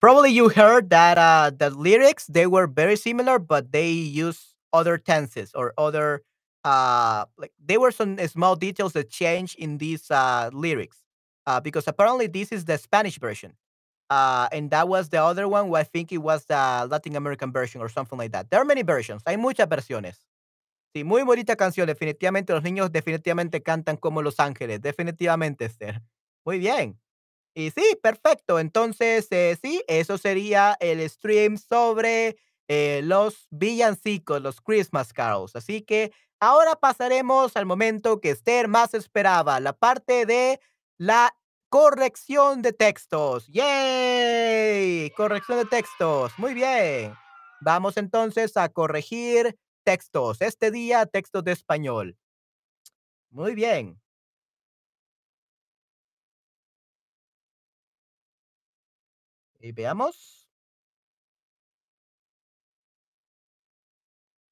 probably 0.00 0.30
you 0.32 0.48
heard 0.48 0.90
that 0.90 1.18
uh, 1.18 1.50
the 1.56 1.70
lyrics 1.70 2.26
they 2.26 2.46
were 2.46 2.66
very 2.66 2.96
similar, 2.96 3.38
but 3.38 3.72
they 3.72 3.90
use 3.90 4.54
other 4.72 4.98
tenses 4.98 5.52
or 5.54 5.72
other 5.78 6.22
uh 6.64 7.24
like 7.38 7.52
there 7.64 7.80
were 7.80 7.92
some 7.92 8.18
small 8.26 8.56
details 8.56 8.92
that 8.92 9.08
change 9.10 9.54
in 9.56 9.78
these 9.78 10.10
uh 10.10 10.50
lyrics. 10.52 10.98
Uh, 11.46 11.60
because 11.60 11.86
apparently 11.88 12.26
this 12.26 12.52
is 12.52 12.64
the 12.66 12.78
Spanish 12.78 13.18
version. 13.18 13.52
Uh, 14.10 14.48
and 14.52 14.70
that 14.70 14.88
was 14.88 15.10
the 15.10 15.22
other 15.22 15.48
one. 15.48 15.74
I 15.74 15.84
think 15.84 16.12
it 16.12 16.18
was 16.18 16.44
the 16.46 16.86
Latin 16.90 17.16
American 17.16 17.52
version 17.52 17.80
or 17.82 17.88
something 17.88 18.18
like 18.18 18.32
that. 18.32 18.50
There 18.50 18.60
are 18.60 18.66
many 18.66 18.82
versions. 18.82 19.22
Hay 19.26 19.36
muchas 19.36 19.66
versiones. 19.68 20.16
Sí, 20.94 21.04
muy 21.04 21.22
bonita 21.22 21.56
canción. 21.56 21.86
Definitivamente 21.86 22.52
los 22.52 22.62
niños 22.62 22.90
definitivamente 22.90 23.62
cantan 23.62 23.96
como 23.96 24.22
Los 24.22 24.40
Ángeles. 24.40 24.80
Definitivamente, 24.80 25.66
Esther. 25.66 26.02
Muy 26.44 26.58
bien. 26.58 26.98
Y 27.54 27.70
sí, 27.70 27.98
perfecto. 28.02 28.58
Entonces, 28.58 29.26
eh, 29.30 29.58
sí, 29.60 29.82
eso 29.88 30.16
sería 30.16 30.76
el 30.80 31.08
stream 31.10 31.58
sobre 31.58 32.38
eh, 32.68 33.00
los 33.04 33.48
villancicos, 33.50 34.40
los 34.40 34.60
Christmas 34.60 35.12
carols. 35.12 35.56
Así 35.56 35.82
que 35.82 36.12
ahora 36.40 36.76
pasaremos 36.76 37.56
al 37.56 37.66
momento 37.66 38.20
que 38.20 38.30
Esther 38.30 38.68
más 38.68 38.94
esperaba, 38.94 39.60
la 39.60 39.72
parte 39.72 40.24
de 40.24 40.60
la 40.98 41.34
corrección 41.68 42.62
de 42.62 42.72
textos. 42.72 43.46
¡Yay! 43.48 45.10
Corrección 45.16 45.58
de 45.58 45.64
textos. 45.64 46.32
Muy 46.38 46.54
bien. 46.54 47.12
Vamos 47.60 47.96
entonces 47.96 48.56
a 48.56 48.68
corregir 48.68 49.58
textos. 49.88 50.42
Este 50.42 50.70
día, 50.70 51.06
textos 51.06 51.42
de 51.44 51.52
español. 51.52 52.18
Muy 53.30 53.54
bien. 53.54 53.98
Y 59.60 59.72
veamos. 59.72 60.46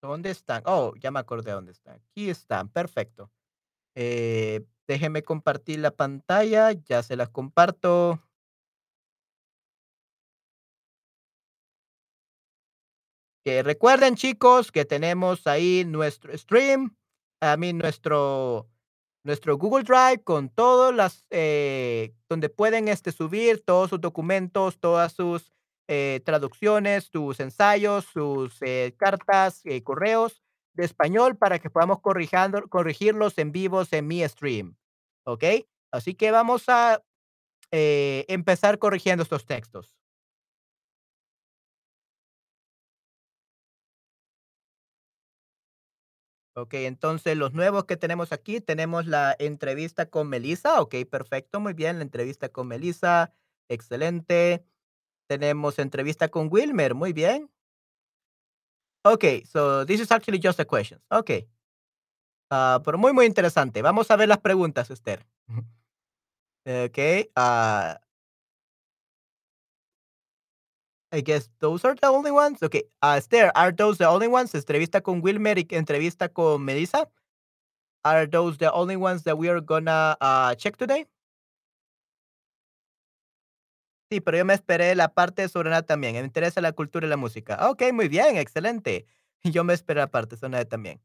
¿Dónde 0.00 0.30
están? 0.30 0.62
Oh, 0.64 0.94
ya 0.98 1.10
me 1.10 1.18
acordé 1.20 1.52
dónde 1.52 1.72
están. 1.72 1.96
Aquí 1.96 2.30
están. 2.30 2.70
Perfecto. 2.70 3.30
Eh, 3.94 4.64
déjenme 4.88 5.22
compartir 5.22 5.80
la 5.80 5.90
pantalla. 5.90 6.72
Ya 6.72 7.02
se 7.02 7.16
las 7.16 7.28
comparto. 7.28 8.22
Recuerden, 13.62 14.16
chicos, 14.16 14.72
que 14.72 14.84
tenemos 14.84 15.46
ahí 15.46 15.84
nuestro 15.86 16.36
stream, 16.36 16.96
a 17.40 17.56
mí 17.56 17.72
nuestro 17.72 18.68
nuestro 19.22 19.58
Google 19.58 19.82
Drive 19.82 20.22
con 20.22 20.48
todas 20.48 20.94
las 20.94 21.26
eh, 21.30 22.14
donde 22.28 22.48
pueden 22.48 22.86
este 22.88 23.10
subir 23.10 23.64
todos 23.64 23.90
sus 23.90 24.00
documentos, 24.00 24.78
todas 24.78 25.12
sus 25.12 25.52
eh, 25.88 26.20
traducciones, 26.24 27.10
sus 27.12 27.38
ensayos, 27.38 28.06
sus 28.06 28.60
eh, 28.62 28.92
cartas, 28.98 29.60
eh, 29.64 29.84
correos 29.84 30.42
de 30.74 30.84
español 30.84 31.36
para 31.36 31.60
que 31.60 31.70
podamos 31.70 32.00
corregirlos 32.00 33.38
en 33.38 33.52
vivos 33.52 33.92
en 33.92 34.08
mi 34.08 34.26
stream. 34.28 34.76
¿Ok? 35.24 35.44
Así 35.92 36.14
que 36.14 36.32
vamos 36.32 36.64
a 36.68 37.02
empezar 37.70 38.78
corrigiendo 38.78 39.22
estos 39.22 39.44
textos. 39.44 39.94
Ok, 46.58 46.72
entonces 46.72 47.36
los 47.36 47.52
nuevos 47.52 47.84
que 47.84 47.98
tenemos 47.98 48.32
aquí, 48.32 48.62
tenemos 48.62 49.06
la 49.06 49.36
entrevista 49.38 50.08
con 50.08 50.28
Melissa. 50.28 50.80
Ok, 50.80 50.94
perfecto, 51.10 51.60
muy 51.60 51.74
bien, 51.74 51.98
la 51.98 52.02
entrevista 52.02 52.48
con 52.48 52.66
Melissa, 52.66 53.30
excelente. 53.68 54.64
Tenemos 55.28 55.78
entrevista 55.78 56.28
con 56.28 56.48
Wilmer, 56.50 56.94
muy 56.94 57.12
bien. 57.12 57.50
Ok, 59.04 59.24
so 59.44 59.84
this 59.84 60.00
is 60.00 60.10
actually 60.10 60.40
just 60.42 60.58
a 60.58 60.64
question. 60.64 60.98
Ok. 61.10 61.30
Ah, 62.50 62.80
pero 62.82 62.96
muy, 62.96 63.12
muy 63.12 63.26
interesante. 63.26 63.82
Vamos 63.82 64.10
a 64.10 64.16
ver 64.16 64.28
las 64.28 64.38
preguntas, 64.38 64.90
Esther. 64.90 65.26
Ok, 66.68 66.98
ah, 67.36 68.00
I 71.12 71.20
guess 71.20 71.48
those 71.60 71.84
are 71.84 71.94
the 71.94 72.08
only 72.08 72.30
ones. 72.30 72.62
Okay, 72.62 72.82
uh, 73.02 73.14
Esther, 73.16 73.52
are 73.54 73.72
those 73.72 73.98
the 73.98 74.08
only 74.08 74.28
ones? 74.28 74.54
Entrevista 74.54 75.02
con 75.02 75.20
Wilmer 75.22 75.58
y 75.58 75.66
entrevista 75.70 76.32
con 76.32 76.64
Melissa. 76.64 77.08
Are 78.04 78.26
those 78.26 78.58
the 78.58 78.72
only 78.72 78.96
ones 78.96 79.22
that 79.24 79.38
we 79.38 79.48
are 79.48 79.60
gonna 79.60 80.16
uh, 80.20 80.54
check 80.54 80.76
today? 80.76 81.06
Sí, 84.10 84.20
pero 84.20 84.38
yo 84.38 84.44
me 84.44 84.54
esperé 84.54 84.94
la 84.94 85.08
parte 85.08 85.48
sobre 85.48 85.70
nada 85.70 85.82
también. 85.82 86.14
Me 86.14 86.20
interesa 86.20 86.60
la 86.60 86.72
cultura 86.72 87.06
y 87.06 87.10
la 87.10 87.16
música. 87.16 87.68
Ok, 87.68 87.92
muy 87.92 88.08
bien, 88.08 88.36
excelente. 88.36 89.06
Yo 89.42 89.64
me 89.64 89.74
esperé 89.74 90.00
la 90.00 90.06
parte 90.06 90.36
sobre 90.36 90.50
nada 90.52 90.64
también. 90.64 91.00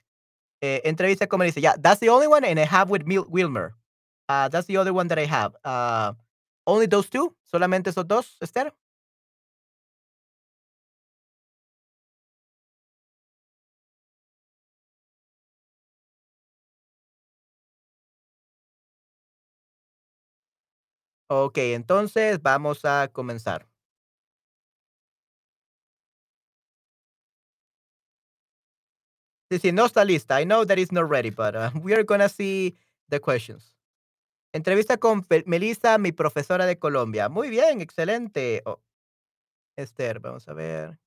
Eh, 0.62 0.82
entrevista 0.86 1.28
con 1.28 1.40
Melissa. 1.40 1.60
Yeah, 1.60 1.76
that's 1.82 2.00
the 2.00 2.10
only 2.10 2.28
one, 2.28 2.46
and 2.46 2.60
I 2.60 2.66
have 2.66 2.92
with 2.92 3.04
Mil 3.06 3.26
Wilmer. 3.28 3.74
Uh, 4.30 4.50
that's 4.50 4.68
the 4.68 4.78
other 4.78 4.94
one 4.94 5.08
that 5.08 5.18
I 5.18 5.26
have. 5.26 5.56
Uh, 5.66 6.14
only 6.68 6.86
those 6.88 7.10
two? 7.10 7.36
Solamente 7.52 7.90
esos 7.90 8.08
dos, 8.08 8.38
Esther? 8.40 8.72
Ok, 21.34 21.60
entonces 21.60 22.42
vamos 22.42 22.84
a 22.84 23.08
comenzar. 23.08 23.66
Sí, 29.50 29.60
sí, 29.60 29.72
no 29.72 29.86
está 29.86 30.04
lista. 30.04 30.42
I 30.42 30.46
know 30.46 30.66
that 30.66 30.78
it's 30.78 30.92
not 30.92 31.10
ready, 31.10 31.30
but 31.30 31.56
uh, 31.56 31.72
we 31.82 31.94
are 31.94 32.04
gonna 32.04 32.28
see 32.28 32.76
the 33.08 33.22
questions. 33.22 33.74
Entrevista 34.54 34.98
con 34.98 35.26
Melissa, 35.46 35.98
mi 35.98 36.12
profesora 36.12 36.66
de 36.66 36.78
Colombia. 36.78 37.30
Muy 37.30 37.50
bien, 37.50 37.80
excelente. 37.82 38.62
Oh, 38.66 38.82
Esther, 39.78 40.20
vamos 40.20 40.48
a 40.50 40.54
ver. 40.54 41.00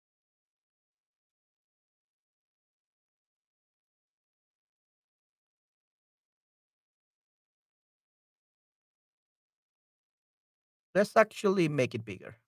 Let's 10.95 11.17
actually 11.17 11.69
make 11.69 11.95
it 11.95 12.05
bigger. 12.05 12.39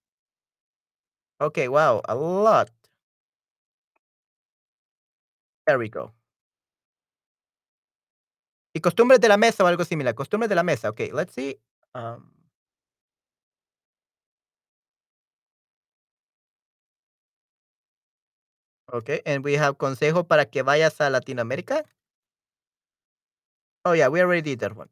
Okay, 1.40 1.68
wow, 1.68 2.02
a 2.08 2.14
lot. 2.14 2.70
There 5.66 5.78
we 5.78 5.88
go. 5.88 6.12
Y 8.74 8.80
costumbres 8.80 9.20
de 9.20 9.28
la 9.28 9.36
mesa 9.36 9.64
o 9.64 9.66
algo 9.66 9.84
similar. 9.84 10.14
Costumbres 10.14 10.48
de 10.48 10.54
la 10.54 10.62
mesa. 10.62 10.90
Okay, 10.90 11.10
let's 11.12 11.32
see. 11.34 11.58
Um, 11.94 12.30
okay, 18.92 19.20
and 19.26 19.44
we 19.44 19.54
have 19.54 19.76
consejo 19.78 20.26
para 20.26 20.46
que 20.46 20.62
vayas 20.62 21.00
a 21.00 21.10
Latinoamérica. 21.10 21.84
Oh, 23.84 23.92
yeah, 23.92 24.08
we 24.08 24.20
already 24.20 24.42
did 24.42 24.58
that 24.60 24.76
one. 24.76 24.88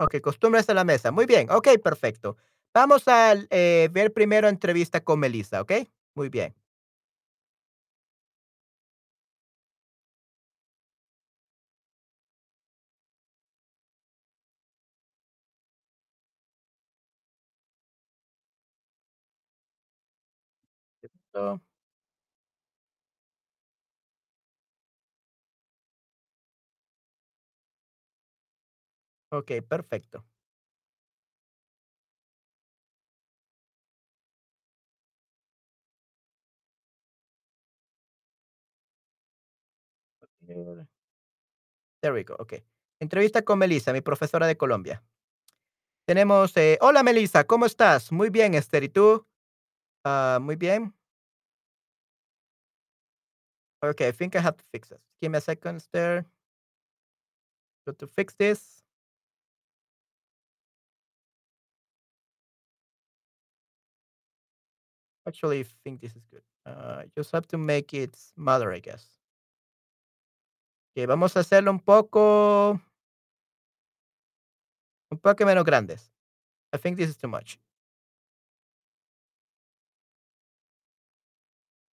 Okay, 0.00 0.20
costumbres 0.20 0.66
de 0.66 0.74
la 0.74 0.84
mesa. 0.84 1.10
Muy 1.10 1.26
bien. 1.26 1.50
Okay, 1.50 1.78
perfecto. 1.78 2.36
Vamos 2.72 3.08
a 3.08 3.34
eh, 3.50 3.88
ver 3.92 4.12
primero 4.12 4.48
entrevista 4.48 5.00
con 5.02 5.18
Melissa, 5.20 5.60
¿ok? 5.62 5.72
Muy 6.14 6.28
bien. 6.28 6.54
Ok, 29.30 29.52
perfecto. 29.68 30.24
There 42.00 42.14
we 42.14 42.24
go, 42.24 42.36
ok. 42.38 42.54
Entrevista 43.00 43.42
con 43.42 43.58
Melissa, 43.58 43.92
mi 43.92 44.00
profesora 44.00 44.46
de 44.46 44.56
Colombia. 44.56 45.02
Tenemos, 46.06 46.56
eh, 46.56 46.78
hola 46.80 47.02
Melissa, 47.02 47.44
¿cómo 47.44 47.66
estás? 47.66 48.12
Muy 48.12 48.30
bien, 48.30 48.54
Esther, 48.54 48.84
¿y 48.84 48.88
tú? 48.88 49.26
Ah, 50.04 50.38
muy 50.40 50.56
bien. 50.56 50.94
Okay, 53.82 54.08
I 54.08 54.12
think 54.12 54.34
I 54.34 54.38
have 54.40 54.56
to 54.56 54.64
fix 54.72 54.88
this. 54.88 54.98
Give 55.20 55.30
me 55.30 55.38
a 55.38 55.40
second, 55.40 55.76
Esther. 55.76 56.24
Go 57.86 57.92
to 57.92 58.06
fix 58.06 58.34
this. 58.36 58.77
Actually, 65.28 65.62
think 65.84 66.00
this 66.00 66.16
is 66.16 66.24
good. 66.30 66.42
Uh, 66.64 67.02
just 67.14 67.30
have 67.32 67.46
to 67.48 67.58
make 67.58 67.92
it 67.92 68.16
smaller, 68.16 68.72
I 68.72 68.78
guess. 68.80 69.04
Ok, 70.96 71.06
vamos 71.06 71.36
a 71.36 71.40
hacerlo 71.40 71.70
un 71.70 71.80
poco, 71.80 72.80
un 75.10 75.18
poco 75.18 75.44
menos 75.44 75.64
grandes. 75.64 76.10
I 76.72 76.78
think 76.78 76.96
this 76.96 77.10
is 77.10 77.18
too 77.18 77.28
much. 77.28 77.58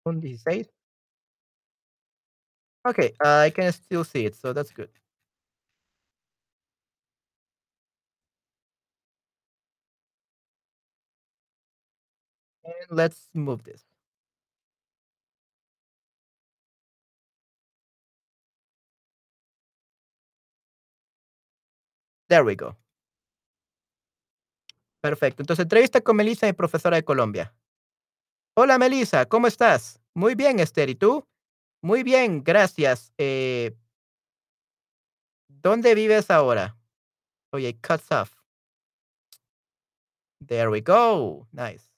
Un 0.07 0.21
16. 0.21 0.71
Okay, 2.87 3.13
I 3.21 3.51
can 3.51 3.73
still 3.73 4.05
see 4.05 4.27
it, 4.27 4.37
so 4.37 4.53
that's 4.53 4.71
good. 4.71 4.91
And 12.65 12.75
let's 12.91 13.29
move 13.35 13.63
this. 13.65 13.85
There 22.29 22.45
we 22.45 22.57
go. 22.57 22.77
Perfecto. 25.01 25.43
Entonces, 25.43 25.65
entrevista 25.65 26.01
con 26.01 26.17
Melissa, 26.17 26.47
mi 26.47 26.55
profesora 26.55 26.97
de 26.97 27.05
Colombia. 27.05 27.55
Hola, 28.57 28.79
Melissa, 28.79 29.27
¿cómo 29.27 29.47
estás? 29.47 30.01
Muy 30.15 30.35
bien, 30.35 30.61
Esther, 30.61 30.89
¿y 30.89 30.95
tú? 30.95 31.27
Muy 31.83 32.03
bien, 32.03 32.43
gracias. 32.43 33.13
Eh, 33.19 33.77
¿Dónde 35.49 35.95
vives 35.95 36.31
ahora? 36.31 36.77
Oye, 37.53 37.79
cuts 37.81 38.11
off. 38.11 38.31
There 40.47 40.71
we 40.71 40.81
go. 40.81 41.47
Nice. 41.53 41.94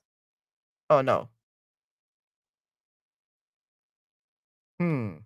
Oh, 0.90 1.00
no. 1.02 1.28
Hmm. 4.80 5.24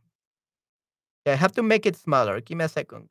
Yeah, 1.26 1.32
I 1.32 1.36
have 1.36 1.52
to 1.52 1.62
make 1.62 1.86
it 1.86 1.96
smaller. 1.96 2.40
Give 2.40 2.58
me 2.58 2.64
a 2.64 2.68
second. 2.68 3.08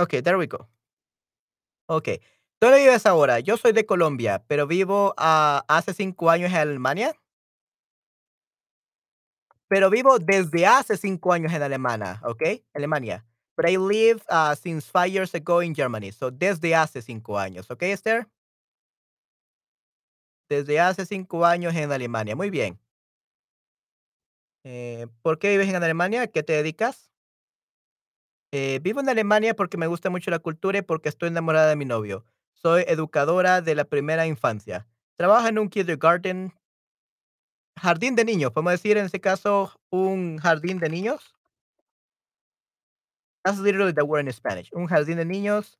Okay, 0.00 0.20
there 0.20 0.38
we 0.38 0.46
go. 0.46 0.68
Okay. 1.88 2.20
¿Dónde 2.60 2.78
vives 2.80 3.06
ahora? 3.06 3.40
Yo 3.40 3.56
soy 3.56 3.72
de 3.72 3.86
Colombia, 3.86 4.44
pero 4.46 4.66
vivo 4.66 5.14
ah, 5.16 5.64
hace 5.68 5.94
cinco 5.94 6.30
años 6.30 6.50
en 6.50 6.56
Alemania. 6.58 7.14
Pero 9.68 9.90
vivo 9.90 10.18
desde 10.18 10.66
hace 10.66 10.96
cinco 10.96 11.32
años 11.32 11.52
en 11.52 11.62
Alemania, 11.62 12.20
¿ok? 12.24 12.42
Alemania. 12.74 13.24
But 13.56 13.68
I 13.68 13.76
live 13.76 14.22
uh, 14.30 14.54
since 14.54 14.88
five 14.90 15.10
years 15.10 15.34
ago 15.34 15.62
in 15.62 15.74
Germany. 15.74 16.12
So 16.12 16.30
desde 16.30 16.74
hace 16.74 17.02
cinco 17.02 17.38
años, 17.38 17.70
¿ok, 17.70 17.82
Esther? 17.82 18.26
Desde 20.48 20.80
hace 20.80 21.04
cinco 21.04 21.44
años 21.44 21.74
en 21.74 21.92
Alemania. 21.92 22.34
Muy 22.34 22.50
bien. 22.50 22.78
Eh, 24.64 25.06
¿Por 25.22 25.38
qué 25.38 25.50
vives 25.50 25.68
en 25.68 25.82
Alemania? 25.82 26.22
¿A 26.22 26.26
qué 26.28 26.42
te 26.42 26.52
dedicas? 26.54 27.10
Eh, 28.52 28.80
vivo 28.82 29.00
en 29.00 29.08
Alemania 29.08 29.54
porque 29.54 29.76
me 29.76 29.86
gusta 29.86 30.08
mucho 30.08 30.30
la 30.30 30.38
cultura 30.38 30.78
y 30.78 30.82
porque 30.82 31.08
estoy 31.08 31.28
enamorada 31.28 31.68
de 31.68 31.76
mi 31.76 31.84
novio. 31.84 32.24
Soy 32.54 32.84
educadora 32.86 33.60
de 33.60 33.74
la 33.74 33.84
primera 33.84 34.26
infancia. 34.26 34.86
Trabajo 35.16 35.48
en 35.48 35.58
un 35.58 35.68
kindergarten, 35.68 36.54
jardín 37.78 38.14
de 38.16 38.24
niños, 38.24 38.52
podemos 38.52 38.72
decir 38.72 38.96
en 38.96 39.06
este 39.06 39.20
caso 39.20 39.72
un 39.90 40.38
jardín 40.38 40.78
de 40.78 40.88
niños. 40.88 41.34
That's 43.44 43.58
literally 43.58 43.92
the 43.92 44.04
word 44.04 44.26
in 44.26 44.32
Spanish. 44.32 44.70
Un 44.72 44.88
jardín 44.88 45.16
de 45.16 45.24
niños 45.24 45.78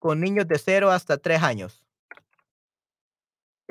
con 0.00 0.20
niños 0.20 0.46
de 0.48 0.58
0 0.58 0.90
hasta 0.90 1.18
3 1.18 1.42
años. 1.42 1.82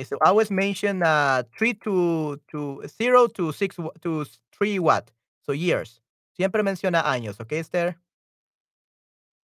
So 0.04 0.18
I 0.24 0.30
always 0.30 0.50
mention 0.50 1.04
uh, 1.04 1.44
3 1.58 1.74
to, 1.84 2.40
to 2.52 2.84
0 2.88 3.28
to 3.28 3.52
6 3.52 3.78
wa- 3.78 3.92
to 4.02 4.26
3 4.52 4.80
what? 4.80 5.12
So 5.46 5.52
years. 5.54 6.02
Siempre 6.36 6.64
menciona 6.64 7.04
años, 7.04 7.40
¿ok, 7.40 7.52
Esther? 7.54 7.98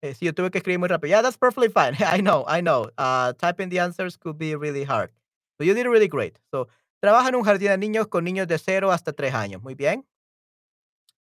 Eh, 0.02 0.14
sí, 0.14 0.26
yo 0.26 0.34
tuve 0.34 0.52
que 0.52 0.60
escribir 0.60 0.80
muy 0.80 0.88
rápido. 0.88 1.10
Yeah, 1.10 1.22
that's 1.22 1.38
perfectly 1.38 1.70
fine. 1.70 1.96
I 2.00 2.22
know, 2.22 2.46
I 2.48 2.62
know. 2.62 2.90
Uh, 2.98 3.34
typing 3.34 3.70
the 3.70 3.80
answers 3.80 4.16
could 4.18 4.38
be 4.38 4.56
really 4.56 4.84
hard. 4.84 5.12
So 5.58 5.64
you 5.64 5.74
did 5.74 5.86
really 5.88 6.08
great. 6.08 6.38
So, 6.52 6.68
trabaja 7.00 7.30
en 7.30 7.36
un 7.36 7.43
jardín 7.43 7.70
de 7.70 7.78
niños 7.78 8.08
con 8.08 8.24
niños 8.24 8.48
de 8.48 8.58
0 8.58 8.91
hasta 8.91 9.14
3 9.14 9.34
años. 9.34 9.62
Muy 9.62 9.76
bien. 9.76 10.06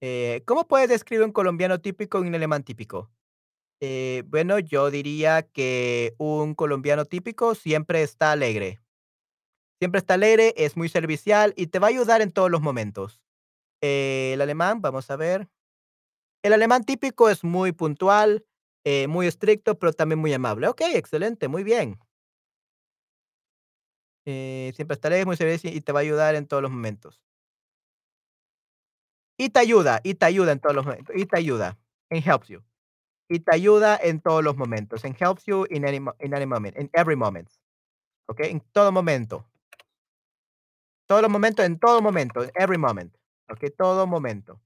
Eh, 0.00 0.42
¿Cómo 0.46 0.66
puedes 0.68 0.88
describir 0.88 1.24
un 1.24 1.32
colombiano 1.32 1.80
típico 1.80 2.22
y 2.22 2.28
un 2.28 2.34
alemán 2.34 2.62
típico? 2.62 3.10
Eh, 3.80 4.22
bueno, 4.26 4.58
yo 4.58 4.90
diría 4.90 5.42
que 5.42 6.14
un 6.18 6.54
colombiano 6.54 7.04
típico 7.04 7.54
siempre 7.54 8.02
está 8.02 8.32
alegre. 8.32 8.80
Siempre 9.78 9.98
está 9.98 10.14
alegre, 10.14 10.54
es 10.56 10.76
muy 10.76 10.88
servicial 10.88 11.52
y 11.56 11.66
te 11.66 11.78
va 11.78 11.88
a 11.88 11.90
ayudar 11.90 12.22
en 12.22 12.32
todos 12.32 12.50
los 12.50 12.62
momentos. 12.62 13.20
Eh, 13.82 14.32
el 14.34 14.40
alemán, 14.40 14.80
vamos 14.80 15.10
a 15.10 15.16
ver. 15.16 15.48
El 16.42 16.52
alemán 16.54 16.84
típico 16.84 17.28
es 17.28 17.44
muy 17.44 17.72
puntual, 17.72 18.46
eh, 18.84 19.06
muy 19.08 19.26
estricto, 19.26 19.78
pero 19.78 19.92
también 19.92 20.18
muy 20.18 20.32
amable. 20.32 20.68
Ok, 20.68 20.82
excelente, 20.94 21.48
muy 21.48 21.62
bien. 21.64 21.98
Eh, 24.26 24.72
siempre 24.74 24.94
está 24.94 25.06
alegre, 25.08 25.24
muy 25.24 25.36
servicial 25.36 25.72
y 25.72 25.80
te 25.80 25.92
va 25.92 26.00
a 26.00 26.02
ayudar 26.02 26.34
en 26.34 26.46
todos 26.48 26.60
los 26.62 26.72
momentos. 26.72 27.20
Y 29.38 29.50
te 29.50 29.60
ayuda, 29.60 30.00
y 30.02 30.14
te 30.14 30.26
ayuda 30.26 30.52
en 30.52 30.60
todos 30.60 30.74
los 30.74 30.84
momentos. 30.84 31.14
Y 31.16 31.26
te 31.26 31.38
ayuda. 31.38 31.78
And 32.10 32.26
helps 32.26 32.48
you. 32.48 32.62
Y 33.28 33.40
te 33.40 33.54
ayuda 33.54 33.98
en 34.02 34.20
todos 34.20 34.42
los 34.42 34.56
momentos. 34.56 35.04
And 35.04 35.16
helps 35.20 35.44
you 35.46 35.66
in 35.70 35.86
any, 35.86 35.98
in 36.20 36.34
any 36.34 36.46
moment, 36.46 36.76
in 36.78 36.90
every 36.92 37.16
moment. 37.16 37.48
Ok, 38.28 38.40
en 38.40 38.60
todo 38.72 38.92
momento. 38.92 39.46
Todos 41.06 41.22
los 41.22 41.30
momentos, 41.30 41.64
en 41.64 41.78
todo 41.78 42.02
momento, 42.02 42.42
en 42.42 42.50
every 42.56 42.78
moment. 42.78 43.14
Ok, 43.48 43.64
todo 43.76 44.06
momento. 44.06 44.60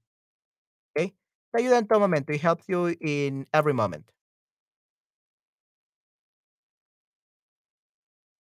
Ok, 0.95 1.13
te 1.51 1.59
ayuda 1.61 1.77
en 1.77 1.87
todo 1.87 1.99
momento. 1.99 2.33
It 2.33 2.43
helps 2.43 2.65
you 2.67 2.89
in 2.99 3.47
every 3.53 3.73
moment. 3.73 4.09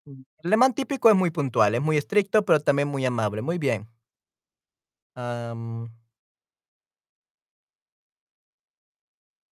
Mm, 0.05 0.23
El 0.43 0.49
alemán 0.49 0.75
típico 0.75 1.09
es 1.11 1.17
muy 1.17 1.31
puntual, 1.31 1.75
es 1.75 1.81
muy 1.81 1.97
estricto, 1.97 2.45
pero 2.45 2.61
también 2.61 2.89
muy 2.89 3.05
amable. 3.07 3.41
Muy 3.43 3.57
bien. 3.59 3.89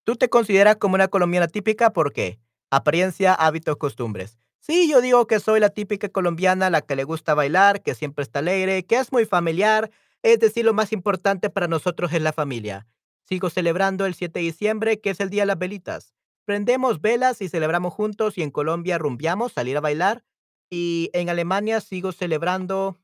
¿Tú 0.05 0.17
te 0.17 0.29
consideras 0.29 0.77
como 0.77 0.95
una 0.95 1.09
colombiana 1.09 1.49
típica? 1.49 1.93
¿Por 1.93 2.13
qué? 2.13 2.39
Apariencia, 2.71 3.35
hábitos, 3.35 3.77
costumbres. 3.77 4.39
Sí, 4.61 4.89
yo 4.91 5.01
digo 5.01 5.27
que 5.27 5.41
soy 5.41 5.61
la 5.61 5.71
típica 5.71 6.09
colombiana, 6.09 6.71
la 6.71 6.81
que 6.83 6.97
le 6.97 7.05
gusta 7.05 7.35
bailar, 7.35 7.83
que 7.83 7.95
siempre 7.95 8.23
está 8.23 8.41
alegre, 8.41 8.85
que 8.85 8.97
es 8.97 9.13
muy 9.13 9.25
familiar. 9.27 9.91
Es 10.23 10.41
decir, 10.41 10.65
lo 10.65 10.75
más 10.75 10.93
importante 10.93 11.51
para 11.51 11.69
nosotros 11.69 12.13
es 12.13 12.23
la 12.23 12.33
familia. 12.33 12.87
Sigo 13.25 13.51
celebrando 13.51 14.07
el 14.07 14.15
7 14.15 14.41
de 14.41 14.47
diciembre, 14.47 15.01
que 15.01 15.11
es 15.11 15.21
el 15.21 15.31
Día 15.31 15.43
de 15.43 15.47
las 15.47 15.59
Velitas. 15.59 16.15
Prendemos 16.45 17.01
velas 17.01 17.41
y 17.43 17.49
celebramos 17.49 17.93
juntos 17.93 18.39
y 18.39 18.43
en 18.43 18.51
Colombia 18.51 18.99
rumbiamos, 18.99 19.53
salir 19.53 19.77
a 19.77 19.81
bailar. 19.81 20.25
Y 20.71 21.11
en 21.13 21.29
Alemania 21.31 21.81
sigo 21.81 22.13
celebrando 22.13 22.99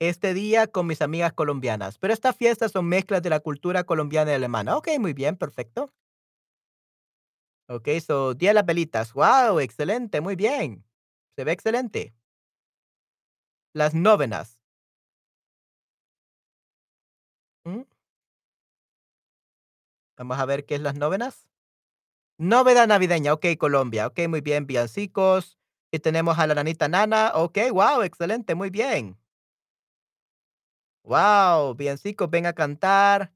este 0.00 0.32
día 0.34 0.66
con 0.68 0.86
mis 0.86 1.02
amigas 1.02 1.32
colombianas. 1.32 1.98
Pero 1.98 2.12
estas 2.12 2.36
fiestas 2.36 2.72
son 2.72 2.86
mezclas 2.86 3.22
de 3.22 3.30
la 3.30 3.40
cultura 3.40 3.84
colombiana 3.84 4.30
y 4.32 4.34
alemana. 4.34 4.76
Ok, 4.76 4.88
muy 4.98 5.12
bien, 5.12 5.36
perfecto. 5.36 5.92
Ok, 7.68 7.88
so 8.04 8.34
Día 8.34 8.50
de 8.50 8.54
las 8.54 8.66
Velitas. 8.66 9.12
Wow, 9.12 9.60
excelente, 9.60 10.20
muy 10.20 10.36
bien. 10.36 10.84
Se 11.36 11.44
ve 11.44 11.52
excelente. 11.52 12.14
Las 13.74 13.94
nóvenas. 13.94 14.58
¿Mm? 17.64 17.82
Vamos 20.16 20.38
a 20.38 20.44
ver 20.46 20.64
qué 20.64 20.74
es 20.76 20.80
las 20.80 20.94
nóvenas. 20.96 21.48
Nóveda 22.38 22.86
navideña, 22.86 23.32
ok, 23.34 23.46
Colombia. 23.58 24.06
Ok, 24.06 24.20
muy 24.28 24.40
bien, 24.40 24.66
villancicos. 24.66 25.57
Y 25.90 25.98
tenemos 26.00 26.38
a 26.38 26.46
la 26.46 26.54
nanita 26.54 26.88
Nana. 26.88 27.32
Ok, 27.34 27.58
wow, 27.72 28.02
excelente, 28.02 28.54
muy 28.54 28.70
bien. 28.70 29.16
Wow, 31.02 31.74
villancicos, 31.74 32.28
ven 32.30 32.46
a 32.46 32.52
cantar. 32.52 33.32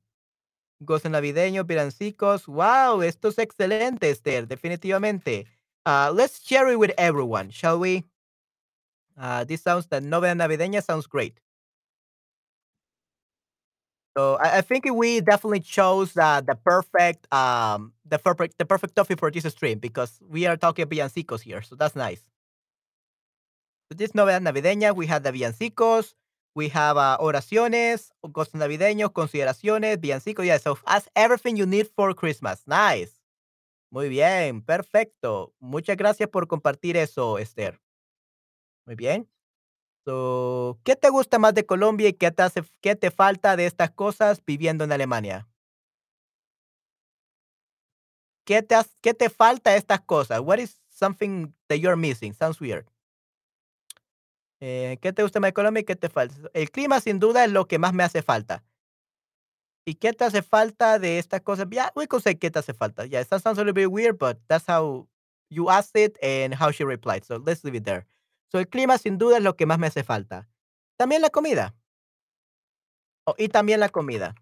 Gozo 0.80 1.08
navideño, 1.08 1.64
villancicos. 1.64 2.46
Wow, 2.46 3.02
esto 3.02 3.28
es 3.28 3.38
excelente, 3.38 4.10
Esther, 4.10 4.46
definitivamente. 4.46 5.46
Uh, 5.86 6.12
let's 6.14 6.40
share 6.42 6.68
it 6.70 6.78
with 6.78 6.92
everyone, 6.98 7.50
shall 7.50 7.78
we? 7.78 8.04
Uh, 9.16 9.44
this 9.44 9.62
sounds, 9.62 9.86
the 9.88 10.00
novena 10.00 10.46
navideña 10.46 10.82
sounds 10.82 11.06
great. 11.06 11.40
So 14.16 14.36
I, 14.36 14.58
I 14.58 14.60
think 14.60 14.84
we 14.92 15.20
definitely 15.20 15.60
chose 15.60 16.16
uh, 16.16 16.42
the 16.42 16.54
perfect, 16.54 17.32
um, 17.32 17.94
the 18.04 18.18
perfect, 18.18 18.58
the 18.58 18.66
perfect 18.66 18.94
topic 18.94 19.18
for 19.18 19.30
this 19.30 19.44
stream 19.44 19.78
because 19.78 20.20
we 20.28 20.46
are 20.46 20.56
talking 20.56 20.86
villancicos 20.86 21.40
here, 21.40 21.62
so 21.62 21.76
that's 21.76 21.96
nice. 21.96 22.20
So 23.92 23.96
this 23.96 24.14
novena 24.14 24.40
navideña, 24.40 24.94
we 24.94 25.06
have 25.08 25.22
the 25.22 25.30
villancicos, 25.32 26.16
we 26.54 26.70
have 26.70 26.96
uh, 26.96 27.18
oraciones, 27.20 28.14
gozos 28.22 28.54
navideños, 28.54 29.10
consideraciones, 29.12 30.00
villancicos. 30.00 30.46
Yeah, 30.46 30.56
so 30.58 30.78
that's 30.86 31.10
everything 31.14 31.56
you 31.56 31.66
need 31.66 31.88
for 31.94 32.14
Christmas. 32.14 32.62
Nice. 32.66 33.20
Muy 33.90 34.08
bien, 34.08 34.62
perfecto. 34.62 35.52
Muchas 35.60 35.98
gracias 35.98 36.30
por 36.30 36.46
compartir 36.48 36.96
eso, 36.96 37.36
Esther. 37.36 37.82
Muy 38.86 38.96
bien. 38.96 39.28
So, 40.06 40.78
¿qué 40.84 40.96
te 40.96 41.10
gusta 41.10 41.38
más 41.38 41.52
de 41.52 41.66
Colombia 41.66 42.08
y 42.08 42.14
qué 42.14 42.30
te 42.30 42.42
hace, 42.42 42.62
qué 42.80 42.96
te 42.96 43.10
falta 43.10 43.56
de 43.56 43.66
estas 43.66 43.90
cosas 43.90 44.42
viviendo 44.46 44.84
en 44.84 44.92
Alemania? 44.92 45.46
¿Qué 48.46 48.62
te, 48.62 48.74
has- 48.74 48.96
qué 49.02 49.12
te 49.12 49.28
falta 49.28 49.72
de 49.72 49.76
estas 49.76 50.00
cosas? 50.00 50.40
What 50.40 50.60
is 50.60 50.80
something 50.88 51.52
that 51.68 51.76
you're 51.76 51.96
missing? 51.96 52.32
Sounds 52.32 52.58
weird. 52.58 52.91
Eh, 54.64 54.98
¿Qué 55.02 55.12
te 55.12 55.24
gusta 55.24 55.40
más 55.40 55.48
de 55.48 55.54
Colombia 55.54 55.80
y 55.80 55.84
qué 55.84 55.96
te 55.96 56.08
falta? 56.08 56.36
El 56.54 56.70
clima 56.70 57.00
sin 57.00 57.18
duda 57.18 57.44
es 57.44 57.50
lo 57.50 57.66
que 57.66 57.80
más 57.80 57.92
me 57.92 58.04
hace 58.04 58.22
falta. 58.22 58.62
¿Y 59.84 59.96
qué 59.96 60.12
te 60.12 60.24
hace 60.24 60.40
falta 60.40 61.00
de 61.00 61.18
estas 61.18 61.40
cosas? 61.40 61.66
Yeah, 61.68 61.90
we 61.96 62.06
could 62.06 62.22
say 62.22 62.36
qué 62.36 62.48
te 62.48 62.60
hace 62.60 62.72
falta. 62.72 63.04
Yeah, 63.04 63.24
that 63.24 63.42
sounds 63.42 63.58
a 63.58 63.64
little 63.64 63.72
bit 63.72 63.90
weird, 63.90 64.18
but 64.18 64.38
that's 64.46 64.64
how 64.68 65.08
you 65.50 65.68
asked 65.68 66.00
it 66.00 66.16
and 66.22 66.54
how 66.54 66.70
she 66.70 66.84
replied. 66.84 67.24
So 67.24 67.42
let's 67.44 67.64
leave 67.64 67.74
it 67.74 67.82
there. 67.82 68.06
So 68.52 68.60
el 68.60 68.66
clima 68.66 68.98
sin 68.98 69.18
duda 69.18 69.38
es 69.38 69.42
lo 69.42 69.56
que 69.56 69.66
más 69.66 69.80
me 69.80 69.88
hace 69.88 70.04
falta. 70.04 70.46
También 70.96 71.22
la 71.22 71.30
comida. 71.30 71.74
Oh, 73.26 73.34
y 73.36 73.48
también 73.48 73.80
la 73.80 73.88
comida. 73.88 74.36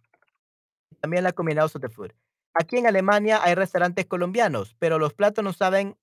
También 1.00 1.24
la 1.24 1.32
comida, 1.32 1.62
also 1.62 1.78
the 1.80 1.88
food. 1.88 2.12
Aquí 2.52 2.76
en 2.76 2.86
Alemania 2.86 3.40
hay 3.42 3.54
restaurantes 3.54 4.04
colombianos, 4.04 4.76
pero 4.78 4.98
los 4.98 5.14
platos 5.14 5.42
no 5.42 5.54
saben 5.54 5.96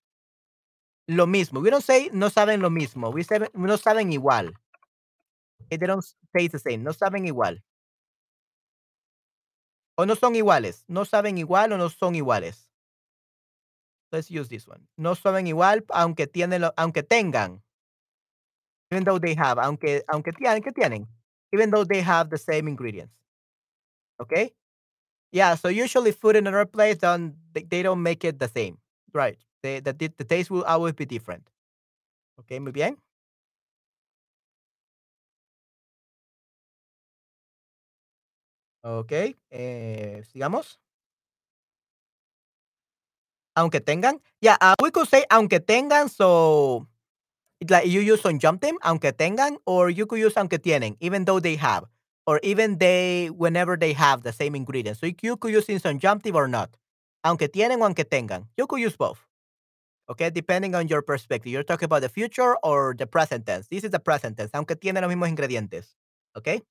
lo 1.07 1.25
mismo. 1.27 1.61
We 1.61 1.69
don't 1.69 1.83
say 1.83 2.09
no 2.13 2.29
saben 2.29 2.61
lo 2.61 2.69
mismo. 2.69 3.11
We 3.13 3.23
say 3.23 3.39
no 3.53 3.77
saben 3.77 4.11
igual. 4.13 4.53
They 5.69 5.77
don't 5.77 6.05
taste 6.35 6.51
the 6.53 6.59
same. 6.59 6.83
No 6.83 6.91
saben 6.91 7.25
igual. 7.25 7.61
O 9.95 10.05
no 10.05 10.15
son 10.15 10.35
iguales. 10.35 10.85
No 10.87 11.03
saben 11.05 11.37
igual 11.37 11.73
o 11.73 11.77
no 11.77 11.89
son 11.89 12.15
iguales. 12.15 12.71
Let's 14.11 14.29
use 14.31 14.49
this 14.49 14.67
one. 14.67 14.87
No 14.97 15.15
saben 15.15 15.47
igual 15.47 15.85
aunque 15.89 16.27
tienen 16.27 16.61
lo- 16.61 16.73
aunque 16.77 17.03
tengan. 17.03 17.61
Even 18.91 19.03
though 19.05 19.17
they 19.19 19.33
have, 19.35 19.59
aunque 19.59 20.03
aunque 20.09 20.33
tienen, 20.33 20.61
¿qué 20.61 20.71
tienen? 20.73 21.07
Even 21.53 21.71
though 21.71 21.85
they 21.85 22.01
have 22.01 22.29
the 22.29 22.37
same 22.37 22.67
ingredients. 22.67 23.13
Okay? 24.19 24.53
Yeah, 25.31 25.55
so 25.55 25.69
usually 25.69 26.11
food 26.11 26.35
in 26.37 26.47
another 26.47 26.65
place 26.65 26.97
don't 26.99 27.35
they 27.53 27.83
don't 27.83 28.03
make 28.03 28.25
it 28.25 28.39
the 28.39 28.47
same. 28.49 28.79
Right. 29.13 29.37
The, 29.63 29.79
the 29.81 29.93
the 30.17 30.23
taste 30.23 30.51
will 30.51 30.63
always 30.63 30.93
be 30.93 31.05
different. 31.05 31.49
Okay, 32.39 32.59
muy 32.59 32.71
bien. 32.71 32.97
Okay, 38.83 39.35
eh, 39.51 40.23
sigamos. 40.23 40.79
Aunque 43.55 43.81
tengan. 43.81 44.21
Yeah, 44.41 44.57
uh, 44.61 44.75
we 44.81 44.91
could 44.91 45.07
say 45.09 45.25
aunque 45.31 45.59
tengan, 45.59 46.09
so 46.09 46.85
it's 47.61 47.71
like 47.71 47.87
you 47.87 48.01
use 48.01 48.25
on 48.25 48.39
jump 48.39 48.65
aunque 48.83 49.13
tengan, 49.17 49.57
or 49.67 49.89
you 49.91 50.07
could 50.07 50.19
use 50.19 50.35
aunque 50.37 50.59
tienen, 50.59 50.97
even 51.01 51.25
though 51.25 51.39
they 51.41 51.57
have, 51.57 51.85
or 52.27 52.39
even 52.43 52.79
they, 52.79 53.29
whenever 53.29 53.77
they 53.77 53.93
have 53.93 54.23
the 54.23 54.33
same 54.33 54.55
ingredients. 54.55 55.01
So 55.01 55.07
you 55.23 55.37
could 55.37 55.53
use 55.53 55.69
in 55.69 55.79
subjunctive 55.79 56.35
or 56.35 56.47
not. 56.47 56.77
Aunque 57.25 57.49
tienen 57.49 57.81
o 57.81 57.85
aunque 57.85 58.05
tengan. 58.05 58.47
You 58.57 58.67
could 58.67 58.81
use 58.81 58.97
both. 58.97 59.26
Okay, 60.09 60.29
depending 60.29 60.73
on 60.73 60.87
your 60.87 61.01
perspective. 61.01 61.51
You're 61.51 61.63
talking 61.63 61.85
about 61.85 62.01
the 62.01 62.09
future 62.09 62.55
or 62.63 62.95
the 62.97 63.05
present 63.05 63.45
tense. 63.45 63.67
This 63.67 63.83
is 63.83 63.91
the 63.91 63.99
present 63.99 64.37
tense, 64.37 64.51
aunque 64.53 64.75
tienen 64.75 65.01
los 65.01 65.09
mismos 65.09 65.29
ingredientes. 65.29 65.95
Okay. 66.35 66.61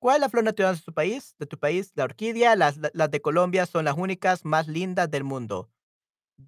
¿Cuál 0.00 0.16
es 0.16 0.20
la 0.20 0.28
flor 0.28 0.44
natural 0.44 0.76
de 0.76 0.82
tu 0.82 0.92
país? 0.92 1.34
De 1.40 1.46
tu 1.46 1.58
país, 1.58 1.90
la 1.96 2.04
orquídea. 2.04 2.54
Las, 2.56 2.78
las 2.94 3.10
de 3.10 3.20
Colombia 3.20 3.66
son 3.66 3.84
las 3.84 3.96
únicas 3.96 4.44
más 4.44 4.68
lindas 4.68 5.10
del 5.10 5.24
mundo. 5.24 5.68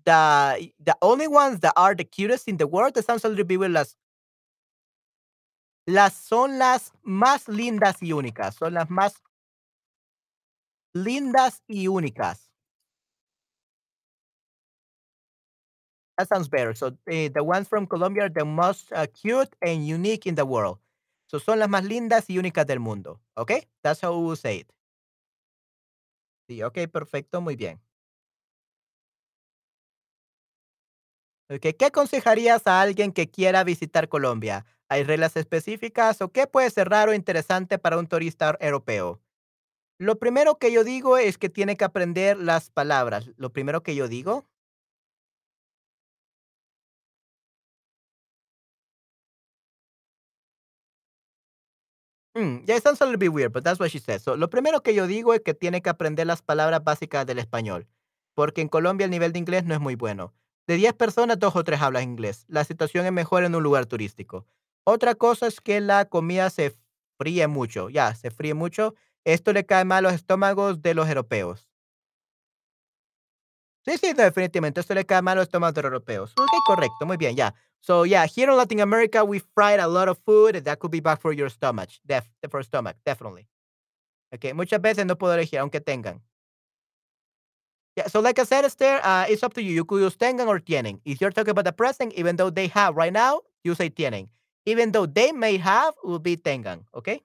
The, 0.04 0.72
the 0.78 0.94
only 1.00 1.26
ones 1.26 1.58
that 1.60 1.72
are 1.76 1.96
the 1.96 2.04
cutest 2.04 2.46
in 2.46 2.56
the 2.56 2.66
world, 2.66 2.94
that 2.94 3.04
sounds 3.04 3.24
a 3.24 3.28
las, 3.28 3.96
las 5.84 6.14
son 6.14 6.60
las 6.60 6.92
más 7.02 7.48
lindas 7.48 8.00
y 8.00 8.12
únicas. 8.12 8.54
Son 8.54 8.72
las 8.72 8.88
más 8.88 9.14
lindas 10.94 11.64
y 11.66 11.88
únicas. 11.88 12.49
That 16.20 16.28
sounds 16.28 16.48
better. 16.50 16.74
So 16.74 16.92
eh, 17.06 17.30
the 17.32 17.42
ones 17.42 17.66
from 17.66 17.86
Colombia 17.86 18.24
are 18.24 18.28
the 18.28 18.44
most 18.44 18.92
uh, 18.92 19.06
cute 19.06 19.56
and 19.62 19.86
unique 19.86 20.26
in 20.26 20.34
the 20.34 20.44
world. 20.44 20.78
So 21.28 21.38
son 21.38 21.58
las 21.58 21.68
más 21.70 21.82
lindas 21.82 22.28
y 22.28 22.36
únicas 22.36 22.66
del 22.66 22.78
mundo. 22.78 23.20
Okay? 23.38 23.66
That's 23.82 24.02
how 24.02 24.18
we 24.18 24.36
say 24.36 24.58
it. 24.58 24.72
Sí, 26.46 26.62
ok, 26.62 26.88
perfecto, 26.92 27.40
muy 27.40 27.56
bien. 27.56 27.80
Ok, 31.48 31.74
¿Qué 31.78 31.86
aconsejarías 31.86 32.66
a 32.66 32.82
alguien 32.82 33.12
que 33.12 33.30
quiera 33.30 33.64
visitar 33.64 34.10
Colombia? 34.10 34.66
¿Hay 34.90 35.04
reglas 35.04 35.36
específicas 35.36 36.20
o 36.20 36.30
qué 36.30 36.46
puede 36.46 36.68
ser 36.68 36.90
raro 36.90 37.12
o 37.12 37.14
interesante 37.14 37.78
para 37.78 37.96
un 37.96 38.08
turista 38.08 38.58
europeo? 38.60 39.22
Lo 39.98 40.18
primero 40.18 40.58
que 40.58 40.70
yo 40.70 40.84
digo 40.84 41.16
es 41.16 41.38
que 41.38 41.48
tiene 41.48 41.76
que 41.78 41.84
aprender 41.84 42.36
las 42.36 42.68
palabras. 42.68 43.30
Lo 43.38 43.52
primero 43.52 43.82
que 43.82 43.94
yo 43.94 44.06
digo. 44.06 44.49
Mm, 52.40 52.64
yeah, 52.66 52.76
it 52.76 52.82
sounds 52.82 53.00
a 53.02 53.04
little 53.04 53.18
bit 53.18 53.32
weird, 53.32 53.52
but 53.52 53.62
that's 53.64 53.78
what 53.78 53.90
she 53.90 53.98
said. 53.98 54.20
So, 54.20 54.34
lo 54.34 54.48
primero 54.48 54.82
que 54.82 54.94
yo 54.94 55.06
digo 55.06 55.34
es 55.34 55.40
que 55.40 55.52
tiene 55.52 55.82
que 55.82 55.90
aprender 55.90 56.26
las 56.26 56.40
palabras 56.40 56.82
básicas 56.82 57.26
del 57.26 57.38
español, 57.38 57.86
porque 58.34 58.62
en 58.62 58.68
Colombia 58.68 59.04
el 59.04 59.10
nivel 59.10 59.32
de 59.32 59.38
inglés 59.40 59.64
no 59.64 59.74
es 59.74 59.80
muy 59.80 59.94
bueno. 59.94 60.32
De 60.66 60.76
10 60.76 60.94
personas, 60.94 61.38
dos 61.38 61.54
o 61.54 61.64
tres 61.64 61.82
hablan 61.82 62.04
inglés. 62.04 62.46
La 62.48 62.64
situación 62.64 63.04
es 63.04 63.12
mejor 63.12 63.44
en 63.44 63.54
un 63.54 63.62
lugar 63.62 63.84
turístico. 63.86 64.46
Otra 64.84 65.14
cosa 65.14 65.48
es 65.48 65.60
que 65.60 65.80
la 65.80 66.06
comida 66.06 66.48
se 66.48 66.74
fríe 67.18 67.46
mucho, 67.46 67.90
ya, 67.90 68.14
se 68.14 68.30
fríe 68.30 68.54
mucho. 68.54 68.94
Esto 69.24 69.52
le 69.52 69.66
cae 69.66 69.84
mal 69.84 70.06
a 70.06 70.10
los 70.10 70.14
estómagos 70.14 70.80
de 70.80 70.94
los 70.94 71.08
europeos. 71.08 71.69
Sí, 73.98 74.12
definitivamente, 74.12 74.80
esto 74.80 74.94
le 74.94 75.04
cae 75.04 75.22
mal 75.22 75.36
los 75.36 75.48
los 75.52 75.76
europeos. 75.76 76.32
Okey, 76.36 76.60
correcto, 76.66 77.06
muy 77.06 77.16
bien, 77.16 77.34
yeah. 77.36 77.52
So, 77.80 78.04
yeah, 78.04 78.26
here 78.26 78.50
in 78.50 78.56
Latin 78.56 78.80
America, 78.80 79.24
we 79.24 79.40
fried 79.54 79.80
a 79.80 79.88
lot 79.88 80.08
of 80.08 80.18
food, 80.24 80.62
that 80.64 80.78
could 80.78 80.90
be 80.92 81.00
bad 81.00 81.18
for 81.18 81.32
your 81.32 81.48
stomach, 81.50 81.88
def 82.06 82.24
for 82.50 82.62
stomach, 82.62 82.96
definitely. 83.04 83.48
Okey, 84.34 84.54
muchas 84.54 84.80
veces 84.82 85.06
no 85.06 85.16
puedo 85.16 85.34
elegir, 85.34 85.60
aunque 85.60 85.80
tengan. 85.80 86.20
Yeah, 87.96 88.06
so 88.06 88.20
like 88.20 88.38
I 88.38 88.44
said, 88.44 88.64
Esther, 88.64 89.00
uh, 89.02 89.26
it's 89.28 89.42
up 89.42 89.54
to 89.54 89.62
you. 89.62 89.72
You 89.72 89.84
could 89.84 90.00
use 90.02 90.16
tengan 90.16 90.46
or 90.48 90.60
tienen. 90.60 91.00
If 91.04 91.20
you're 91.20 91.30
talking 91.32 91.50
about 91.50 91.64
the 91.64 91.72
present, 91.72 92.12
even 92.14 92.36
though 92.36 92.50
they 92.50 92.68
have 92.68 92.96
right 92.96 93.12
now, 93.12 93.40
you 93.64 93.74
say 93.74 93.90
tienen. 93.90 94.28
Even 94.66 94.92
though 94.92 95.06
they 95.06 95.32
may 95.32 95.56
have, 95.56 95.94
will 96.04 96.18
be 96.20 96.36
tengan, 96.36 96.84
¿okey? 96.94 97.20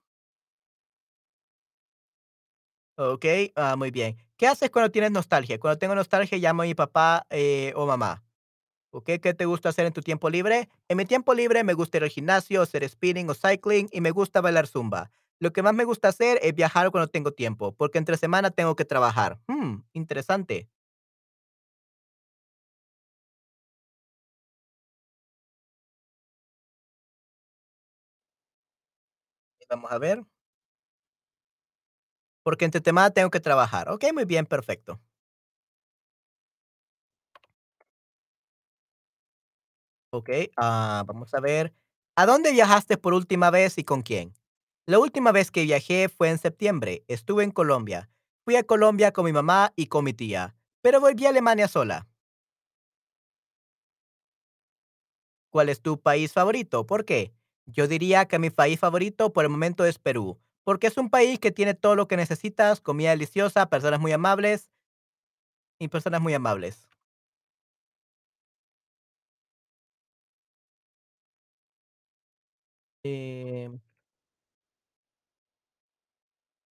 Okey, 2.97 3.51
ah, 3.55 3.75
muy 3.75 3.91
bien. 3.91 4.15
¿Qué 4.37 4.47
haces 4.47 4.69
cuando 4.69 4.91
tienes 4.91 5.11
nostalgia? 5.11 5.59
Cuando 5.59 5.77
tengo 5.77 5.95
nostalgia, 5.95 6.37
llamo 6.37 6.63
a 6.63 6.65
mi 6.65 6.75
papá, 6.75 7.25
eh, 7.29 7.71
o 7.75 7.85
mamá. 7.85 8.23
¿qué 9.21 9.33
te 9.33 9.45
gusta 9.45 9.69
hacer 9.69 9.85
en 9.87 9.93
tu 9.93 10.01
tiempo 10.01 10.29
libre? 10.29 10.69
En 10.89 10.97
mi 10.97 11.05
tiempo 11.05 11.33
libre 11.33 11.63
me 11.63 11.73
gusta 11.73 11.97
ir 11.97 12.03
al 12.03 12.09
gimnasio, 12.09 12.61
hacer 12.63 12.87
spinning 12.89 13.29
o 13.29 13.35
cycling 13.35 13.89
y 13.91 14.01
me 14.01 14.11
gusta 14.11 14.41
bailar 14.41 14.67
zumba. 14.67 15.11
Lo 15.39 15.53
que 15.53 15.63
más 15.63 15.73
me 15.75 15.85
gusta 15.85 16.09
hacer 16.09 16.39
es 16.43 16.55
viajar 16.55 16.91
cuando 16.91 17.09
tengo 17.09 17.31
tiempo, 17.33 17.73
porque 17.75 17.97
entre 17.99 18.17
semana 18.17 18.51
tengo 18.51 18.75
que 18.75 18.85
trabajar. 18.85 19.39
Mm, 19.47 19.77
interesante. 19.93 20.69
Vamos 29.69 29.91
a 29.91 29.97
ver. 29.99 30.25
Porque 32.45 32.63
entre 32.65 32.79
semana 32.83 33.09
tengo 33.09 33.31
que 33.31 33.39
trabajar. 33.39 33.89
Okey, 33.89 34.13
muy 34.13 34.25
bien, 34.25 34.45
perfecto. 34.45 34.99
Okey, 40.11 40.51
ah, 40.57 41.03
vamos 41.05 41.33
a 41.33 41.39
ver. 41.41 41.73
¿A 42.15 42.25
dónde 42.25 42.51
viajaste 42.51 42.97
por 42.97 43.13
última 43.13 43.49
vez 43.49 43.77
y 43.77 43.83
con 43.83 44.01
quién? 44.01 44.33
La 44.85 44.99
última 44.99 45.31
vez 45.31 45.51
que 45.51 45.63
viajé 45.63 46.09
fue 46.09 46.29
en 46.29 46.37
septiembre. 46.37 47.03
Estuve 47.07 47.43
en 47.43 47.51
Colombia. 47.51 48.09
Fui 48.45 48.55
a 48.55 48.63
Colombia 48.63 49.11
con 49.11 49.25
mi 49.25 49.33
mamá 49.33 49.73
y 49.75 49.87
con 49.87 50.05
mi 50.05 50.13
tía, 50.13 50.55
pero 50.81 51.01
volví 51.01 51.25
a 51.25 51.29
Alemania 51.29 51.67
sola. 51.67 52.07
¿Cuál 55.49 55.69
es 55.69 55.81
tu 55.81 55.99
país 56.01 56.33
favorito? 56.33 56.85
¿Por 56.85 57.05
qué? 57.05 57.33
Yo 57.65 57.87
diría 57.87 58.25
que 58.27 58.39
mi 58.39 58.49
país 58.49 58.79
favorito 58.79 59.33
por 59.33 59.45
el 59.45 59.49
momento 59.49 59.85
es 59.85 59.97
Perú, 59.99 60.39
porque 60.65 60.87
es 60.89 60.97
un 60.97 61.11
país 61.11 61.39
que 61.39 61.51
tiene 61.53 61.75
todo 61.75 61.95
lo 61.95 62.09
que 62.09 62.17
necesitas, 62.17 62.81
comida 62.81 63.11
deliciosa, 63.11 63.69
personas 63.69 64.01
muy 64.01 64.13
amables 64.13 64.69
y 65.79 65.87
personas 65.87 66.21
muy 66.21 66.33
amables. 66.33 66.87
Em, 73.05 73.79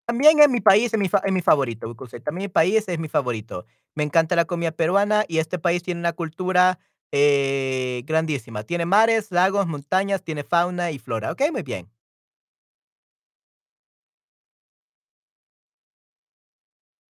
también 0.07 0.39
en 0.41 0.51
mi 0.53 0.61
país 0.61 0.93
es 0.93 0.99
mi 1.01 1.09
fa 1.09 1.23
mi 1.31 1.41
favorito, 1.41 1.95
también 2.25 2.45
mi 2.47 2.49
país 2.49 2.85
es 2.89 2.99
mi 2.99 3.09
favorito. 3.09 3.67
Me 3.95 4.03
encanta 4.05 4.37
la 4.37 4.45
comida 4.45 4.73
peruana 4.73 5.25
y 5.29 5.39
este 5.39 5.59
país 5.59 5.83
tiene 5.83 6.01
una 6.01 6.13
cultura, 6.13 6.79
eh, 7.13 8.03
grandísima. 8.07 8.65
Tiene 8.65 8.87
mares, 8.87 9.31
lagos, 9.31 9.67
montañas, 9.67 10.23
tiene 10.23 10.45
fauna 10.45 10.91
y 10.91 10.99
flora. 10.99 11.33
Okey, 11.33 11.51
muy 11.53 11.63
bien. 11.63 11.89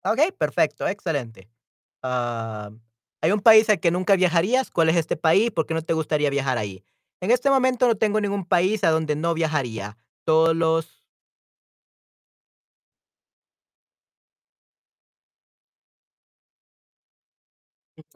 Okey, 0.05 0.33
perfecto, 0.33 0.87
excelente. 0.89 1.49
Ah, 2.03 2.71
¿hay 3.21 3.33
un 3.33 3.41
país 3.41 3.69
al 3.71 3.81
que 3.81 3.91
nunca 3.93 4.17
viajarías? 4.17 4.71
¿Cuál 4.71 4.89
es 4.91 4.97
este 4.97 5.17
país? 5.17 5.51
¿Por 5.53 5.67
qué 5.67 5.75
no 5.75 5.83
te 5.83 5.93
gustaría 5.95 6.31
viajar 6.31 6.59
ahí? 6.59 6.85
En 7.21 7.31
este 7.31 7.51
momento 7.51 7.87
no 7.87 7.97
tengo 7.97 8.21
ningún 8.21 8.45
país 8.47 8.83
a 8.85 8.91
donde 8.91 9.17
no 9.17 9.35
viajaría. 9.35 9.97
Todos 10.25 10.57
los 10.57 11.05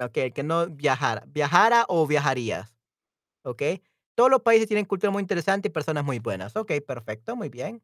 okey, 0.01 0.32
que 0.32 0.43
no 0.43 0.66
viajara. 0.68 1.24
¿Viajara 1.26 1.84
o 1.89 2.07
viajarías? 2.07 2.74
Okey. 3.45 3.82
Todos 4.16 4.30
los 4.30 4.43
países 4.43 4.68
tienen 4.68 4.87
cultura 4.87 5.12
muy 5.12 5.22
interesante 5.22 5.68
y 5.68 5.72
personas 5.72 6.05
muy 6.05 6.20
buenas. 6.20 6.57
Okey, 6.57 6.80
perfecto, 6.82 7.37
muy 7.37 7.51
bien. 7.51 7.82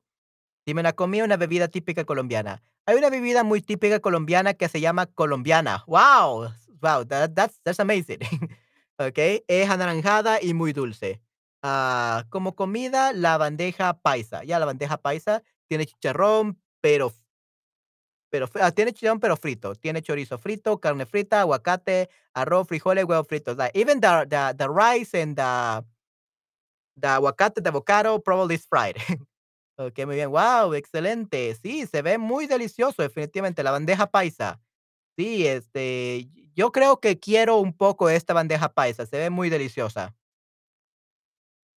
Dime 0.66 0.80
una 0.80 0.92
comida, 0.92 1.24
una 1.24 1.36
bebida 1.36 1.68
típica 1.68 2.04
colombiana. 2.04 2.62
Hay 2.86 2.96
una 2.96 3.10
bebida 3.10 3.42
muy 3.42 3.60
típica 3.62 4.00
colombiana 4.00 4.54
que 4.54 4.68
se 4.68 4.80
llama 4.80 5.06
colombiana. 5.06 5.84
Wow, 5.86 6.52
wow, 6.80 7.04
that 7.06 7.32
that's 7.34 7.80
amazing. 7.80 8.18
Okey, 8.98 9.44
es 9.48 9.68
anaranjada 9.70 10.40
y 10.40 10.54
muy 10.54 10.72
dulce. 10.72 11.20
Ah, 11.62 12.24
como 12.30 12.54
comida, 12.54 13.12
la 13.12 13.38
bandeja 13.38 13.95
paisa. 13.95 14.45
Ya, 14.45 14.58
la 14.58 14.66
bandeja 14.66 14.96
paisa 14.99 15.42
tiene 15.68 15.87
chicharrón, 15.87 16.61
pero 16.80 17.12
pero 18.30 18.49
ah, 18.61 18.70
tiene 18.70 18.92
chicharrón, 18.92 19.20
pero 19.20 19.37
frito. 19.37 19.74
Tiene 19.74 20.00
chorizo 20.03 20.38
frito, 20.38 20.80
carne 20.80 21.07
frita, 21.07 21.41
aguacate, 21.41 22.08
arroz, 22.34 22.66
frijoles, 22.68 23.04
huevos 23.04 23.26
fritos. 23.26 23.57
Like, 23.57 23.78
even 23.78 24.00
the 24.00 24.26
the 24.28 24.54
the 24.57 24.68
rice 24.68 25.14
and 25.14 25.37
the 25.37 25.84
the 26.96 27.08
aguacate, 27.08 27.62
the 27.62 27.68
avocado 27.68 28.18
probably 28.18 28.54
is 28.57 28.66
fried. 28.66 28.96
Okey, 29.78 30.04
muy 30.07 30.16
bien. 30.16 30.30
Wow, 30.30 30.74
excelente. 30.74 31.54
Sí, 31.54 31.86
se 31.86 32.03
ve 32.03 32.18
muy 32.18 32.46
delicioso, 32.46 33.00
definitivamente, 33.03 33.62
la 33.62 33.70
bandeja 33.70 34.07
paisa. 34.11 34.61
Sí, 35.16 35.46
este, 35.46 36.28
yo 36.54 36.72
creo 36.72 37.00
que 37.00 37.20
quiero 37.20 37.58
un 37.58 37.74
poco 37.76 38.11
esta 38.11 38.34
bandeja 38.34 38.70
paisa, 38.74 39.07
se 39.07 39.18
ve 39.18 39.30
muy 39.30 39.50
deliciosa. 39.50 40.14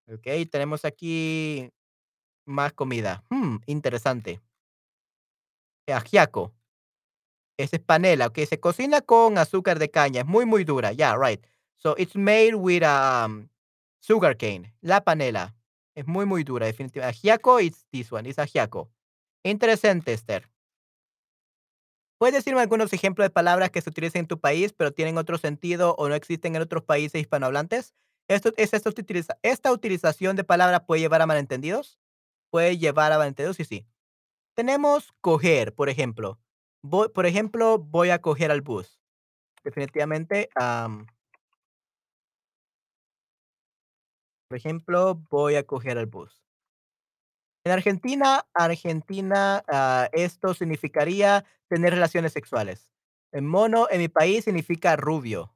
Okey, 0.07 0.45
tenemos 0.45 0.85
aquí 0.85 1.69
más 2.45 2.73
comida. 2.73 3.23
Mm, 3.29 3.57
interesante. 3.67 4.41
Ajiaco. 5.93 6.55
Ese 7.59 7.77
es 7.77 7.81
panela, 7.81 8.27
okey, 8.27 8.45
se 8.45 8.59
cocina 8.59 8.99
con 9.01 9.37
azúcar 9.37 9.79
de 9.79 9.89
caña, 9.89 10.21
es 10.21 10.27
muy, 10.27 10.45
muy 10.45 10.65
dura. 10.65 10.91
Yeah, 10.91 11.15
right. 11.17 11.41
So, 11.77 11.95
it's 11.97 12.15
made 12.15 12.55
with, 12.55 12.83
um, 12.83 13.47
sugarcane, 14.01 14.73
la 14.81 15.01
panela. 15.03 15.55
Es 15.95 16.05
muy, 16.07 16.25
muy 16.25 16.43
dura, 16.43 16.65
definitiva 16.65 17.07
ajiaco, 17.07 17.61
it's 17.61 17.85
this 17.89 18.11
one, 18.11 18.27
it's 18.27 18.37
ajiaco. 18.37 18.91
Interesante, 19.43 20.11
Esther. 20.11 20.49
¿Puedes 22.17 22.35
decirme 22.35 22.61
algunos 22.61 22.91
ejemplos 22.93 23.25
de 23.25 23.29
palabras 23.29 23.71
que 23.71 23.81
se 23.81 23.89
utilizan 23.89 24.21
en 24.21 24.27
tu 24.27 24.39
país, 24.39 24.73
pero 24.73 24.91
tienen 24.91 25.17
otro 25.17 25.37
sentido 25.37 25.95
o 25.97 26.09
no 26.09 26.15
existen 26.15 26.55
en 26.55 26.61
otros 26.61 26.83
países 26.83 27.21
hispanohablantes? 27.21 27.93
Esto 28.27 28.51
es 28.57 28.73
esto 28.73 28.89
utiliza 28.89 29.37
esta 29.43 29.71
utilización 29.71 30.35
de 30.35 30.43
palabras 30.43 30.81
puede 30.87 31.01
llevar 31.01 31.21
a 31.21 31.27
malentendidos. 31.27 31.99
Puede 32.51 32.77
llevar 32.77 33.11
a 33.11 33.17
malentendidos, 33.17 33.57
sí, 33.57 33.65
sí. 33.65 33.85
Tenemos 34.55 35.13
coger, 35.21 35.73
por 35.75 35.89
ejemplo. 35.89 36.39
Voy 36.81 37.09
por 37.09 37.25
ejemplo, 37.25 37.79
voy 37.79 38.09
a 38.09 38.19
coger 38.21 38.51
al 38.51 38.61
bus. 38.61 38.99
Definitivamente, 39.63 40.49
am 40.55 41.07
por 44.47 44.57
ejemplo, 44.57 45.15
voy 45.29 45.55
a 45.55 45.65
coger 45.65 45.97
al 45.97 46.05
bus. 46.05 46.41
En 47.65 47.71
Argentina 47.71 48.45
Argentina, 48.53 49.63
ah, 49.67 50.07
esto 50.13 50.53
significaría 50.53 51.45
tener 51.67 51.93
relaciones 51.93 52.33
sexuales. 52.33 52.91
En 53.31 53.47
mono, 53.47 53.87
en 53.89 54.01
mi 54.01 54.07
país, 54.07 54.45
significa 54.45 54.95
rubio. 54.95 55.51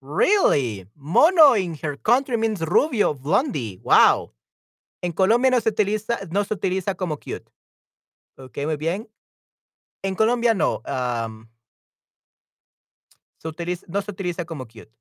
Really? 0.00 0.88
Mono 0.94 1.56
in 1.56 1.78
her 1.82 1.98
country 1.98 2.36
means 2.36 2.60
rubio, 2.60 3.14
blondie. 3.14 3.80
Wow. 3.82 4.34
En 5.02 5.12
Colombia 5.12 5.50
no 5.50 5.60
se 5.60 5.70
utiliza 5.70 6.18
no 6.30 6.44
se 6.44 6.54
utiliza 6.54 6.94
como 6.94 7.18
cute. 7.18 7.44
Okey, 8.36 8.66
muy 8.66 8.76
bien. 8.76 9.10
En 10.02 10.14
Colombia 10.14 10.54
no, 10.54 10.82
no 10.84 11.48
se 14.02 14.10
utiliza 14.10 14.44
como 14.44 14.66
cute. 14.66 14.92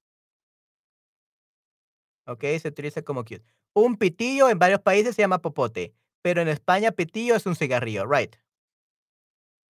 Okey, 2.28 2.60
se 2.60 2.70
utiliza 2.70 3.02
como 3.02 3.24
cute. 3.26 3.44
Un 3.74 3.98
pitillo 3.98 4.50
en 4.50 4.60
varios 4.60 4.80
países 4.82 5.16
se 5.16 5.22
llama 5.22 5.42
popote, 5.42 5.94
pero 6.22 6.42
en 6.42 6.48
España 6.48 6.92
pitillo 6.92 7.36
es 7.36 7.46
un 7.46 7.56
cigarrillo, 7.56 8.06
right. 8.08 8.36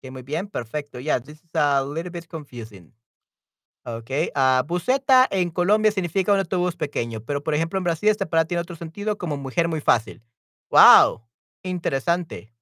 Okey, 0.04 0.12
muy 0.12 0.22
bien, 0.24 0.48
perfecto. 0.50 1.00
Yeah, 1.00 1.20
this 1.22 1.38
is 1.42 1.50
a 1.56 1.82
little 1.84 2.10
bit 2.12 2.28
confusing. 2.28 2.92
Okey, 3.86 4.32
ah, 4.36 4.64
buseta 4.68 5.28
en 5.32 5.50
Colombia 5.52 5.92
significa 5.92 6.34
un 6.34 6.40
autobús 6.40 6.76
pequeño, 6.76 7.22
pero, 7.26 7.44
por 7.44 7.54
ejemplo, 7.56 7.78
en 7.80 7.86
Brasil 7.86 8.10
esta 8.10 8.28
palabra 8.28 8.48
tiene 8.48 8.62
otro 8.62 8.76
sentido 8.76 9.18
como 9.18 9.38
mujer 9.38 9.68
muy 9.70 9.82
fácil. 9.82 10.22
Guau, 10.70 11.24
interesante. 11.64 12.54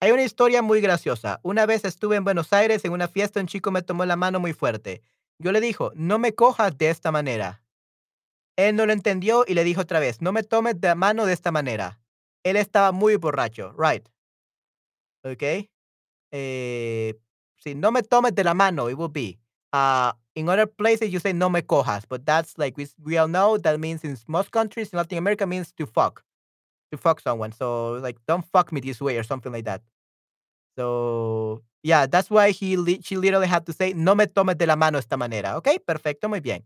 Hay 0.00 0.12
una 0.12 0.22
historia 0.24 0.62
muy 0.62 0.80
graciosa. 0.80 1.40
Una 1.42 1.66
vez 1.66 1.84
estuve 1.84 2.16
en 2.16 2.24
Buenos 2.24 2.52
Aires 2.54 2.84
en 2.84 2.92
una 2.92 3.08
fiesta, 3.08 3.40
un 3.40 3.46
chico 3.46 3.70
me 3.70 3.82
tomó 3.82 4.04
la 4.06 4.16
mano 4.16 4.40
muy 4.40 4.52
fuerte. 4.54 5.02
Yo 5.38 5.52
le 5.52 5.60
dijo: 5.60 5.92
"No 5.94 6.18
me 6.18 6.34
cojas 6.34 6.76
de 6.78 6.90
esta 6.90 7.12
manera". 7.12 7.62
Él 8.68 8.76
no 8.76 8.86
lo 8.86 8.92
entendió 8.92 9.44
y 9.46 9.54
le 9.54 9.64
dijo 9.64 9.80
otra 9.82 10.00
vez: 10.00 10.20
"No 10.20 10.32
me 10.32 10.42
tomes 10.42 10.80
de 10.80 10.88
la 10.88 10.94
mano 10.94 11.26
de 11.26 11.32
esta 11.32 11.50
manera". 11.52 12.00
Él 12.44 12.56
estaba 12.56 12.92
muy 12.92 13.16
borracho, 13.16 13.72
right. 13.78 14.06
Okey. 15.24 15.70
Eh, 16.32 17.14
sí, 17.56 17.74
no 17.74 17.92
me 17.92 18.02
tomes 18.02 18.34
de 18.34 18.44
la 18.44 18.54
mano, 18.54 18.88
it 18.88 18.96
would 18.96 19.12
be. 19.12 19.38
Uh, 19.72 20.12
in 20.34 20.48
other 20.48 20.66
places, 20.66 21.10
you 21.12 21.20
say 21.20 21.32
no 21.32 21.50
me 21.50 21.62
cojas, 21.62 22.04
but 22.08 22.24
that's 22.26 22.58
like 22.58 22.76
we, 22.76 22.86
we 23.04 23.18
all 23.18 23.28
know 23.28 23.58
that 23.58 23.78
means 23.80 24.04
in 24.04 24.16
most 24.28 24.50
countries 24.50 24.90
in 24.92 24.98
Latin 24.98 25.18
America 25.18 25.46
means 25.46 25.72
to 25.72 25.86
fuck, 25.86 26.22
to 26.92 26.98
fuck 26.98 27.20
someone. 27.20 27.52
So 27.52 27.94
like, 27.94 28.18
don't 28.28 28.44
fuck 28.52 28.72
me 28.72 28.80
this 28.80 29.00
way 29.00 29.18
or 29.18 29.22
something 29.24 29.52
like 29.52 29.64
that. 29.66 29.82
So 30.78 31.62
yeah, 31.82 32.06
that's 32.06 32.30
why 32.30 32.50
he 32.52 33.00
she 33.02 33.16
literally 33.16 33.48
had 33.48 33.66
to 33.66 33.72
say 33.72 33.92
no 33.94 34.14
me 34.14 34.26
tomes 34.26 34.56
de 34.58 34.66
la 34.66 34.76
mano 34.76 34.98
esta 34.98 35.16
manera. 35.16 35.56
Ok, 35.58 35.68
perfecto, 35.86 36.28
muy 36.28 36.40
bien. 36.40 36.64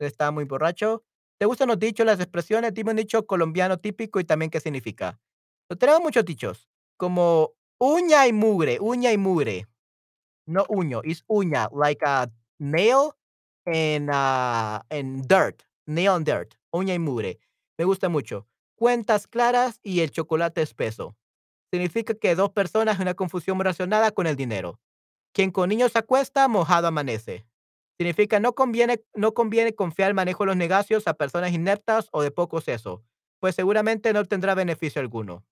Está 0.00 0.32
muy 0.32 0.44
borracho. 0.44 1.02
¿Te 1.38 1.44
gustan 1.46 1.68
los 1.68 1.78
dichos, 1.78 2.06
las 2.06 2.18
expresiones? 2.18 2.72
Dime 2.72 2.92
un 2.92 2.96
dicho 2.96 3.26
colombiano 3.26 3.78
típico 3.78 4.18
y 4.20 4.24
también 4.24 4.50
qué 4.50 4.60
significa. 4.60 5.20
So, 5.68 5.76
tenemos 5.76 6.00
muchos 6.00 6.24
dichos, 6.24 6.68
como 6.96 7.52
uña 7.78 8.26
y 8.26 8.32
mugre, 8.32 8.78
uña 8.80 9.12
y 9.12 9.18
mugre. 9.18 9.66
No 10.46 10.64
uño, 10.68 11.02
es 11.04 11.24
uña, 11.26 11.68
like 11.74 12.04
a 12.06 12.30
nail 12.58 13.10
and, 13.66 14.08
uh, 14.08 14.80
and 14.88 15.26
dirt, 15.26 15.62
nail 15.86 16.12
and 16.12 16.26
dirt, 16.26 16.54
uña 16.70 16.94
y 16.94 16.98
mugre. 16.98 17.38
Me 17.76 17.84
gusta 17.84 18.08
mucho. 18.08 18.46
Cuentas 18.76 19.26
claras 19.26 19.80
y 19.82 20.00
el 20.00 20.10
chocolate 20.10 20.62
espeso. 20.62 21.16
Significa 21.70 22.14
que 22.14 22.34
dos 22.34 22.50
personas 22.50 22.96
en 22.96 23.02
una 23.02 23.14
confusión 23.14 23.58
relacionada 23.58 24.10
con 24.12 24.26
el 24.26 24.36
dinero. 24.36 24.80
Quien 25.32 25.50
con 25.50 25.68
niños 25.68 25.96
acuesta, 25.96 26.48
mojado 26.48 26.86
amanece. 26.86 27.44
Significa 27.98 28.40
no 28.40 28.54
conviene, 28.54 29.02
no 29.14 29.32
conviene 29.32 29.74
confiar 29.74 30.08
el 30.08 30.14
manejo 30.14 30.44
de 30.44 30.48
los 30.48 30.56
negocios 30.56 31.06
a 31.06 31.14
personas 31.14 31.52
ineptas 31.52 32.08
o 32.12 32.22
de 32.22 32.30
poco 32.30 32.60
seso, 32.60 33.02
pues 33.40 33.54
seguramente 33.54 34.12
no 34.12 34.24
tendrá 34.24 34.54
beneficio 34.54 35.00
alguno. 35.00 35.44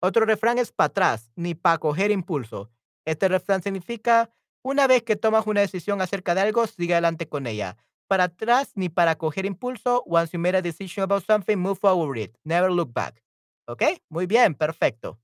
Otro 0.00 0.24
refrán 0.26 0.58
es 0.58 0.72
para 0.72 0.86
atrás, 0.86 1.30
ni 1.34 1.54
para 1.54 1.78
coger 1.78 2.10
impulso. 2.10 2.70
Este 3.04 3.28
refrán 3.28 3.62
significa, 3.62 4.30
una 4.62 4.86
vez 4.86 5.02
que 5.02 5.16
tomas 5.16 5.46
una 5.46 5.60
decisión 5.60 6.00
acerca 6.00 6.34
de 6.34 6.42
algo, 6.42 6.66
sigue 6.66 6.94
adelante 6.94 7.28
con 7.28 7.46
ella. 7.46 7.76
Para 8.06 8.24
atrás, 8.24 8.72
ni 8.76 8.88
para 8.88 9.16
coger 9.16 9.46
impulso. 9.46 10.04
Once 10.06 10.32
you 10.32 10.38
made 10.38 10.56
a 10.56 10.62
decision 10.62 11.02
about 11.02 11.24
something, 11.24 11.56
move 11.56 11.78
forward 11.78 12.18
it. 12.18 12.36
Never 12.44 12.70
look 12.70 12.92
back. 12.92 13.22
¿Ok? 13.66 13.82
Muy 14.08 14.26
bien, 14.26 14.54
perfecto. 14.54 15.18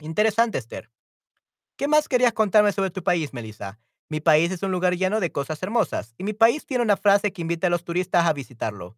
Interesante, 0.00 0.58
Esther. 0.58 0.90
¿Qué 1.76 1.86
más 1.86 2.08
querías 2.08 2.32
contarme 2.32 2.72
sobre 2.72 2.90
tu 2.90 3.04
país, 3.04 3.32
Melissa? 3.32 3.78
Mi 4.10 4.20
país 4.20 4.50
es 4.50 4.62
un 4.62 4.70
lugar 4.70 4.96
lleno 4.96 5.20
de 5.20 5.30
cosas 5.30 5.62
hermosas 5.62 6.14
y 6.16 6.24
mi 6.24 6.32
país 6.32 6.64
tiene 6.64 6.82
una 6.82 6.96
frase 6.96 7.32
que 7.32 7.42
invita 7.42 7.66
a 7.66 7.70
los 7.70 7.84
turistas 7.84 8.26
a 8.26 8.32
visitarlo. 8.32 8.96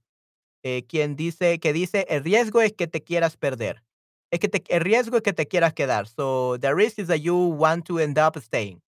Eh, 0.62 0.86
dice 1.16 1.58
que 1.58 1.72
dice 1.72 2.06
el 2.08 2.22
riesgo 2.22 2.60
es 2.60 2.72
que 2.72 2.86
te 2.86 3.02
quieras 3.02 3.36
perder. 3.36 3.82
Es 4.30 4.38
que 4.38 4.50
el 4.68 4.80
riesgo 4.80 5.16
es 5.16 5.22
que 5.22 5.32
te 5.32 5.48
quieras 5.48 5.72
quedar. 5.72 6.06
So 6.06 6.58
the 6.60 6.72
risk 6.72 6.98
is 6.98 7.08
that 7.08 7.18
you 7.18 7.34
want 7.34 7.86
to 7.86 7.98
end 7.98 8.18
up 8.18 8.38
staying. 8.38 8.80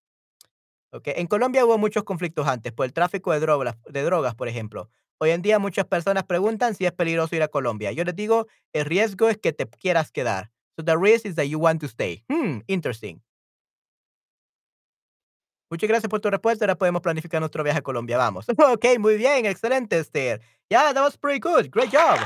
Okay. 0.93 1.15
En 1.17 1.27
Colombia 1.27 1.65
hubo 1.65 1.79
muchos 1.79 2.05
conflictos 2.05 2.47
antes 2.47 2.73
por 2.73 2.85
el 2.87 2.93
tráfico 2.93 3.33
de 3.33 3.41
drogas, 3.41 3.77
de 3.89 4.03
drogas, 4.03 4.35
por 4.35 4.47
ejemplo. 4.47 4.91
Hoy 5.19 5.31
en 5.31 5.41
día 5.41 5.59
muchas 5.59 5.87
personas 5.87 6.25
preguntan 6.25 6.75
si 6.75 6.85
es 6.85 6.93
peligroso 6.93 7.35
ir 7.35 7.43
a 7.43 7.49
Colombia. 7.49 7.93
Yo 7.93 8.05
les 8.05 8.15
digo, 8.15 8.47
el 8.73 8.85
riesgo 8.85 9.29
es 9.29 9.39
que 9.39 9.53
te 9.53 9.67
quieras 9.67 10.13
quedar. 10.13 10.51
So 10.77 10.85
the 10.85 10.97
risk 10.97 11.27
is 11.27 11.35
that 11.37 11.47
you 11.47 11.59
want 11.59 11.81
to 11.81 11.87
stay. 11.87 12.25
Hmm, 12.29 12.61
interesting. 12.67 13.23
Muchas 15.73 15.89
gracias 15.89 16.11
por 16.11 16.21
tu 16.21 16.29
respuesta. 16.29 16.67
Ahora 16.67 16.77
podemos 16.77 17.01
planificar 17.01 17.41
nuestro 17.41 17.65
viaje 17.65 17.79
a 17.79 17.83
Colombia. 17.83 18.19
Vamos. 18.19 18.45
Ok, 18.73 18.99
muy 18.99 19.17
bien. 19.17 19.47
Excelente, 19.47 19.99
Esther. 19.99 20.39
Yeah, 20.69 20.93
that 20.93 21.03
was 21.03 21.17
pretty 21.17 21.41
good. 21.41 21.71
Great 21.71 21.91
job. 21.91 22.19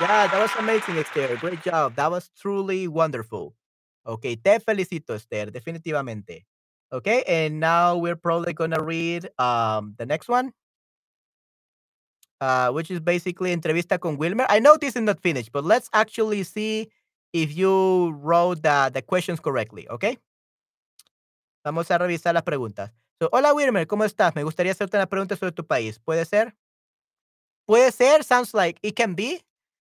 Yeah, 0.00 0.26
that 0.26 0.40
was 0.40 0.50
amazing, 0.58 0.98
Esther. 0.98 1.36
Great 1.40 1.62
job. 1.62 1.94
That 1.94 2.10
was 2.10 2.28
truly 2.34 2.88
wonderful. 2.88 3.54
Okay, 4.04 4.34
te 4.34 4.58
felicito, 4.58 5.14
Esther. 5.14 5.52
Definitivamente. 5.52 6.46
Okay, 6.92 7.22
and 7.28 7.60
now 7.60 7.96
we're 7.96 8.16
probably 8.16 8.54
gonna 8.54 8.82
read 8.82 9.30
um 9.38 9.94
the 9.96 10.04
next 10.04 10.28
one. 10.28 10.52
Uh, 12.40 12.72
which 12.72 12.90
is 12.90 12.98
basically 12.98 13.54
entrevista 13.54 14.00
con 14.00 14.16
Wilmer. 14.16 14.46
I 14.48 14.58
know 14.58 14.76
this 14.76 14.96
is 14.96 15.02
not 15.02 15.20
finished, 15.20 15.52
but 15.52 15.64
let's 15.64 15.88
actually 15.92 16.42
see 16.42 16.90
if 17.32 17.56
you 17.56 18.10
wrote 18.10 18.64
the, 18.64 18.90
the 18.92 19.02
questions 19.02 19.38
correctly, 19.38 19.86
okay? 19.90 20.16
Vamos 21.64 21.90
a 21.90 21.98
revisar 21.98 22.34
las 22.34 22.42
preguntas. 22.42 22.92
So, 23.20 23.28
Hola 23.32 23.52
Wilmer, 23.52 23.86
¿cómo 23.86 24.04
estás? 24.04 24.34
Me 24.34 24.44
gustaría 24.44 24.72
hacerte 24.72 24.96
una 24.96 25.06
pregunta 25.06 25.36
sobre 25.36 25.52
tu 25.52 25.66
país. 25.66 25.98
¿Puede 25.98 26.24
ser? 26.24 26.56
Puede 27.66 27.92
ser, 27.92 28.24
sounds 28.24 28.54
like 28.54 28.78
it 28.82 28.96
can 28.96 29.14
be. 29.14 29.44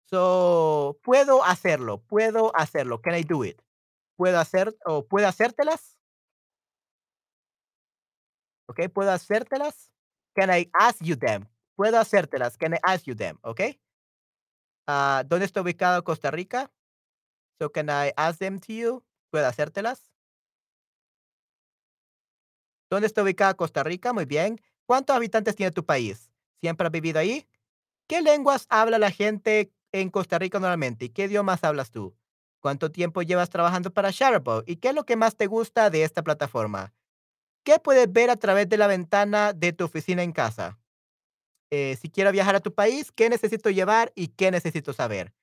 So, 0.09 0.98
puedo 1.02 1.42
hacerlo, 1.42 2.01
puedo 2.02 2.55
hacerlo. 2.55 3.01
Can 3.01 3.16
I 3.16 3.24
do 3.24 3.44
it? 3.44 3.60
¿Puedo 4.16 4.38
hacer 4.38 4.76
o 4.86 5.05
puedo 5.06 5.26
hacértelas? 5.26 5.98
¿Ok? 8.68 8.88
¿Puedo 8.92 9.10
hacértelas? 9.10 9.90
Can 10.36 10.51
I 10.56 10.70
ask 10.72 11.02
you 11.02 11.16
them? 11.16 11.48
Puedo 11.76 11.98
hacértelas. 11.98 12.56
Can 12.56 12.74
I 12.74 12.78
ask 12.82 13.05
you 13.06 13.16
them? 13.16 13.38
¿Ok? 13.42 13.60
Ah, 14.86 15.24
¿Dónde 15.26 15.46
está 15.46 15.60
ubicado 15.60 16.05
Costa 16.05 16.30
Rica? 16.30 16.70
So, 17.59 17.70
can 17.72 17.88
I 17.88 18.12
ask 18.16 18.38
them 18.38 18.60
to 18.60 18.72
you? 18.72 19.05
¿Puedo 19.30 19.46
hacértelas? 19.48 20.14
¿Dónde 22.94 23.08
está 23.08 23.24
ubicada 23.24 23.54
Costa 23.54 23.82
Rica? 23.82 24.12
Muy 24.12 24.24
bien. 24.24 24.60
¿Cuántos 24.86 25.16
habitantes 25.16 25.56
tiene 25.56 25.72
tu 25.72 25.84
país? 25.84 26.30
¿Siempre 26.60 26.86
has 26.86 26.92
vivido 26.92 27.18
ahí? 27.18 27.44
¿Qué 28.06 28.22
lenguas 28.22 28.66
habla 28.68 29.00
la 29.00 29.10
gente 29.10 29.72
en 29.90 30.10
Costa 30.10 30.38
Rica 30.38 30.60
normalmente? 30.60 31.06
¿Y 31.06 31.08
qué 31.08 31.24
idiomas 31.24 31.64
hablas 31.64 31.90
tú? 31.90 32.14
¿Cuánto 32.60 32.92
tiempo 32.92 33.22
llevas 33.22 33.50
trabajando 33.50 33.92
para 33.92 34.12
Shutterbug? 34.12 34.62
¿Y 34.68 34.76
qué 34.76 34.90
es 34.90 34.94
lo 34.94 35.04
que 35.04 35.16
más 35.16 35.34
te 35.34 35.48
gusta 35.48 35.90
de 35.90 36.04
esta 36.04 36.22
plataforma? 36.22 36.94
¿Qué 37.64 37.80
puedes 37.80 38.12
ver 38.12 38.30
a 38.30 38.36
través 38.36 38.68
de 38.68 38.76
la 38.76 38.86
ventana 38.86 39.52
de 39.52 39.72
tu 39.72 39.86
oficina 39.86 40.22
en 40.22 40.30
casa? 40.30 40.78
Eh, 41.72 41.98
si 42.00 42.10
quiero 42.10 42.30
viajar 42.30 42.54
a 42.54 42.60
tu 42.60 42.72
país, 42.72 43.10
¿qué 43.10 43.28
necesito 43.28 43.70
llevar 43.70 44.12
y 44.14 44.28
qué 44.28 44.52
necesito 44.52 44.92
saber? 44.92 45.34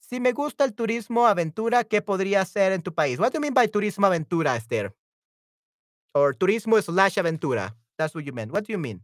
Si 0.00 0.20
me 0.20 0.32
gusta 0.32 0.66
el 0.66 0.74
turismo 0.74 1.26
aventura, 1.26 1.84
¿qué 1.84 2.02
podría 2.02 2.42
hacer 2.42 2.72
en 2.72 2.82
tu 2.82 2.92
país? 2.92 3.18
What 3.18 3.32
do 3.32 3.36
you 3.36 3.40
mean 3.40 3.54
by 3.54 3.68
turismo 3.68 4.06
aventura, 4.06 4.54
Esther? 4.54 4.94
Or 6.14 6.34
turismo 6.34 6.82
slash 6.82 7.16
aventura. 7.16 7.74
That's 7.96 8.14
what 8.14 8.24
you 8.24 8.32
meant. 8.32 8.52
What 8.52 8.64
do 8.66 8.72
you 8.72 8.78
mean? 8.78 9.02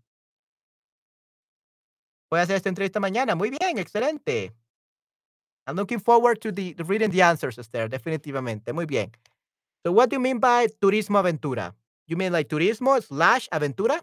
Voy 2.30 2.40
a 2.40 2.42
hacer 2.42 2.56
esta 2.56 2.68
entrevista 2.68 2.98
mañana. 2.98 3.36
Muy 3.36 3.50
bien, 3.50 3.78
excelente. 3.78 4.52
I'm 5.66 5.76
looking 5.76 6.00
forward 6.00 6.40
to 6.40 6.52
the, 6.52 6.74
reading 6.86 7.10
the 7.10 7.22
answers, 7.22 7.58
Esther. 7.58 7.88
Definitivamente. 7.88 8.72
Muy 8.72 8.86
bien. 8.86 9.12
So 9.84 9.92
what 9.92 10.10
do 10.10 10.16
you 10.16 10.20
mean 10.20 10.40
by 10.40 10.66
turismo 10.80 11.18
aventura? 11.18 11.74
You 12.08 12.16
mean 12.16 12.32
like 12.32 12.48
turismo 12.48 13.00
slash 13.02 13.48
aventura? 13.52 14.00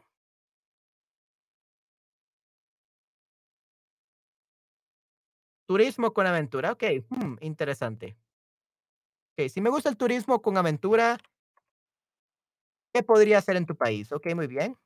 Turismo 5.66 6.14
con 6.14 6.26
aventura. 6.28 6.72
Ok, 6.72 6.84
hmm, 7.10 7.36
interesante. 7.42 8.16
Ok, 9.38 9.50
si 9.50 9.62
me 9.62 9.70
gusta 9.70 9.90
el 9.90 9.98
turismo 9.98 10.42
con 10.42 10.58
aventura, 10.58 11.18
¿qué 12.94 13.04
podría 13.04 13.40
hacer 13.40 13.56
en 13.58 13.66
tu 13.66 13.76
país? 13.76 14.12
Ok, 14.12 14.34
muy 14.36 14.48
bien. 14.48 14.78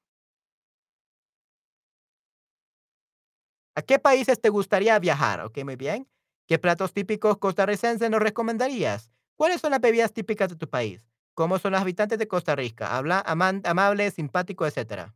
¿A 3.75 3.81
qué 3.81 3.99
países 3.99 4.41
te 4.41 4.49
gustaría 4.49 4.97
viajar? 4.99 5.41
Ok, 5.41 5.59
muy 5.63 5.75
bien. 5.75 6.07
¿Qué 6.47 6.57
platos 6.59 6.93
típicos 6.93 7.38
costarricenses 7.38 8.09
nos 8.09 8.21
recomendarías? 8.21 9.11
¿Cuáles 9.35 9.61
son 9.61 9.71
las 9.71 9.81
bebidas 9.81 10.13
típicas 10.13 10.49
de 10.49 10.55
tu 10.55 10.67
país? 10.69 11.05
¿Cómo 11.34 11.59
son 11.59 11.73
los 11.73 11.81
habitantes 11.81 12.17
de 12.17 12.27
Costa 12.27 12.55
Rica? 12.55 12.95
Habla, 12.97 13.19
amables, 13.27 14.15
simpáticos, 14.15 14.69
etcétera. 14.69 15.13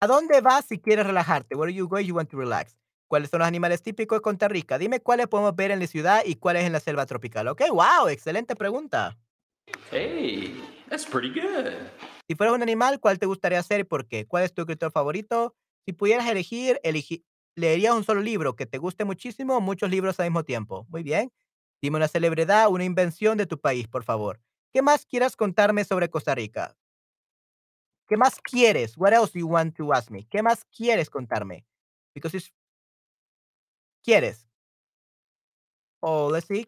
¿A 0.00 0.06
dónde 0.06 0.40
vas 0.40 0.66
si 0.66 0.78
quieres 0.80 1.06
relajarte? 1.06 1.54
Where 1.54 1.72
do 1.72 1.76
you 1.78 1.88
go 1.88 1.98
if 1.98 2.06
you 2.06 2.14
want 2.14 2.28
to 2.30 2.36
relax? 2.36 2.76
¿Cuáles 3.08 3.30
son 3.30 3.38
los 3.40 3.48
animales 3.48 3.82
típicos 3.82 4.18
de 4.18 4.22
Costa 4.22 4.48
Rica? 4.48 4.78
Dime 4.78 5.00
cuáles 5.00 5.28
podemos 5.28 5.54
ver 5.54 5.70
en 5.70 5.80
la 5.80 5.86
ciudad 5.86 6.22
y 6.24 6.36
cuáles 6.36 6.64
en 6.64 6.72
la 6.72 6.80
selva 6.80 7.06
tropical. 7.06 7.48
Ok, 7.48 7.62
wow, 7.70 8.08
excelente 8.08 8.56
pregunta. 8.56 9.16
Hey, 9.90 10.54
that's 10.88 11.04
pretty 11.06 11.28
good. 11.28 11.72
Si 12.28 12.34
fueras 12.34 12.54
un 12.54 12.62
animal, 12.62 13.00
¿cuál 13.00 13.18
te 13.18 13.26
gustaría 13.26 13.62
ser 13.62 13.80
y 13.80 13.84
por 13.84 14.06
qué? 14.06 14.26
¿Cuál 14.26 14.44
es 14.44 14.54
tu 14.54 14.62
escritor 14.62 14.90
favorito? 14.92 15.54
Si 15.84 15.92
pudieras 15.92 16.28
elegir, 16.28 16.80
elegi- 16.84 17.24
¿leerías 17.56 17.94
un 17.94 18.04
solo 18.04 18.20
libro 18.20 18.56
que 18.56 18.66
te 18.66 18.78
guste 18.78 19.04
muchísimo 19.04 19.56
o 19.56 19.60
muchos 19.60 19.90
libros 19.90 20.18
al 20.20 20.26
mismo 20.26 20.44
tiempo? 20.44 20.86
Muy 20.88 21.02
bien. 21.02 21.32
Dime 21.82 21.96
una 21.96 22.08
celebridad, 22.08 22.68
una 22.70 22.84
invención 22.84 23.36
de 23.36 23.46
tu 23.46 23.60
país, 23.60 23.88
por 23.88 24.04
favor. 24.04 24.40
¿Qué 24.72 24.82
más 24.82 25.04
quieras 25.04 25.36
contarme 25.36 25.84
sobre 25.84 26.08
Costa 26.08 26.34
Rica? 26.34 26.76
¿Qué 28.08 28.16
más 28.16 28.40
quieres? 28.40 28.96
What 28.96 29.12
else 29.12 29.32
do 29.32 29.40
you 29.40 29.48
want 29.48 29.76
to 29.76 29.92
ask 29.92 30.10
me? 30.10 30.26
¿Qué 30.28 30.42
más 30.42 30.64
quieres 30.64 31.10
contarme? 31.10 31.66
Because 32.14 32.36
it's 32.36 32.52
quieres. 34.02 34.46
Oh, 36.00 36.30
let's 36.30 36.46
see. 36.46 36.66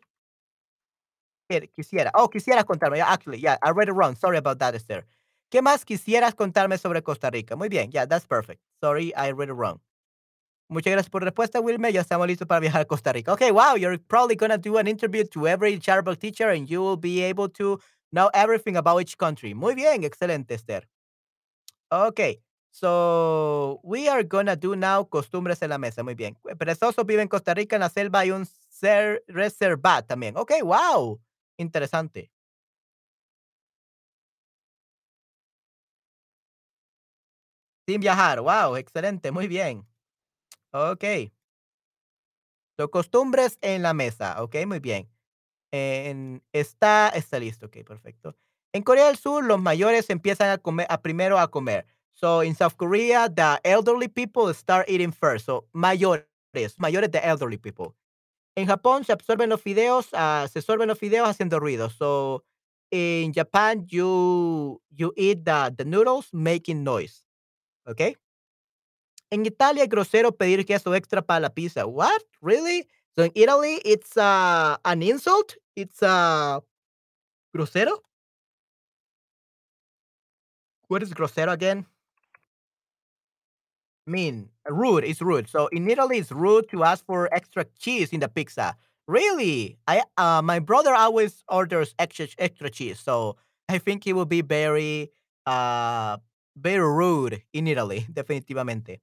Quisiera. 1.72 2.10
Oh, 2.14 2.28
quisieras 2.28 2.64
contarme. 2.64 3.00
Actually, 3.00 3.40
yeah, 3.40 3.58
I 3.62 3.70
read 3.70 3.88
it 3.88 3.94
wrong. 3.94 4.16
Sorry 4.16 4.38
about 4.38 4.58
that, 4.58 4.74
Esther. 4.74 5.04
¿Qué 5.50 5.62
más 5.62 5.84
quisieras 5.84 6.34
contarme 6.34 6.78
sobre 6.78 7.02
Costa 7.02 7.30
Rica? 7.30 7.56
Muy 7.56 7.68
bien. 7.68 7.90
Yeah, 7.90 8.06
that's 8.06 8.26
perfect. 8.26 8.60
Sorry, 8.80 9.12
I 9.14 9.30
read 9.32 9.48
it 9.48 9.54
wrong. 9.54 9.80
Muchas 10.70 10.92
gracias 10.92 11.10
por 11.10 11.20
la 11.20 11.26
respuesta, 11.26 11.60
Wilmer. 11.60 11.92
Ya 11.92 12.00
estamos 12.00 12.26
listos 12.26 12.48
para 12.48 12.60
viajar 12.60 12.80
a 12.80 12.84
Costa 12.86 13.12
Rica. 13.12 13.32
Okay, 13.32 13.50
wow, 13.50 13.74
you're 13.76 13.98
probably 13.98 14.34
going 14.34 14.50
to 14.50 14.58
do 14.58 14.78
an 14.78 14.88
interview 14.88 15.24
to 15.24 15.46
every 15.46 15.78
Charbook 15.78 16.18
teacher 16.18 16.48
and 16.48 16.68
you 16.68 16.80
will 16.80 16.96
be 16.96 17.22
able 17.22 17.48
to 17.50 17.78
Know 18.14 18.30
everything 18.32 18.76
about 18.76 19.00
each 19.00 19.18
country. 19.18 19.54
Muy 19.54 19.74
bien, 19.74 20.04
excelente, 20.04 20.54
Esther. 20.54 20.86
Okay, 21.90 22.38
so 22.70 23.80
we 23.82 24.08
are 24.08 24.22
gonna 24.22 24.54
do 24.54 24.76
now 24.76 25.02
costumbres 25.02 25.60
en 25.62 25.70
la 25.70 25.78
mesa. 25.78 26.04
Muy 26.04 26.14
bien. 26.14 26.36
Perezoso 26.56 27.04
vive 27.04 27.22
en 27.22 27.28
Costa 27.28 27.54
Rica, 27.54 27.74
en 27.74 27.80
la 27.80 27.88
selva 27.88 28.20
hay 28.20 28.30
un 28.30 28.46
ser 28.46 29.24
reservat 29.26 30.06
también. 30.06 30.36
Okay, 30.36 30.62
wow. 30.62 31.18
Interesante. 31.58 32.30
Sin 37.86 38.00
viajar. 38.00 38.40
Wow, 38.40 38.76
excelente, 38.76 39.30
muy 39.30 39.46
bien. 39.46 39.86
Okay. 40.72 41.32
So, 42.78 42.90
costumbres 42.90 43.58
en 43.62 43.82
la 43.82 43.94
mesa. 43.94 44.42
Okay, 44.42 44.66
muy 44.66 44.80
bien. 44.80 45.08
En, 45.72 46.42
está, 46.52 47.10
está 47.10 47.38
listo. 47.38 47.66
Ok, 47.66 47.78
perfecto. 47.86 48.36
En 48.72 48.82
Corea 48.82 49.06
del 49.08 49.16
Sur, 49.18 49.44
los 49.44 49.60
mayores 49.60 50.10
empiezan 50.10 50.50
a 50.50 50.58
comer, 50.58 50.86
a 50.90 51.02
primero 51.02 51.38
a 51.38 51.50
comer. 51.50 51.86
So, 52.14 52.42
in 52.42 52.54
South 52.56 52.74
Korea, 52.76 53.28
the 53.28 53.60
elderly 53.64 54.08
people 54.08 54.52
start 54.54 54.88
eating 54.88 55.12
first. 55.12 55.46
So, 55.46 55.66
mayores, 55.72 56.26
mayores 56.78 57.10
the 57.10 57.24
elderly 57.24 57.58
people. 57.58 57.94
En 58.56 58.66
Japón 58.66 59.04
se 59.04 59.12
absorben 59.12 59.50
los 59.50 59.60
fideos, 59.60 60.12
uh, 60.12 60.46
se 60.48 60.60
absorben 60.60 60.88
los 60.88 60.98
fideos 60.98 61.28
haciendo 61.28 61.58
ruido. 61.58 61.90
So, 61.90 62.44
in 62.90 63.32
Japan, 63.32 63.86
you 63.88 64.80
you 64.90 65.12
eat 65.16 65.44
the, 65.44 65.74
the 65.76 65.84
noodles 65.84 66.32
making 66.32 66.84
noise. 66.84 67.24
Okay? 67.86 68.16
En 69.30 69.44
Italia 69.44 69.82
es 69.82 69.88
grosero 69.88 70.30
pedir 70.30 70.64
queso 70.64 70.94
extra 70.94 71.20
para 71.20 71.40
la 71.40 71.50
pizza. 71.50 71.86
What? 71.86 72.22
Really? 72.40 72.86
So 73.16 73.24
in 73.24 73.32
Italy, 73.34 73.80
it's 73.84 74.16
uh, 74.16 74.76
an 74.84 75.02
insult? 75.02 75.56
It's 75.74 76.02
uh, 76.02 76.60
grosero? 77.52 77.98
What 80.88 81.02
is 81.02 81.12
grosero 81.12 81.52
again? 81.52 81.86
Mean, 84.06 84.50
rude. 84.68 85.04
It's 85.04 85.22
rude. 85.22 85.48
So 85.48 85.68
in 85.68 85.88
Italy, 85.88 86.18
it's 86.18 86.30
rude 86.30 86.68
to 86.70 86.84
ask 86.84 87.04
for 87.06 87.32
extra 87.32 87.64
cheese 87.78 88.12
in 88.12 88.20
the 88.20 88.28
pizza. 88.28 88.76
Really? 89.06 89.78
I 89.86 90.02
uh, 90.16 90.42
my 90.42 90.58
brother 90.58 90.94
always 90.94 91.42
orders 91.48 91.94
extra 91.98 92.28
extra 92.38 92.70
cheese, 92.70 93.00
so 93.00 93.36
I 93.68 93.78
think 93.78 94.06
it 94.06 94.14
will 94.14 94.26
be 94.26 94.40
very 94.42 95.10
uh 95.46 96.16
very 96.56 96.84
rude 96.84 97.42
in 97.52 97.66
Italy, 97.66 98.06
definitivamente. 98.12 99.00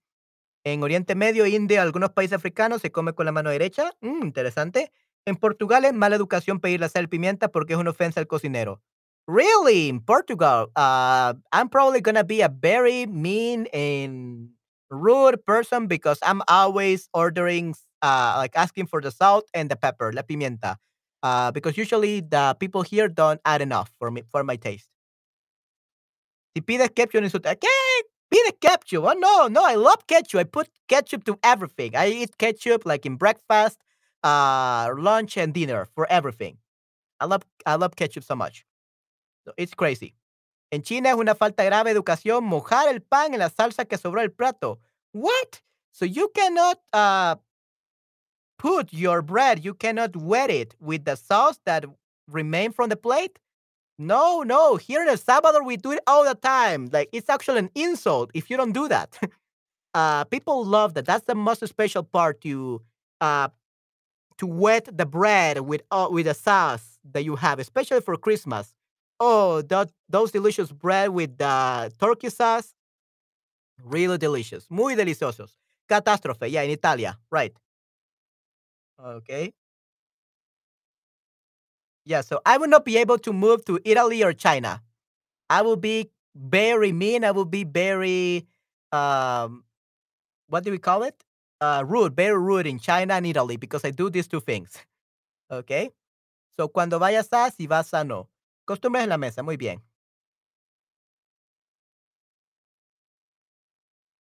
En 0.63 0.83
Oriente 0.83 1.15
Medio, 1.15 1.45
India, 1.45 1.81
algunos 1.81 2.11
países 2.11 2.33
africanos 2.33 2.81
se 2.81 2.91
come 2.91 3.13
con 3.13 3.25
la 3.25 3.31
mano 3.31 3.49
derecha. 3.49 3.91
Mm, 4.01 4.23
interesante. 4.23 4.91
En 5.25 5.35
Portugal 5.35 5.85
es 5.85 5.93
mala 5.93 6.15
educación 6.15 6.59
pedir 6.59 6.79
la 6.79 6.89
sal 6.89 7.05
y 7.05 7.07
pimienta 7.07 7.49
porque 7.49 7.73
es 7.73 7.79
una 7.79 7.91
ofensa 7.91 8.19
al 8.19 8.27
cocinero. 8.27 8.81
Really? 9.27 9.87
In 9.87 10.01
Portugal, 10.01 10.71
uh, 10.75 11.33
I'm 11.51 11.69
probably 11.69 12.01
gonna 12.01 12.23
be 12.23 12.41
a 12.41 12.49
very 12.49 13.05
mean 13.07 13.67
and 13.73 14.49
rude 14.91 15.45
person 15.45 15.87
because 15.87 16.19
I'm 16.23 16.41
always 16.47 17.09
ordering, 17.13 17.75
uh, 18.01 18.35
like 18.37 18.53
asking 18.55 18.87
for 18.87 19.01
the 19.01 19.11
salt 19.11 19.45
and 19.53 19.69
the 19.71 19.75
pepper, 19.77 20.11
la 20.13 20.23
pimienta, 20.23 20.77
uh, 21.23 21.51
because 21.51 21.77
usually 21.77 22.21
the 22.21 22.55
people 22.59 22.83
here 22.83 23.07
don't 23.09 23.41
add 23.45 23.61
enough 23.61 23.91
for 23.99 24.11
me 24.11 24.23
for 24.31 24.43
my 24.43 24.57
taste. 24.57 24.89
Si 26.55 26.61
pides 26.61 26.89
ketchup 26.95 27.15
en 27.23 27.29
su 27.29 27.39
¿qué? 27.39 27.67
Pide 28.29 28.53
ketchup? 28.59 29.03
Oh 29.05 29.13
no, 29.13 29.47
no, 29.47 29.65
I 29.65 29.75
love 29.75 30.05
ketchup. 30.07 30.39
I 30.39 30.43
put 30.45 30.69
ketchup 30.87 31.23
to 31.25 31.37
everything. 31.43 31.95
I 31.95 32.07
eat 32.07 32.37
ketchup 32.37 32.85
like 32.85 33.05
in 33.05 33.15
breakfast, 33.17 33.79
uh, 34.23 34.91
lunch, 34.97 35.37
and 35.37 35.53
dinner 35.53 35.87
for 35.95 36.07
everything. 36.09 36.57
I 37.19 37.25
love 37.25 37.43
I 37.65 37.75
love 37.75 37.95
ketchup 37.95 38.23
so 38.23 38.35
much. 38.35 38.65
So 39.45 39.53
it's 39.57 39.73
crazy. 39.75 40.15
En 40.71 40.81
China 40.83 41.09
es 41.09 41.15
una 41.15 41.35
falta 41.35 41.63
grave 41.63 41.89
de 41.89 41.95
educación 41.95 42.45
mojar 42.45 42.87
el 42.87 43.01
pan 43.01 43.33
en 43.33 43.39
la 43.39 43.49
salsa 43.49 43.85
que 43.85 43.97
sobró 43.97 44.21
del 44.21 44.31
plato. 44.31 44.79
What? 45.13 45.61
So 45.91 46.05
you 46.05 46.31
cannot 46.33 46.79
uh, 46.93 47.35
put 48.57 48.93
your 48.93 49.21
bread, 49.21 49.63
you 49.63 49.73
cannot 49.73 50.15
wet 50.15 50.49
it 50.49 50.75
with 50.79 51.03
the 51.03 51.17
sauce 51.17 51.59
that 51.65 51.85
remain 52.27 52.71
from 52.71 52.89
the 52.89 52.95
plate? 52.95 53.39
No, 53.97 54.41
no. 54.41 54.77
Here 54.77 55.01
in 55.01 55.09
El 55.09 55.17
Salvador, 55.17 55.63
we 55.63 55.77
do 55.77 55.91
it 55.91 55.99
all 56.07 56.23
the 56.23 56.35
time. 56.35 56.89
Like 56.91 57.09
it's 57.11 57.29
actually 57.29 57.59
an 57.59 57.69
insult 57.75 58.31
if 58.33 58.49
you 58.49 58.57
don't 58.57 58.71
do 58.71 58.87
that. 58.87 59.19
uh, 59.93 60.23
people 60.25 60.65
love 60.65 60.93
that. 60.95 61.05
That's 61.05 61.25
the 61.25 61.35
most 61.35 61.65
special 61.67 62.03
part 62.03 62.41
to 62.41 62.81
uh, 63.19 63.49
to 64.37 64.47
wet 64.47 64.89
the 64.91 65.05
bread 65.05 65.59
with 65.59 65.81
uh, 65.91 66.07
with 66.09 66.25
the 66.25 66.33
sauce 66.33 66.97
that 67.11 67.23
you 67.23 67.35
have, 67.35 67.59
especially 67.59 68.01
for 68.01 68.15
Christmas. 68.17 68.73
Oh, 69.23 69.61
that 69.61 69.91
those 70.09 70.31
delicious 70.31 70.71
bread 70.71 71.09
with 71.11 71.37
the 71.37 71.93
turkey 71.99 72.29
sauce, 72.31 72.73
really 73.83 74.17
delicious, 74.17 74.65
muy 74.69 74.95
deliciosos. 74.95 75.51
Catástrofe, 75.87 76.49
yeah, 76.49 76.63
in 76.63 76.71
Italia, 76.71 77.19
right? 77.29 77.53
Okay. 78.99 79.53
Yeah, 82.05 82.21
so 82.21 82.41
I 82.45 82.57
will 82.57 82.67
not 82.67 82.83
be 82.83 82.97
able 82.97 83.19
to 83.19 83.31
move 83.33 83.63
to 83.65 83.79
Italy 83.85 84.23
or 84.23 84.33
China. 84.33 84.81
I 85.49 85.61
will 85.61 85.75
be 85.75 86.09
very 86.35 86.91
mean. 86.93 87.23
I 87.23 87.31
will 87.31 87.45
be 87.45 87.63
very, 87.63 88.47
um, 88.91 89.65
what 90.47 90.63
do 90.63 90.71
we 90.71 90.79
call 90.79 91.03
it? 91.03 91.23
Uh, 91.61 91.83
rude, 91.87 92.15
very 92.15 92.37
rude 92.39 92.67
in 92.67 92.79
China 92.79 93.15
and 93.15 93.25
Italy 93.27 93.57
because 93.57 93.85
I 93.85 93.91
do 93.91 94.09
these 94.09 94.27
two 94.27 94.39
things. 94.41 94.73
Okay. 95.51 95.91
So 96.57 96.67
cuando 96.69 96.99
vayas 96.99 97.29
a, 97.33 97.51
si 97.51 97.67
vas 97.67 97.93
a 97.93 98.03
no. 98.03 98.30
Costumbres 98.71 99.03
en 99.03 99.09
la 99.09 99.17
mesa. 99.17 99.43
Muy 99.43 99.57
bien. 99.57 99.83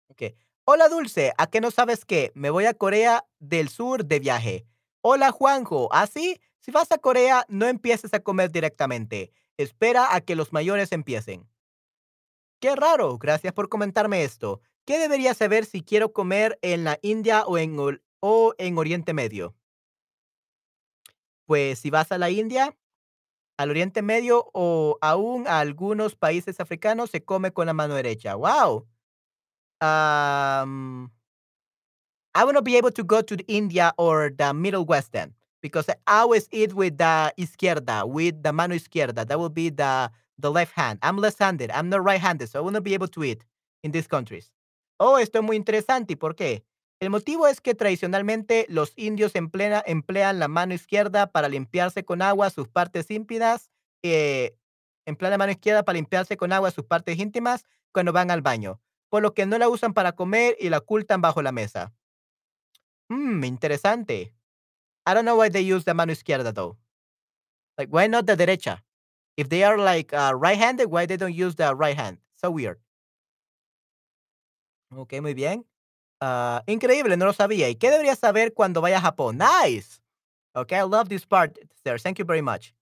Ok. 0.08 0.22
Hola 0.64 0.88
Dulce, 0.88 1.34
¿a 1.38 1.48
qué 1.48 1.60
no 1.60 1.70
sabes 1.70 2.06
qué? 2.06 2.32
Me 2.34 2.50
voy 2.50 2.64
a 2.64 2.74
Corea 2.74 3.26
del 3.40 3.68
Sur 3.68 4.06
de 4.06 4.20
viaje. 4.20 4.66
Hola 5.02 5.32
Juanjo, 5.32 5.94
¿así? 5.94 6.40
Si 6.62 6.72
vas 6.72 6.90
a 6.94 6.98
Corea, 6.98 7.46
no 7.50 7.68
empieces 7.68 8.14
a 8.14 8.22
comer 8.22 8.50
directamente. 8.50 9.34
Espera 9.58 10.16
a 10.16 10.22
que 10.22 10.38
los 10.38 10.54
mayores 10.54 10.94
empiecen. 10.94 11.46
Qué 12.62 12.74
raro, 12.74 13.18
gracias 13.18 13.52
por 13.52 13.68
comentarme 13.68 14.24
esto. 14.24 14.62
¿Qué 14.86 14.98
debería 14.98 15.34
saber 15.34 15.66
si 15.66 15.84
quiero 15.84 16.14
comer 16.14 16.58
en 16.62 16.86
la 16.86 17.00
India 17.02 17.44
o 17.46 17.58
en, 17.58 17.78
o 18.22 18.54
en 18.58 18.78
Oriente 18.78 19.14
Medio? 19.14 19.56
Pues 21.46 21.80
si 21.80 21.90
vas 21.90 22.14
a 22.14 22.18
la 22.18 22.30
India, 22.30 22.78
al 23.58 23.70
Oriente 23.72 24.02
Medio 24.02 24.50
o 24.54 24.98
aún 25.02 25.48
a 25.48 25.60
algunos 25.60 26.16
países 26.16 26.60
africanos, 26.60 27.10
se 27.10 27.24
come 27.24 27.52
con 27.52 27.68
la 27.68 27.74
mano 27.74 27.96
derecha. 27.96 28.36
¡Wow! 28.36 28.88
Um, 29.82 31.12
I 32.34 32.44
not 32.46 32.64
be 32.64 32.78
able 32.78 32.92
to 32.92 33.04
go 33.04 33.22
to 33.22 33.36
India 33.48 33.94
or 33.98 34.32
the 34.36 34.54
Middle 34.54 34.86
West 34.86 35.12
then 35.12 35.34
because 35.62 35.90
I 35.90 35.96
always 36.22 36.48
eat 36.52 36.74
with 36.74 36.98
the 36.98 37.34
izquierda, 37.38 38.08
with 38.08 38.44
the 38.44 38.54
mano 38.54 38.76
izquierda. 38.76 39.26
That 39.28 39.40
will 39.40 39.50
be 39.50 39.70
the 39.70 40.12
the 40.40 40.52
left 40.52 40.74
hand. 40.74 41.00
I'm 41.02 41.18
left-handed. 41.18 41.72
I'm 41.72 41.90
not 41.90 42.04
right-handed, 42.04 42.50
so 42.50 42.60
I 42.60 42.62
will 42.62 42.72
not 42.72 42.84
be 42.84 42.94
able 42.94 43.08
to 43.10 43.24
eat 43.24 43.44
in 43.84 43.92
these 43.92 44.08
countries. 44.08 44.52
Oh, 45.00 45.18
esto 45.18 45.40
es 45.40 45.44
muy 45.44 45.56
interesante. 45.56 46.12
¿Y 46.12 46.16
por 46.16 46.36
qué? 46.36 46.64
El 47.00 47.10
motivo 47.12 47.48
es 47.48 47.62
que 47.62 47.76
tradicionalmente 47.76 48.66
los 48.70 48.94
indios 48.96 49.36
emplea- 49.36 49.84
emplean 49.86 50.40
la 50.40 50.48
mano 50.48 50.74
izquierda 50.74 51.32
para 51.32 51.48
limpiarse 51.48 52.04
con 52.04 52.22
agua 52.22 52.50
sus 52.50 52.68
partes 52.68 53.12
íntimas. 53.12 53.70
eh, 54.04 54.56
emplean 55.06 55.32
la 55.32 55.38
mano 55.38 55.52
izquierda 55.52 55.84
para 55.84 55.96
limpiarse 55.96 56.38
con 56.38 56.52
agua 56.54 56.70
sus 56.72 56.86
partes 56.86 57.18
íntimas 57.18 57.66
cuando 57.92 58.14
van 58.14 58.30
al 58.30 58.42
baño, 58.42 58.80
por 59.10 59.22
lo 59.24 59.34
que 59.34 59.46
no 59.46 59.58
la 59.58 59.70
usan 59.70 59.94
para 59.94 60.12
comer 60.14 60.56
y 60.60 60.70
la 60.70 60.78
ocultan 60.80 61.20
bajo 61.22 61.42
la 61.42 61.52
mesa. 61.52 61.94
Mmm, 63.10 63.44
interesante. 63.44 64.34
I 65.06 65.14
don't 65.14 65.24
know 65.26 65.36
why 65.40 65.50
they 65.50 65.64
use 65.74 65.84
the 65.86 65.94
mano 65.94 66.12
izquierda 66.12 66.54
though. 66.54 66.78
Like, 67.78 67.92
why 67.92 68.08
not 68.08 68.26
the 68.28 68.36
derecha? 68.36 68.84
If 69.36 69.50
they 69.50 69.64
are 69.64 69.78
like 69.78 70.14
uh, 70.14 70.34
right-handed, 70.36 70.88
why 70.92 71.06
they 71.08 71.18
don't 71.18 71.34
use 71.34 71.56
the 71.56 71.74
right 71.76 71.98
hand? 71.98 72.20
So 72.36 72.52
weird. 72.52 72.80
Ok, 74.90 75.14
muy 75.22 75.34
bien. 75.34 75.66
Ah, 76.20 76.64
increíble, 76.68 77.16
no 77.18 77.26
lo 77.26 77.34
sabía. 77.34 77.70
¿Y 77.70 77.76
qué 77.76 77.92
deberías 77.92 78.20
saber 78.20 78.54
cuando 78.54 78.82
vaya 78.82 78.98
a 78.98 79.02
Japón? 79.02 79.38
Nice. 79.38 80.02
Okay, 80.54 80.80
I 80.80 80.84
love 80.84 81.10
this 81.10 81.26
part, 81.26 81.58
sir. 81.84 82.00
Thank 82.00 82.18
you 82.18 82.26
very 82.26 82.42
much. 82.42 82.74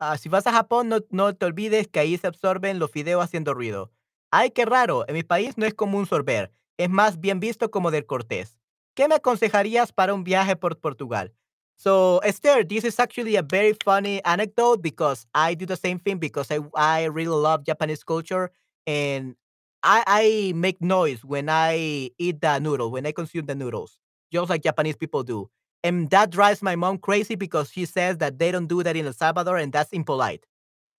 Ah, 0.00 0.16
si 0.16 0.28
vas 0.28 0.46
a 0.46 0.52
Japón, 0.52 0.88
no, 0.88 0.98
no 1.10 1.34
te 1.34 1.46
olvides 1.46 1.88
que 1.88 2.00
ahí 2.00 2.16
se 2.18 2.26
absorben 2.26 2.78
los 2.78 2.90
fideos 2.90 3.24
haciendo 3.24 3.54
ruido. 3.54 3.90
Ay, 4.30 4.50
qué 4.50 4.64
raro. 4.64 5.04
En 5.08 5.14
mi 5.14 5.22
país 5.22 5.56
no 5.56 5.66
es 5.66 5.74
común 5.74 6.06
sorber. 6.06 6.52
Es 6.76 6.90
más 6.90 7.18
bien 7.20 7.40
visto 7.40 7.70
como 7.70 7.90
del 7.90 8.06
cortés. 8.06 8.58
¿Qué 8.94 9.08
me 9.08 9.16
aconsejarías 9.16 9.92
para 9.92 10.14
un 10.14 10.22
viaje 10.24 10.54
por 10.56 10.78
Portugal? 10.78 11.32
So, 11.76 12.20
Esther, 12.22 12.66
this 12.66 12.84
is 12.84 12.98
actually 13.00 13.36
a 13.36 13.42
very 13.42 13.74
funny 13.84 14.20
anecdote 14.24 14.82
because 14.82 15.26
I 15.34 15.54
do 15.54 15.66
the 15.66 15.76
same 15.76 15.98
thing 16.00 16.18
because 16.18 16.50
I, 16.50 16.60
I 16.74 17.04
really 17.08 17.36
love 17.36 17.64
Japanese 17.64 18.04
culture 18.04 18.50
and 18.86 19.36
I, 19.82 20.02
I 20.06 20.52
make 20.54 20.82
noise 20.82 21.24
when 21.24 21.48
I 21.48 22.10
eat 22.18 22.40
the 22.40 22.58
noodle, 22.58 22.90
when 22.90 23.06
I 23.06 23.12
consume 23.12 23.46
the 23.46 23.54
noodles, 23.54 23.98
just 24.32 24.50
like 24.50 24.62
Japanese 24.62 24.96
people 24.96 25.22
do. 25.22 25.48
And 25.84 26.10
that 26.10 26.30
drives 26.30 26.62
my 26.62 26.74
mom 26.76 26.98
crazy 26.98 27.36
because 27.36 27.70
she 27.70 27.84
says 27.86 28.18
that 28.18 28.38
they 28.38 28.50
don't 28.50 28.66
do 28.66 28.82
that 28.82 28.96
in 28.96 29.06
El 29.06 29.12
Salvador 29.12 29.56
and 29.58 29.72
that's 29.72 29.92
impolite. 29.92 30.44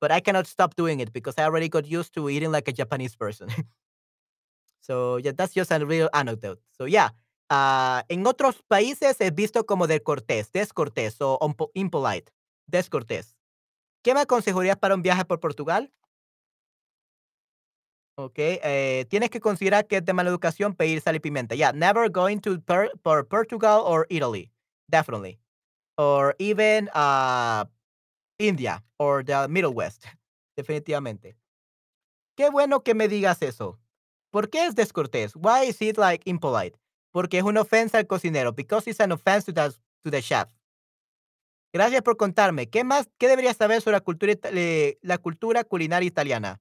but 0.02 0.12
I 0.12 0.20
cannot 0.22 0.48
stop 0.48 0.76
doing 0.76 1.00
it 1.00 1.12
because 1.14 1.36
I 1.38 1.44
already 1.44 1.70
got 1.70 1.86
used 1.86 2.14
to 2.16 2.30
eating 2.30 2.52
like 2.52 2.68
a 2.68 2.74
Japanese 2.74 3.16
person. 3.16 3.50
so 4.82 5.18
yeah, 5.18 5.32
that's 5.36 5.54
just 5.54 5.72
a 5.72 5.86
real 5.86 6.10
anecdote. 6.14 6.60
So 6.72 6.86
yeah, 6.86 7.10
ah, 7.50 8.04
en 8.10 8.26
otros 8.26 8.62
países 8.68 9.20
es 9.20 9.36
visto 9.36 9.66
como 9.66 9.88
descortés, 9.88 10.52
descortés 10.52 11.18
o 11.20 11.38
impolite, 11.74 12.32
descortés. 12.68 13.36
¿Qué 14.04 14.14
me 14.14 14.22
aconsejarías 14.22 14.78
para 14.78 14.96
un 14.96 15.02
viaje 15.02 15.26
por 15.26 15.40
Portugal? 15.40 15.92
Ok, 18.22 18.34
eh, 18.38 19.06
tienes 19.10 19.30
que 19.30 19.40
considerar 19.40 19.88
que 19.88 19.96
es 19.96 20.04
de 20.04 20.12
mala 20.12 20.30
educación 20.30 20.76
pedir 20.76 21.00
sal 21.00 21.16
y 21.16 21.22
pimienta. 21.22 21.56
Yeah, 21.56 21.72
never 21.72 22.10
going 22.10 22.40
to 22.40 22.60
per, 22.60 22.92
por 23.02 23.26
Portugal 23.26 23.82
or 23.86 24.06
Italy, 24.10 24.52
definitely. 24.92 25.40
Or 25.98 26.36
even 26.38 26.90
uh, 26.94 27.64
India 28.38 28.84
or 28.98 29.24
the 29.24 29.48
Middle 29.48 29.72
West, 29.72 30.04
definitivamente. 30.58 31.38
Qué 32.36 32.50
bueno 32.50 32.84
que 32.84 32.94
me 32.94 33.08
digas 33.08 33.42
eso. 33.42 33.80
¿Por 34.32 34.50
qué 34.50 34.66
es 34.66 34.76
descortés? 34.76 35.34
Why 35.38 35.70
is 35.70 35.82
it 35.82 35.98
like 35.98 36.30
impolite? 36.30 36.78
Porque 37.14 37.38
es 37.38 37.44
una 37.44 37.62
ofensa 37.62 38.00
al 38.00 38.06
cocinero. 38.06 38.52
Because 38.52 38.86
it's 38.90 39.00
an 39.00 39.14
offense 39.14 39.46
to 39.46 39.54
the, 39.54 39.74
to 40.04 40.12
the 40.12 40.22
chef. 40.22 40.50
Gracias 41.72 42.02
por 42.02 42.18
contarme. 42.18 42.68
¿Qué 42.68 42.84
más? 42.84 43.08
¿Qué 43.18 43.30
deberías 43.30 43.56
saber 43.56 43.82
sobre 43.82 43.96
la 43.96 44.02
cultura, 44.02 44.34
la 45.02 45.18
cultura 45.20 45.64
culinaria 45.64 46.08
italiana? 46.08 46.60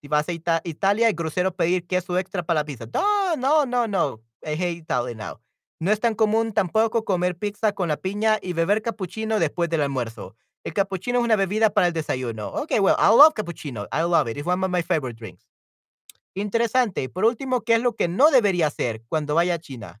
Si 0.00 0.08
vas 0.08 0.28
a 0.28 0.32
Ita- 0.32 0.60
Italia, 0.64 1.08
es 1.08 1.16
grosero 1.16 1.54
pedir 1.54 1.86
queso 1.86 2.18
extra 2.18 2.42
para 2.44 2.60
la 2.60 2.64
pizza. 2.64 2.86
No, 2.92 3.36
no, 3.36 3.66
no, 3.66 3.86
no. 3.88 4.20
I 4.42 4.52
hate 4.52 4.78
Italy 4.78 5.14
now. 5.14 5.40
No 5.80 5.90
es 5.92 6.00
tan 6.00 6.14
común 6.14 6.52
tampoco 6.52 7.04
comer 7.04 7.36
pizza 7.36 7.72
con 7.72 7.88
la 7.88 7.96
piña 7.96 8.38
y 8.42 8.52
beber 8.52 8.82
cappuccino 8.82 9.38
después 9.38 9.68
del 9.70 9.80
almuerzo. 9.82 10.36
El 10.64 10.72
cappuccino 10.72 11.18
es 11.20 11.24
una 11.24 11.36
bebida 11.36 11.70
para 11.70 11.86
el 11.88 11.92
desayuno. 11.92 12.48
Okay, 12.52 12.78
well, 12.80 12.96
I 12.98 13.08
love 13.08 13.32
cappuccino. 13.34 13.86
I 13.92 14.02
love 14.02 14.28
it. 14.28 14.36
It's 14.36 14.46
one 14.46 14.62
of 14.64 14.70
my 14.70 14.82
favorite 14.82 15.16
drinks. 15.18 15.46
Interesante. 16.34 17.08
Por 17.08 17.24
último, 17.24 17.62
¿qué 17.62 17.74
es 17.74 17.80
lo 17.82 17.94
que 17.94 18.08
no 18.08 18.30
debería 18.30 18.66
hacer 18.68 19.02
cuando 19.08 19.34
vaya 19.34 19.54
a 19.54 19.58
China? 19.58 20.00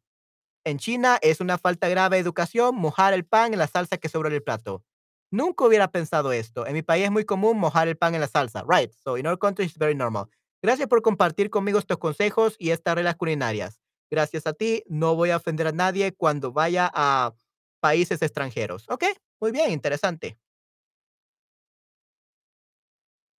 En 0.64 0.78
China 0.78 1.18
es 1.22 1.40
una 1.40 1.58
falta 1.58 1.88
grave 1.88 2.16
de 2.16 2.22
educación 2.22 2.74
mojar 2.76 3.14
el 3.14 3.24
pan 3.24 3.52
en 3.52 3.58
la 3.58 3.66
salsa 3.66 3.96
que 3.98 4.08
sobra 4.08 4.30
del 4.30 4.42
plato. 4.42 4.84
Nunca 5.30 5.64
hubiera 5.66 5.88
pensado 5.90 6.32
esto. 6.32 6.66
En 6.66 6.72
mi 6.74 6.82
país 6.82 7.04
es 7.04 7.10
muy 7.10 7.24
común 7.24 7.58
mojar 7.58 7.88
el 7.88 7.96
pan 7.96 8.14
en 8.14 8.20
la 8.20 8.28
salsa. 8.28 8.64
Right. 8.66 8.92
So 8.92 9.16
in 9.18 9.26
our 9.26 9.38
country 9.38 9.66
it's 9.66 9.76
very 9.78 9.94
normal. 9.94 10.26
Gracias 10.62 10.88
por 10.88 11.02
compartir 11.02 11.50
conmigo 11.50 11.78
estos 11.78 11.98
consejos 11.98 12.56
y 12.58 12.70
estas 12.70 12.94
reglas 12.94 13.16
culinarias. 13.16 13.80
Gracias 14.10 14.46
a 14.46 14.52
ti, 14.54 14.82
no 14.88 15.14
voy 15.14 15.30
a 15.30 15.36
ofender 15.36 15.66
a 15.66 15.72
nadie 15.72 16.12
cuando 16.14 16.52
vaya 16.52 16.90
a 16.92 17.34
países 17.80 18.22
extranjeros. 18.22 18.86
Ok, 18.88 19.04
muy 19.40 19.52
bien, 19.52 19.70
interesante. 19.70 20.38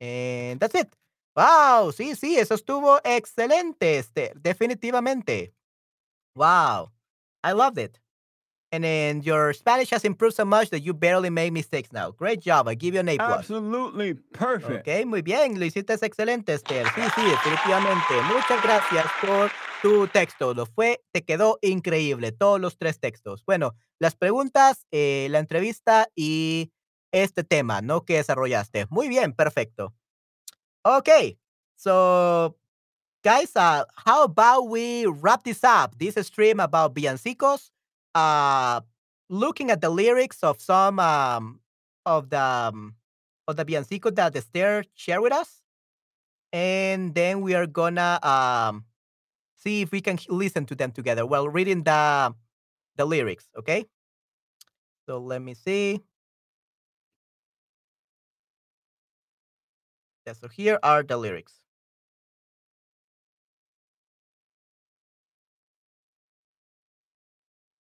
And 0.01 0.59
that's 0.59 0.75
it. 0.75 0.95
Wow, 1.35 1.91
sí, 1.91 2.15
sí, 2.15 2.37
eso 2.37 2.55
estuvo 2.55 2.99
excelente, 3.03 3.97
Esther. 3.97 4.39
Definitivamente. 4.39 5.53
Wow. 6.35 6.91
I 7.43 7.53
loved 7.53 7.79
it. 7.79 7.99
And 8.71 8.83
then 8.83 9.23
your 9.23 9.53
Spanish 9.53 9.89
has 9.89 10.05
improved 10.05 10.35
so 10.35 10.45
much 10.45 10.69
that 10.69 10.81
you 10.81 10.93
barely 10.93 11.31
make 11.31 11.51
mistakes 11.51 11.91
now. 11.91 12.11
Great 12.11 12.39
job. 12.39 12.67
I 12.67 12.75
give 12.75 12.93
you 12.93 12.99
an 12.99 13.09
A 13.09 13.17
plus. 13.17 13.39
Absolutely 13.39 14.13
perfect. 14.13 14.87
Ok, 14.87 15.05
muy 15.07 15.23
bien. 15.23 15.59
Lo 15.59 15.65
hiciste 15.65 15.93
excelente, 15.93 16.53
Esther. 16.53 16.85
Sí, 16.93 17.01
sí, 17.15 17.21
definitivamente. 17.29 18.21
Muchas 18.31 18.61
gracias 18.61 19.05
por 19.21 19.49
tu 19.81 20.07
texto. 20.07 20.53
Lo 20.53 20.67
fue, 20.67 21.01
te 21.11 21.23
quedó 21.23 21.57
increíble. 21.61 22.31
Todos 22.31 22.59
los 22.61 22.77
tres 22.77 22.99
textos. 22.99 23.43
Bueno, 23.43 23.73
las 23.97 24.15
preguntas, 24.15 24.85
eh, 24.91 25.27
la 25.31 25.39
entrevista 25.39 26.07
y 26.15 26.71
este 27.11 27.43
tema, 27.43 27.81
¿no? 27.81 28.05
Que 28.05 28.17
desarrollaste. 28.17 28.85
Muy 28.89 29.09
bien, 29.09 29.33
perfecto. 29.33 29.93
Ok, 30.83 31.09
so 31.75 32.55
guys, 33.23 33.51
uh, 33.55 33.83
how 34.05 34.23
about 34.23 34.69
we 34.69 35.05
wrap 35.07 35.43
this 35.43 35.63
up? 35.63 35.97
This 35.97 36.15
stream 36.25 36.59
about 36.59 36.93
villancicos, 36.93 37.71
uh, 38.15 38.81
looking 39.29 39.71
at 39.71 39.81
the 39.81 39.89
lyrics 39.89 40.43
of 40.43 40.61
some 40.61 40.99
um, 40.99 41.59
of 42.05 42.29
the 42.29 42.41
um, 42.41 42.95
of 43.47 43.55
the 43.55 43.65
villancico 43.65 44.13
that 44.15 44.35
Esther 44.35 44.83
shared 44.95 45.21
with 45.21 45.33
us, 45.33 45.61
and 46.53 47.15
then 47.15 47.41
we 47.41 47.55
are 47.55 47.67
gonna 47.67 48.19
um, 48.23 48.85
see 49.57 49.81
if 49.81 49.91
we 49.91 50.01
can 50.01 50.17
listen 50.29 50.65
to 50.67 50.75
them 50.75 50.91
together 50.91 51.25
while 51.25 51.49
reading 51.49 51.83
the 51.83 52.33
the 52.97 53.05
lyrics. 53.05 53.47
Okay, 53.57 53.85
so 55.05 55.19
let 55.19 55.41
me 55.41 55.53
see. 55.53 56.01
Yeah, 60.25 60.33
so 60.33 60.47
here 60.47 60.79
are 60.83 61.03
the 61.03 61.17
lyrics. 61.17 61.58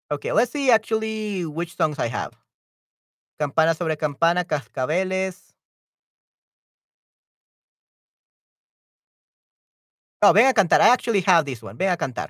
Okay, 0.09 0.31
let's 0.31 0.51
see 0.51 0.71
actually 0.71 1.45
which 1.45 1.75
songs 1.75 1.99
I 1.99 2.07
have. 2.07 2.33
Campana 3.39 3.75
sobre 3.75 3.97
campana, 3.97 4.43
cascabeles. 4.45 5.53
Oh, 10.21 10.33
ven 10.33 10.47
a 10.49 10.53
cantar. 10.53 10.79
I 10.81 10.89
actually 10.89 11.21
have 11.21 11.45
this 11.45 11.61
one. 11.61 11.77
Ven 11.77 11.91
a 11.93 11.97
cantar. 11.97 12.29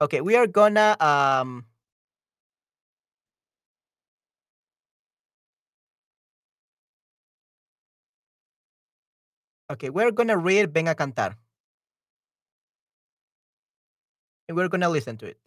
Okay, 0.00 0.20
we 0.20 0.36
are 0.36 0.46
gonna 0.46 0.96
um 1.00 1.66
Okay, 9.70 9.90
we're 9.90 10.12
gonna 10.12 10.36
read 10.38 10.72
Ven 10.72 10.86
a 10.88 10.94
cantar. 10.94 11.34
And 14.48 14.56
we're 14.56 14.68
gonna 14.68 14.88
listen 14.88 15.16
to 15.18 15.26
it. 15.26 15.38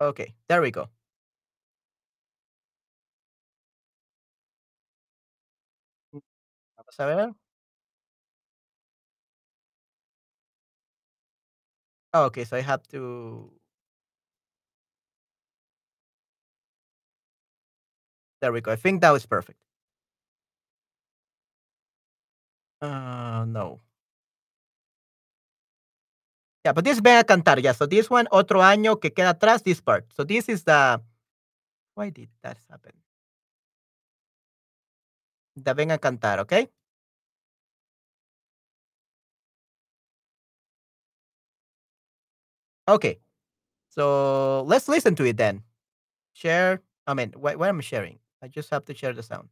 Okay, 0.00 0.34
there 0.48 0.60
we 0.62 0.70
go. 0.70 0.88
Mm. 6.12 6.20
Vamos 6.76 6.98
a 7.00 7.06
ver. 7.06 7.34
Oh, 12.12 12.24
okay, 12.26 12.44
so 12.44 12.56
I 12.56 12.60
have 12.62 12.82
to. 12.88 13.52
There 18.40 18.52
we 18.52 18.60
go. 18.62 18.72
I 18.72 18.76
think 18.76 19.00
that 19.02 19.10
was 19.10 19.26
perfect. 19.26 19.58
Uh, 22.80 23.44
no. 23.48 23.80
Yeah, 26.64 26.72
but 26.72 26.84
this 26.84 26.98
ven 26.98 27.20
a 27.20 27.24
cantar. 27.24 27.62
Yeah, 27.62 27.72
so 27.72 27.86
this 27.86 28.10
one, 28.10 28.26
otro 28.32 28.60
año 28.60 29.00
que 29.00 29.10
queda 29.12 29.30
atrás, 29.30 29.62
this 29.62 29.80
part. 29.80 30.04
So 30.12 30.24
this 30.24 30.48
is 30.48 30.64
the. 30.64 31.00
Why 31.94 32.10
did 32.10 32.28
that 32.42 32.58
happen? 32.70 32.92
The 35.56 35.74
ven 35.74 35.90
a 35.92 35.98
cantar, 35.98 36.40
okay? 36.40 36.68
Okay. 42.88 43.18
So 43.90 44.62
let's 44.66 44.88
listen 44.88 45.14
to 45.16 45.24
it 45.24 45.36
then. 45.36 45.62
Share. 46.32 46.82
I 47.06 47.14
mean, 47.14 47.32
what, 47.36 47.58
what 47.58 47.68
am 47.68 47.78
I 47.78 47.82
sharing? 47.82 48.18
I 48.42 48.48
just 48.48 48.70
have 48.70 48.84
to 48.86 48.94
share 48.94 49.12
the 49.12 49.22
sound. 49.22 49.48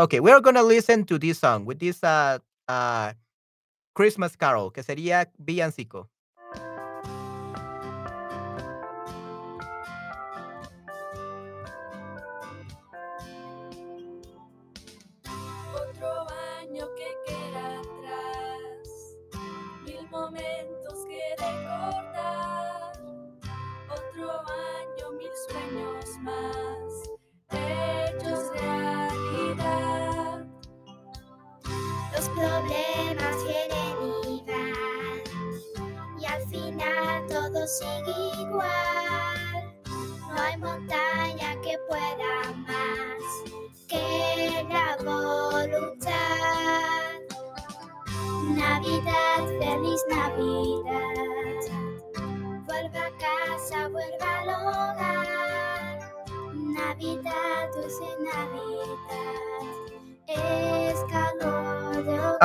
Okay, 0.00 0.18
we're 0.18 0.40
gonna 0.40 0.62
listen 0.62 1.04
to 1.04 1.18
this 1.18 1.40
song 1.40 1.66
with 1.66 1.78
this 1.78 2.02
uh 2.02 2.38
uh 2.66 3.12
Christmas 3.94 4.34
Carol, 4.34 4.70
que 4.70 4.82
sería 4.82 5.30
villancico. 5.36 6.08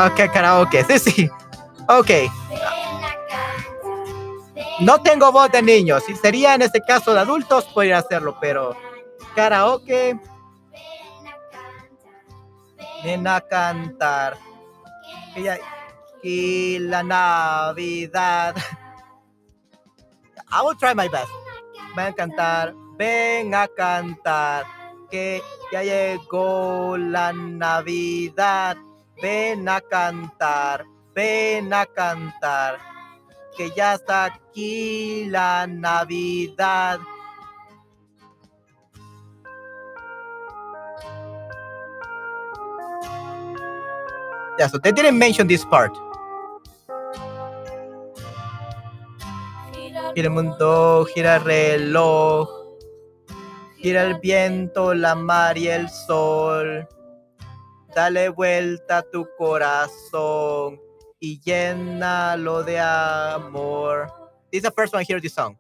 Ok, 0.05 0.31
karaoke, 0.31 0.83
sí, 0.83 0.99
sí. 0.99 1.29
Ok, 1.87 2.09
no 4.81 5.01
tengo 5.01 5.31
voz 5.31 5.51
de 5.51 5.61
niño. 5.61 5.99
Si 5.99 6.15
sería 6.15 6.55
en 6.55 6.63
este 6.63 6.81
caso 6.81 7.13
de 7.13 7.19
adultos, 7.21 7.65
podría 7.65 7.99
hacerlo, 7.99 8.37
pero 8.39 8.75
karaoke, 9.35 10.19
Ven 13.05 13.27
a 13.27 13.39
cantar. 13.39 14.35
Y 16.23 16.79
la 16.79 17.03
Navidad. 17.03 18.55
I 20.51 20.61
will 20.63 20.75
try 20.75 20.95
my 20.95 21.07
best. 21.07 21.29
Ven 21.95 22.07
a 22.07 22.13
cantar, 22.13 22.73
ven 22.97 23.53
a 23.53 23.67
cantar, 23.67 24.65
que 25.11 25.39
ya 25.71 25.83
llegó 25.83 26.97
la 26.97 27.31
Navidad. 27.31 28.75
Ven 29.21 29.67
a 29.69 29.79
cantar, 29.81 30.85
ven 31.13 31.73
a 31.73 31.85
cantar, 31.85 32.79
que 33.55 33.71
ya 33.71 33.93
está 33.93 34.25
aquí 34.25 35.25
la 35.29 35.65
Navidad. 35.67 36.99
Yeah, 44.57 44.67
so 44.67 44.77
they 44.79 44.91
didn't 44.91 45.17
mention 45.17 45.47
this 45.47 45.65
part. 45.65 45.93
Gira 50.15 50.27
el 50.27 50.29
mundo, 50.29 51.05
gira 51.13 51.35
el 51.35 51.43
reloj, 51.43 52.47
gira 53.77 54.03
el 54.03 54.15
viento, 54.19 54.93
la 54.93 55.13
mar 55.13 55.57
y 55.57 55.67
el 55.67 55.89
sol. 55.89 56.87
Dale 57.95 58.27
vuelta 58.27 58.97
a 58.97 59.01
tu 59.03 59.25
corazón 59.37 60.81
y 61.17 61.39
llénalo 61.39 62.61
de 62.61 62.77
amor. 62.77 64.11
This 64.51 64.59
is 64.59 64.63
the 64.63 64.71
first 64.71 64.93
one 64.93 65.05
hear 65.07 65.21
this 65.21 65.33
song. 65.33 65.57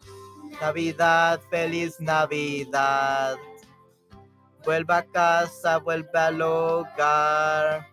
Navidad, 0.59 1.39
feliz 1.49 1.97
Navidad. 2.01 3.37
Vuelve 4.65 4.93
a 4.93 5.03
casa, 5.03 5.77
vuelve 5.77 6.19
al 6.19 6.41
hogar. 6.41 7.87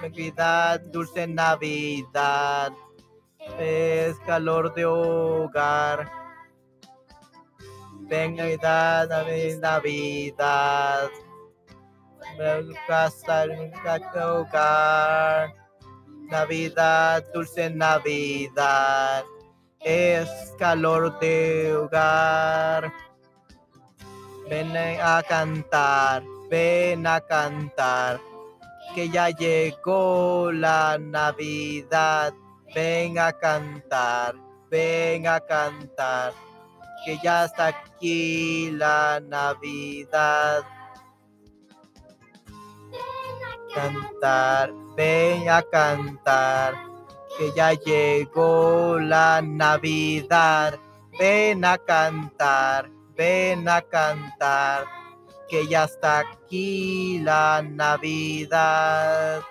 Navidad, 0.00 0.80
dulce 0.90 1.26
Navidad. 1.26 2.72
Es 3.58 4.18
calor 4.20 4.72
de 4.72 4.86
hogar. 4.86 6.10
Ven 8.00 8.34
Navidad, 8.34 9.10
Navidad, 9.10 9.60
Navidad. 9.60 11.10
A 12.40 12.86
casa, 12.86 13.46
ven 13.46 13.72
a 13.84 14.32
hogar. 14.32 15.54
Navidad, 16.30 17.24
dulce 17.34 17.68
Navidad. 17.68 19.24
Es 19.80 20.28
calor 20.58 21.18
de 21.20 21.74
hogar. 21.74 22.92
Ven 24.48 24.74
a 25.00 25.22
cantar, 25.22 26.22
ven 26.50 27.06
a 27.06 27.20
cantar, 27.20 28.20
que 28.94 29.08
ya 29.10 29.28
llegó 29.28 30.50
la 30.52 30.98
Navidad. 30.98 32.32
Ven 32.74 33.18
a 33.18 33.32
cantar, 33.32 34.34
ven 34.70 35.26
a 35.26 35.38
cantar, 35.40 36.32
que 37.04 37.18
ya 37.22 37.44
está 37.44 37.66
aquí 37.66 38.70
la 38.70 39.20
Navidad. 39.20 40.64
Cantar, 43.74 44.70
ven 44.96 45.48
a 45.48 45.62
cantar, 45.62 46.74
que 47.38 47.52
ya 47.52 47.72
llegó 47.72 48.98
la 48.98 49.40
Navidad. 49.42 50.78
Ven 51.18 51.64
a 51.64 51.78
cantar, 51.78 52.90
ven 53.16 53.68
a 53.68 53.80
cantar, 53.80 54.84
que 55.48 55.66
ya 55.66 55.84
está 55.84 56.20
aquí 56.20 57.20
la 57.20 57.62
Navidad. 57.62 59.42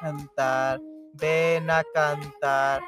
Cantar, 0.00 0.80
ven 1.14 1.70
a 1.70 1.82
cantar, 1.94 2.82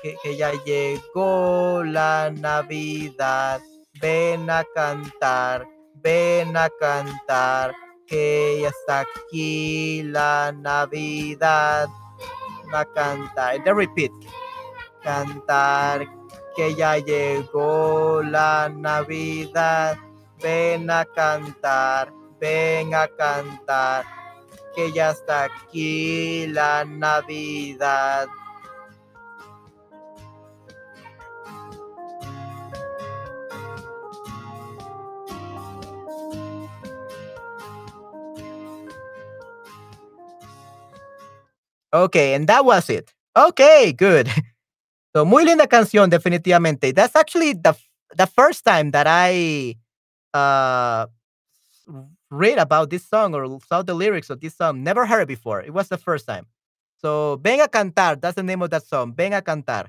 que, 0.00 0.16
que 0.22 0.36
ya 0.36 0.52
llegó 0.64 1.82
la 1.84 2.30
Navidad. 2.30 3.60
Ven 4.00 4.48
a 4.50 4.64
cantar, 4.74 5.66
ven 5.94 6.56
a 6.56 6.68
cantar, 6.78 7.74
que 8.06 8.58
ya 8.62 8.68
está 8.68 9.00
aquí 9.00 10.02
la 10.02 10.52
Navidad. 10.52 11.88
A 12.72 12.84
cantar, 12.84 13.62
the 13.62 13.72
repeat. 13.72 14.10
Cantar, 15.02 16.06
que 16.56 16.74
ya 16.74 16.98
llegó 16.98 18.22
la 18.22 18.68
Navidad. 18.68 19.96
Ven 20.42 20.90
a 20.90 21.04
cantar, 21.04 22.12
ven 22.40 22.94
a 22.94 23.06
cantar, 23.08 24.04
que 24.74 24.92
ya 24.92 25.10
está 25.10 25.44
aquí 25.44 26.46
la 26.48 26.84
Navidad. 26.84 28.26
Okay, 41.94 42.34
and 42.34 42.48
that 42.48 42.64
was 42.66 42.90
it. 42.90 43.14
Okay, 43.36 43.92
good. 43.92 44.28
So 45.16 45.24
muy 45.24 45.44
linda 45.44 45.66
canción, 45.68 46.10
definitivamente. 46.10 46.94
That's 46.94 47.16
actually 47.16 47.54
the 47.54 47.74
the 48.16 48.26
first 48.26 48.64
time 48.64 48.92
that 48.92 49.06
I 49.08 49.76
uh 50.34 51.06
read 52.30 52.58
about 52.58 52.90
this 52.90 53.06
song 53.08 53.34
or 53.34 53.58
saw 53.68 53.82
the 53.82 53.94
lyrics 53.94 54.30
of 54.30 54.40
this 54.40 54.56
song. 54.56 54.82
Never 54.82 55.06
heard 55.06 55.22
it 55.22 55.28
before. 55.28 55.62
It 55.62 55.72
was 55.74 55.88
the 55.88 55.98
first 55.98 56.26
time. 56.26 56.46
So 57.02 57.36
Ven 57.42 57.60
a 57.60 57.68
cantar, 57.68 58.20
that's 58.20 58.36
the 58.36 58.42
name 58.42 58.62
of 58.62 58.70
that 58.70 58.84
song. 58.86 59.14
Ven 59.14 59.32
a 59.34 59.42
cantar. 59.42 59.88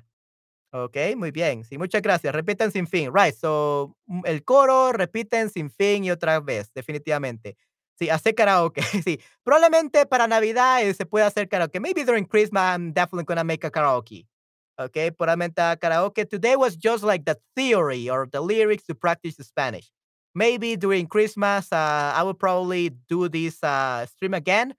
Ok, 0.73 0.97
muy 1.17 1.31
bien. 1.31 1.63
Sí, 1.63 1.77
muchas 1.77 2.01
gracias. 2.01 2.33
Repiten 2.35 2.71
sin 2.71 2.87
fin. 2.87 3.11
Right. 3.13 3.35
So 3.35 3.95
el 4.25 4.43
coro 4.43 4.91
repiten 4.93 5.49
sin 5.49 5.69
fin 5.71 6.03
y 6.05 6.11
otra 6.11 6.39
vez, 6.41 6.71
definitivamente. 6.73 7.57
Sí, 7.99 8.09
hacer 8.09 8.35
karaoke. 8.35 8.81
Sí, 9.03 9.19
probablemente 9.43 10.05
para 10.05 10.27
Navidad 10.27 10.81
eh, 10.83 10.93
se 10.93 11.05
puede 11.05 11.25
hacer 11.25 11.47
karaoke. 11.47 11.79
Maybe 11.79 12.03
during 12.03 12.25
Christmas, 12.25 12.61
I'm 12.63 12.91
definitely 12.93 13.23
gonna 13.25 13.43
make 13.43 13.63
a 13.65 13.71
karaoke. 13.71 14.27
Okay, 14.77 15.11
probablemente 15.11 15.61
karaoke. 15.79 16.25
Today 16.29 16.55
was 16.57 16.75
just 16.75 17.03
like 17.03 17.23
the 17.25 17.37
theory 17.55 18.09
or 18.09 18.27
the 18.31 18.41
lyrics 18.41 18.83
to 18.87 18.95
practice 18.95 19.35
the 19.37 19.43
Spanish. 19.45 19.89
Maybe 20.33 20.75
during 20.75 21.07
Christmas, 21.07 21.71
uh, 21.71 22.11
I 22.13 22.23
will 22.23 22.33
probably 22.33 22.89
do 23.07 23.29
this 23.29 23.63
uh, 23.63 24.05
stream 24.05 24.33
again, 24.33 24.75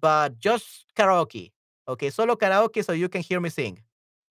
but 0.00 0.38
just 0.40 0.86
karaoke. 0.96 1.52
Okay, 1.88 2.10
solo 2.10 2.34
karaoke 2.34 2.84
so 2.84 2.92
you 2.92 3.08
can 3.08 3.22
hear 3.22 3.40
me 3.40 3.50
sing. 3.50 3.78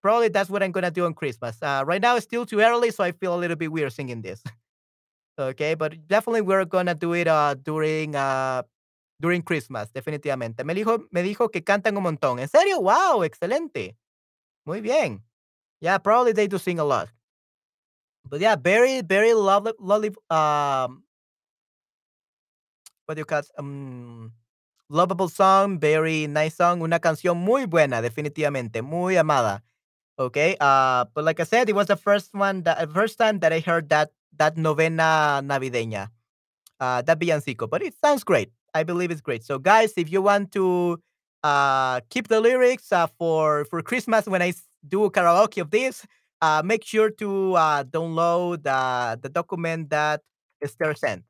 Probably 0.01 0.27
that's 0.27 0.49
what 0.49 0.61
I'm 0.61 0.71
gonna 0.73 0.91
do 0.91 1.05
on 1.05 1.13
Christmas. 1.13 1.57
Uh, 1.61 1.83
right 1.87 2.01
now 2.01 2.17
it's 2.17 2.25
still 2.25 2.45
too 2.45 2.59
early, 2.59 2.91
so 2.91 3.03
I 3.05 3.13
feel 3.13 3.33
a 3.33 3.39
little 3.39 3.55
bit 3.55 3.71
weird 3.71 3.93
singing 3.93 4.21
this. 4.21 4.43
okay, 5.37 5.75
but 5.75 6.07
definitely 6.07 6.41
we're 6.41 6.65
gonna 6.65 6.95
do 6.95 7.13
it 7.13 7.27
uh, 7.27 7.55
during 7.55 8.15
uh, 8.15 8.63
during 9.19 9.41
Christmas, 9.41 9.91
definitivamente. 9.91 10.63
Me 10.65 10.73
dijo, 10.73 11.05
me 11.11 11.23
dijo 11.23 11.51
que 11.51 11.61
cantan 11.61 11.97
un 11.97 12.03
montón. 12.03 12.39
¿En 12.39 12.47
serio? 12.47 12.81
Wow, 12.81 13.23
excelente. 13.23 13.95
Muy 14.65 14.81
bien. 14.81 15.21
Yeah, 15.81 15.97
probably 15.97 16.33
they 16.33 16.47
do 16.47 16.57
sing 16.57 16.79
a 16.79 16.83
lot. 16.83 17.09
But 18.27 18.41
yeah, 18.41 18.55
very, 18.55 19.01
very 19.01 19.33
lovely, 19.33 19.73
lovely, 19.79 20.09
um, 20.31 21.03
what 23.05 23.15
do 23.15 23.21
you 23.21 23.25
call 23.25 23.39
it? 23.39 23.51
Um, 23.57 24.33
lovable 24.89 25.29
song, 25.29 25.79
very 25.79 26.25
nice 26.25 26.55
song, 26.55 26.81
una 26.81 26.99
canción 26.99 27.37
muy 27.37 27.65
buena, 27.65 28.01
definitivamente, 28.01 28.81
muy 28.81 29.17
amada. 29.17 29.61
Okay, 30.17 30.55
uh, 30.59 31.05
but 31.13 31.23
like 31.23 31.39
I 31.39 31.43
said, 31.43 31.69
it 31.69 31.75
was 31.75 31.87
the 31.87 31.97
first 31.97 32.33
one, 32.33 32.63
that, 32.63 32.89
first 32.91 33.19
time 33.19 33.39
that 33.39 33.53
I 33.53 33.59
heard 33.59 33.89
that 33.89 34.11
that 34.37 34.57
novena 34.57 35.41
navideña, 35.43 36.09
uh, 36.79 37.01
that 37.03 37.19
villancico. 37.19 37.69
But 37.69 37.81
it 37.83 37.95
sounds 38.03 38.23
great. 38.23 38.51
I 38.73 38.83
believe 38.83 39.11
it's 39.11 39.21
great. 39.21 39.43
So 39.43 39.59
guys, 39.59 39.93
if 39.97 40.11
you 40.11 40.21
want 40.21 40.51
to 40.53 40.99
uh, 41.43 42.01
keep 42.09 42.27
the 42.27 42.39
lyrics 42.41 42.91
uh, 42.91 43.07
for 43.17 43.65
for 43.65 43.81
Christmas 43.81 44.25
when 44.27 44.41
I 44.41 44.53
do 44.87 45.09
karaoke 45.09 45.61
of 45.61 45.71
this, 45.71 46.05
uh, 46.41 46.61
make 46.65 46.83
sure 46.85 47.09
to 47.11 47.55
uh, 47.55 47.83
download 47.83 48.63
the 48.63 49.19
the 49.21 49.29
document 49.29 49.89
that 49.91 50.21
Esther 50.61 50.95
sent. 50.95 51.23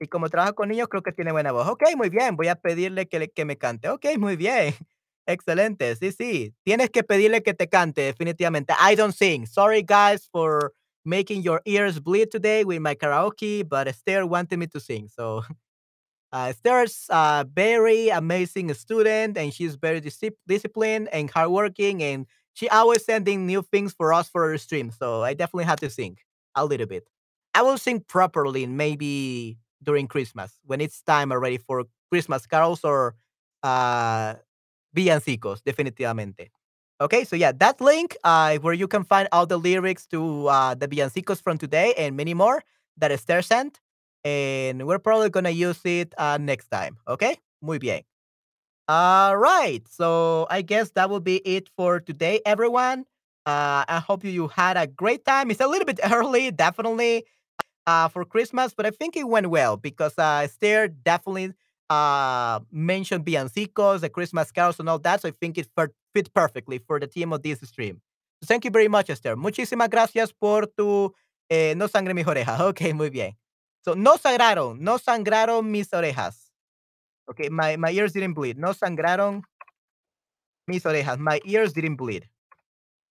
Y 0.00 0.06
como 0.08 0.28
trabaja 0.28 0.54
con 0.54 0.68
niños, 0.68 0.88
creo 0.88 1.02
que 1.02 1.12
tiene 1.12 1.32
buena 1.32 1.52
voz. 1.52 1.66
Ok, 1.68 1.84
muy 1.96 2.10
bien. 2.10 2.36
Voy 2.36 2.48
a 2.48 2.54
pedirle 2.54 3.06
que, 3.08 3.18
le- 3.18 3.28
que 3.30 3.44
me 3.46 3.56
cante. 3.56 3.88
Ok, 3.88 4.04
muy 4.18 4.36
bien. 4.36 4.74
Excelente, 5.26 5.96
sí, 5.96 6.12
sí. 6.12 6.54
Tienes 6.64 6.90
que 6.90 7.02
pedirle 7.02 7.42
que 7.42 7.54
te 7.54 7.68
cante, 7.68 8.02
definitivamente. 8.02 8.74
I 8.78 8.94
don't 8.94 9.14
sing. 9.14 9.46
Sorry, 9.46 9.82
guys, 9.82 10.28
for 10.30 10.72
making 11.06 11.42
your 11.42 11.62
ears 11.66 12.00
bleed 12.00 12.30
today 12.32 12.64
with 12.64 12.80
my 12.80 12.94
karaoke, 12.94 13.68
but 13.68 13.88
Esther 13.88 14.26
wanted 14.26 14.58
me 14.58 14.66
to 14.68 14.80
sing. 14.80 15.08
So, 15.08 15.44
uh, 16.32 16.52
Esther's 16.54 17.06
a 17.10 17.46
very 17.52 18.08
amazing 18.10 18.72
student, 18.74 19.38
and 19.38 19.52
she's 19.54 19.76
very 19.76 20.00
discip- 20.00 20.38
disciplined 20.46 21.08
and 21.12 21.30
hardworking, 21.30 22.02
and 22.02 22.26
she 22.54 22.68
always 22.68 23.04
sending 23.04 23.46
new 23.46 23.62
things 23.62 23.92
for 23.92 24.12
us 24.12 24.28
for 24.28 24.48
her 24.50 24.58
stream. 24.58 24.90
So, 24.90 25.22
I 25.22 25.34
definitely 25.34 25.64
had 25.64 25.80
to 25.80 25.90
sing 25.90 26.18
a 26.54 26.64
little 26.64 26.86
bit. 26.86 27.04
I 27.54 27.62
will 27.62 27.78
sing 27.78 28.00
properly 28.00 28.66
maybe 28.66 29.58
during 29.82 30.08
Christmas 30.08 30.52
when 30.64 30.80
it's 30.80 31.02
time 31.02 31.32
already 31.32 31.58
for 31.58 31.84
Christmas 32.10 32.46
carols 32.46 32.84
or 32.84 33.14
uh, 33.62 34.34
villancicos, 34.96 35.62
definitivamente. 35.62 36.50
Okay, 37.00 37.24
so 37.24 37.36
yeah, 37.36 37.52
that 37.52 37.80
link 37.80 38.16
uh, 38.24 38.56
where 38.58 38.72
you 38.72 38.88
can 38.88 39.04
find 39.04 39.28
all 39.32 39.44
the 39.46 39.58
lyrics 39.58 40.06
to 40.06 40.46
uh, 40.48 40.74
the 40.74 40.88
villancicos 40.88 41.42
from 41.42 41.58
today 41.58 41.92
and 41.98 42.16
many 42.16 42.32
more 42.32 42.62
that 42.96 43.12
Esther 43.12 43.42
sent. 43.42 43.80
And 44.24 44.86
we're 44.86 44.98
probably 44.98 45.28
going 45.28 45.44
to 45.44 45.52
use 45.52 45.80
it 45.84 46.14
uh, 46.16 46.38
next 46.40 46.68
time. 46.68 46.96
Okay, 47.06 47.36
muy 47.62 47.78
bien. 47.78 48.02
All 48.88 49.36
right, 49.36 49.82
so 49.88 50.46
I 50.50 50.62
guess 50.62 50.90
that 50.92 51.10
will 51.10 51.20
be 51.20 51.38
it 51.46 51.68
for 51.76 52.00
today, 52.00 52.40
everyone. 52.46 53.06
Uh, 53.46 53.84
I 53.88 54.02
hope 54.06 54.24
you 54.24 54.48
had 54.48 54.76
a 54.76 54.86
great 54.86 55.24
time. 55.24 55.50
It's 55.50 55.60
a 55.60 55.68
little 55.68 55.86
bit 55.86 56.00
early, 56.12 56.50
definitely, 56.52 57.24
uh, 57.86 58.08
for 58.08 58.24
Christmas, 58.24 58.74
but 58.74 58.86
I 58.86 58.90
think 58.90 59.16
it 59.16 59.28
went 59.28 59.48
well 59.50 59.76
because 59.76 60.14
uh, 60.18 60.42
Esther 60.44 60.88
definitely 60.88 61.52
uh, 61.90 62.60
mentioned 62.70 63.24
villancicos, 63.24 64.00
the 64.00 64.08
Christmas 64.08 64.50
carols, 64.50 64.80
and 64.80 64.88
all 64.88 64.98
that. 65.00 65.22
So 65.22 65.28
I 65.28 65.32
think 65.32 65.58
it 65.58 65.68
fit, 66.14 66.32
perfectly 66.34 66.78
for 66.78 66.98
the 66.98 67.06
theme 67.06 67.32
of 67.32 67.42
this 67.42 67.60
stream. 67.60 68.00
So 68.42 68.46
thank 68.46 68.64
you 68.64 68.70
very 68.70 68.88
much, 68.88 69.10
Esther. 69.10 69.36
Muchísimas 69.36 69.88
gracias 69.88 70.32
por 70.32 70.66
tu 70.66 71.14
eh, 71.48 71.74
no 71.76 71.86
sangre 71.86 72.14
mis 72.14 72.26
orejas. 72.26 72.60
Ok, 72.68 72.92
muy 72.94 73.10
bien. 73.10 73.36
So 73.84 73.94
no 73.94 74.16
sangraron, 74.16 74.80
no 74.80 74.98
sangraron 74.98 75.70
mis 75.70 75.88
orejas. 75.92 76.50
Okay, 77.30 77.48
my, 77.48 77.76
my 77.76 77.90
ears 77.90 78.12
didn't 78.12 78.34
bleed. 78.34 78.58
No 78.58 78.72
sangraron 78.72 79.42
mis 80.66 80.84
orejas. 80.84 81.18
My 81.18 81.40
ears 81.44 81.72
didn't 81.72 81.96
bleed. 81.96 82.28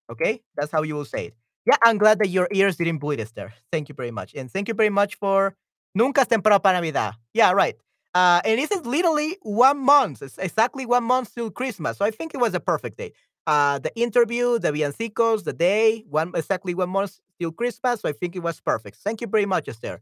Okay, 0.10 0.44
that's 0.56 0.72
how 0.72 0.84
you 0.84 0.96
will 0.96 1.06
say 1.06 1.28
it. 1.28 1.34
Yeah, 1.66 1.78
I'm 1.84 1.98
glad 1.98 2.20
that 2.20 2.30
your 2.30 2.48
ears 2.52 2.78
didn't 2.78 3.00
bleed, 3.00 3.20
Esther. 3.20 3.54
Thank 3.72 3.90
you 3.90 3.96
very 3.96 4.12
much. 4.12 4.36
And 4.36 4.52
thank 4.52 4.68
you 4.68 4.76
very 4.76 4.92
much 4.92 5.16
for 5.16 5.56
Nunca 5.96 6.22
es 6.22 6.28
temprano 6.28 6.62
para 6.62 6.78
Navidad. 6.78 7.14
Yeah, 7.34 7.54
right. 7.54 7.78
Uh, 8.16 8.42
and 8.46 8.60
this 8.60 8.72
is 8.72 8.86
literally 8.86 9.38
one 9.44 9.80
month. 9.80 10.24
It's 10.24 10.40
exactly 10.40 10.88
one 10.88 11.06
month 11.06 11.36
till 11.36 11.52
Christmas. 11.52 11.98
So 12.00 12.06
I 12.06 12.12
think 12.12 12.34
it 12.36 12.40
was 12.40 12.56
a 12.56 12.62
perfect 12.62 12.98
day. 12.98 13.14
Uh, 13.48 13.80
the 13.80 13.96
interview, 14.00 14.60
the 14.60 14.72
villancicos, 14.72 15.46
the 15.46 15.54
day, 15.54 16.06
one 16.10 16.34
exactly 16.36 16.76
one 16.76 16.90
month 16.90 17.20
till 17.40 17.52
Christmas. 17.52 18.02
So 18.02 18.10
I 18.10 18.14
think 18.14 18.36
it 18.36 18.42
was 18.42 18.62
perfect. 18.62 18.98
Thank 18.98 19.22
you 19.22 19.28
very 19.28 19.46
much, 19.46 19.70
Esther. 19.70 20.02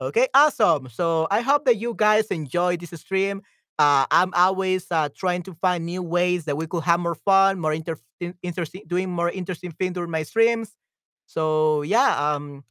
Okay, 0.00 0.28
awesome. 0.34 0.88
So 0.90 1.28
I 1.30 1.40
hope 1.40 1.64
that 1.66 1.76
you 1.76 1.94
guys 1.96 2.26
enjoy 2.28 2.76
this 2.76 2.90
stream. 3.00 3.42
Uh, 3.78 4.06
I'm 4.10 4.32
always 4.34 4.86
uh, 4.90 5.08
trying 5.16 5.42
to 5.44 5.54
find 5.54 5.86
new 5.86 6.02
ways 6.02 6.44
that 6.46 6.56
we 6.56 6.66
could 6.66 6.84
have 6.84 7.00
more 7.00 7.14
fun, 7.16 7.60
more 7.60 7.72
inter- 7.72 7.98
interesting, 8.42 8.82
doing 8.86 9.10
more 9.10 9.30
interesting 9.30 9.72
things 9.72 9.94
during 9.94 10.10
my 10.10 10.22
streams. 10.24 10.72
So 11.26 11.82
yeah, 11.82 12.34
um, 12.34 12.64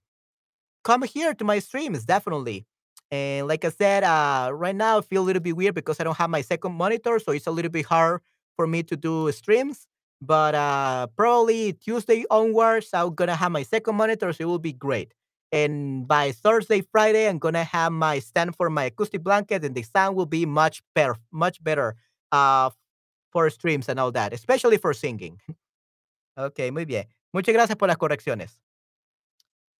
come 0.84 1.03
here 1.03 1.34
to 1.34 1.43
my 1.43 1.59
streams 1.59 2.05
definitely. 2.05 2.65
And 3.11 3.47
like 3.47 3.63
I 3.63 3.69
said, 3.69 4.03
uh, 4.03 4.51
right 4.53 4.75
now 4.75 4.97
I 4.99 5.01
feel 5.01 5.21
a 5.21 5.25
little 5.25 5.41
bit 5.41 5.55
weird 5.55 5.75
because 5.75 5.99
I 5.99 6.03
don't 6.03 6.17
have 6.17 6.29
my 6.29 6.41
second 6.41 6.73
monitor, 6.73 7.19
so 7.19 7.31
it's 7.31 7.47
a 7.47 7.51
little 7.51 7.71
bit 7.71 7.85
hard 7.85 8.21
for 8.55 8.67
me 8.67 8.84
to 8.84 8.97
do 8.97 9.31
streams. 9.31 9.88
But 10.21 10.55
uh, 10.55 11.07
probably 11.15 11.73
Tuesday 11.73 12.25
onwards, 12.29 12.89
I'm 12.93 13.13
gonna 13.15 13.35
have 13.35 13.51
my 13.51 13.63
second 13.63 13.95
monitor, 13.95 14.34
so 14.34 14.41
it 14.43 14.45
will 14.45 14.59
be 14.59 14.73
great. 14.73 15.13
And 15.51 16.07
by 16.07 16.31
Thursday, 16.34 16.81
Friday, 16.81 17.29
I'm 17.29 17.39
gonna 17.39 17.63
have 17.63 17.91
my 17.91 18.19
stand 18.19 18.55
for 18.55 18.69
my 18.69 18.85
acoustic 18.85 19.23
blanket, 19.23 19.63
and 19.63 19.75
the 19.75 19.84
sound 19.84 20.15
will 20.17 20.25
be 20.25 20.45
much 20.45 20.81
better, 20.93 21.15
much 21.31 21.63
better 21.63 21.95
uh, 22.31 22.71
for 23.31 23.49
streams 23.49 23.88
and 23.88 23.99
all 23.99 24.11
that, 24.11 24.34
especially 24.34 24.77
for 24.77 24.93
singing. 24.93 25.39
ok, 26.38 26.71
muy 26.71 26.85
bien. 26.85 27.05
Muchas 27.31 27.53
gracias 27.53 27.77
por 27.77 27.88
las 27.88 27.97
correcciones. 27.97 28.59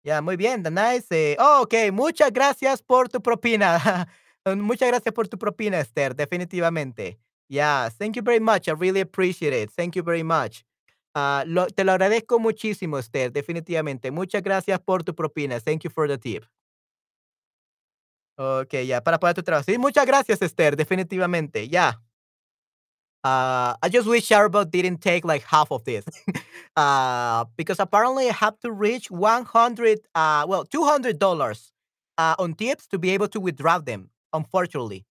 Ya, 0.08 0.22
muy 0.22 0.38
bien, 0.38 0.64
the 0.64 0.72
nice. 0.72 1.36
oh, 1.38 1.64
ok, 1.64 1.92
muchas 1.92 2.32
gracias 2.32 2.82
por 2.82 3.10
tu 3.10 3.22
propina. 3.22 4.08
muchas 4.56 4.88
gracias 4.88 5.14
por 5.14 5.28
tu 5.28 5.38
propina, 5.38 5.82
Esther, 5.82 6.16
definitivamente. 6.16 7.20
Yeah, 7.50 7.90
thank 7.90 8.16
you 8.16 8.24
very 8.24 8.40
much. 8.40 8.70
I 8.70 8.72
really 8.72 9.02
appreciate 9.02 9.52
it. 9.52 9.70
Thank 9.76 9.98
you 9.98 10.04
very 10.04 10.24
much. 10.24 10.64
Ah, 11.14 11.44
te 11.76 11.84
lo 11.84 11.92
agradezco 11.92 12.40
muchísimo, 12.40 12.98
Esther, 12.98 13.34
definitivamente. 13.34 14.10
Muchas 14.10 14.42
gracias 14.42 14.80
por 14.80 15.04
tu 15.04 15.14
propina. 15.14 15.60
Thank 15.60 15.84
you 15.84 15.90
for 15.90 16.08
the 16.08 16.18
tip. 16.18 16.46
Ok, 18.38 18.76
ya, 18.86 19.02
para 19.04 19.20
poder 19.20 19.36
tu 19.36 19.44
trabajo. 19.44 19.66
Sí, 19.66 19.78
muchas 19.78 20.06
gracias, 20.06 20.42
Esther, 20.42 20.78
definitivamente. 20.78 21.68
Ya. 21.68 22.02
Uh, 23.28 23.76
I 23.84 23.90
just 23.90 24.08
wish 24.08 24.30
Arbot 24.30 24.72
didn't 24.72 25.00
take 25.02 25.26
like 25.26 25.44
half 25.44 25.70
of 25.72 25.84
this. 25.84 26.06
uh, 26.78 27.46
because 27.58 27.80
apparently 27.80 28.30
I 28.30 28.34
have 28.34 28.58
to 28.62 28.72
reach 28.72 29.12
100, 29.12 30.00
uh, 30.16 30.46
well, 30.48 30.64
$200 30.66 31.72
uh, 32.18 32.36
on 32.40 32.54
tips 32.54 32.88
to 32.88 32.98
be 32.98 33.10
able 33.10 33.28
to 33.30 33.40
withdraw 33.40 33.80
them, 33.80 34.10
unfortunately. 34.32 35.06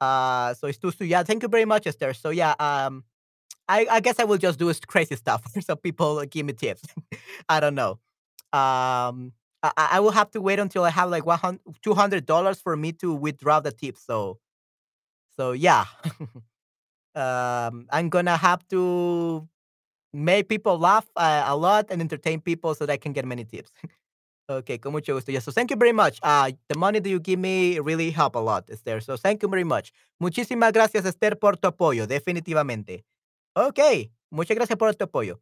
Uh, 0.00 0.52
so 0.54 0.66
it's 0.66 0.78
too 0.78 0.90
soon. 0.90 1.08
Yeah, 1.08 1.22
thank 1.22 1.42
you 1.42 1.48
very 1.48 1.64
much, 1.64 1.86
Esther. 1.86 2.12
So 2.12 2.30
yeah, 2.30 2.54
um, 2.58 3.04
I, 3.68 3.86
I 3.90 4.00
guess 4.00 4.18
I 4.18 4.24
will 4.24 4.38
just 4.38 4.58
do 4.58 4.72
crazy 4.86 5.16
stuff 5.16 5.42
so 5.60 5.76
people 5.76 6.24
give 6.26 6.44
me 6.44 6.52
tips. 6.52 6.82
I 7.48 7.60
don't 7.60 7.74
know. 7.74 7.92
Um, 8.52 9.32
I, 9.62 9.72
I 9.92 10.00
will 10.00 10.12
have 10.12 10.30
to 10.32 10.40
wait 10.42 10.58
until 10.58 10.84
I 10.84 10.90
have 10.90 11.08
like 11.10 11.24
100 11.24 11.60
$200 11.82 12.62
for 12.62 12.76
me 12.76 12.92
to 12.92 13.14
withdraw 13.14 13.60
the 13.60 13.72
tips. 13.72 14.04
So, 14.04 14.38
so 15.36 15.52
yeah. 15.52 15.86
Um, 17.16 17.86
I'm 17.90 18.08
gonna 18.10 18.36
have 18.36 18.66
to 18.68 19.48
make 20.12 20.48
people 20.48 20.78
laugh 20.78 21.06
uh, 21.16 21.44
a 21.46 21.56
lot 21.56 21.86
and 21.90 22.00
entertain 22.00 22.40
people 22.40 22.74
so 22.74 22.86
that 22.86 22.92
I 22.92 22.96
can 22.96 23.12
get 23.12 23.24
many 23.24 23.44
tips. 23.44 23.70
okay, 24.48 24.78
con 24.78 24.92
mucho 24.92 25.14
gusto. 25.14 25.32
Yes, 25.32 25.44
so 25.44 25.52
thank 25.52 25.70
you 25.70 25.76
very 25.76 25.92
much. 25.92 26.18
Uh, 26.22 26.52
the 26.68 26.78
money 26.78 27.00
that 27.00 27.08
you 27.08 27.20
give 27.20 27.38
me 27.38 27.78
really 27.80 28.10
help 28.10 28.36
a 28.36 28.38
lot, 28.38 28.68
Esther. 28.70 29.00
So 29.00 29.16
thank 29.16 29.42
you 29.42 29.48
very 29.48 29.64
much. 29.64 29.92
Muchísimas 30.22 30.72
gracias, 30.72 31.04
Esther, 31.04 31.36
por 31.36 31.56
tu 31.56 31.68
apoyo, 31.68 32.06
definitivamente. 32.06 33.04
Okay, 33.56 34.10
muchas 34.32 34.56
gracias 34.56 34.78
por 34.78 34.92
tu 34.92 35.06
apoyo. 35.06 35.38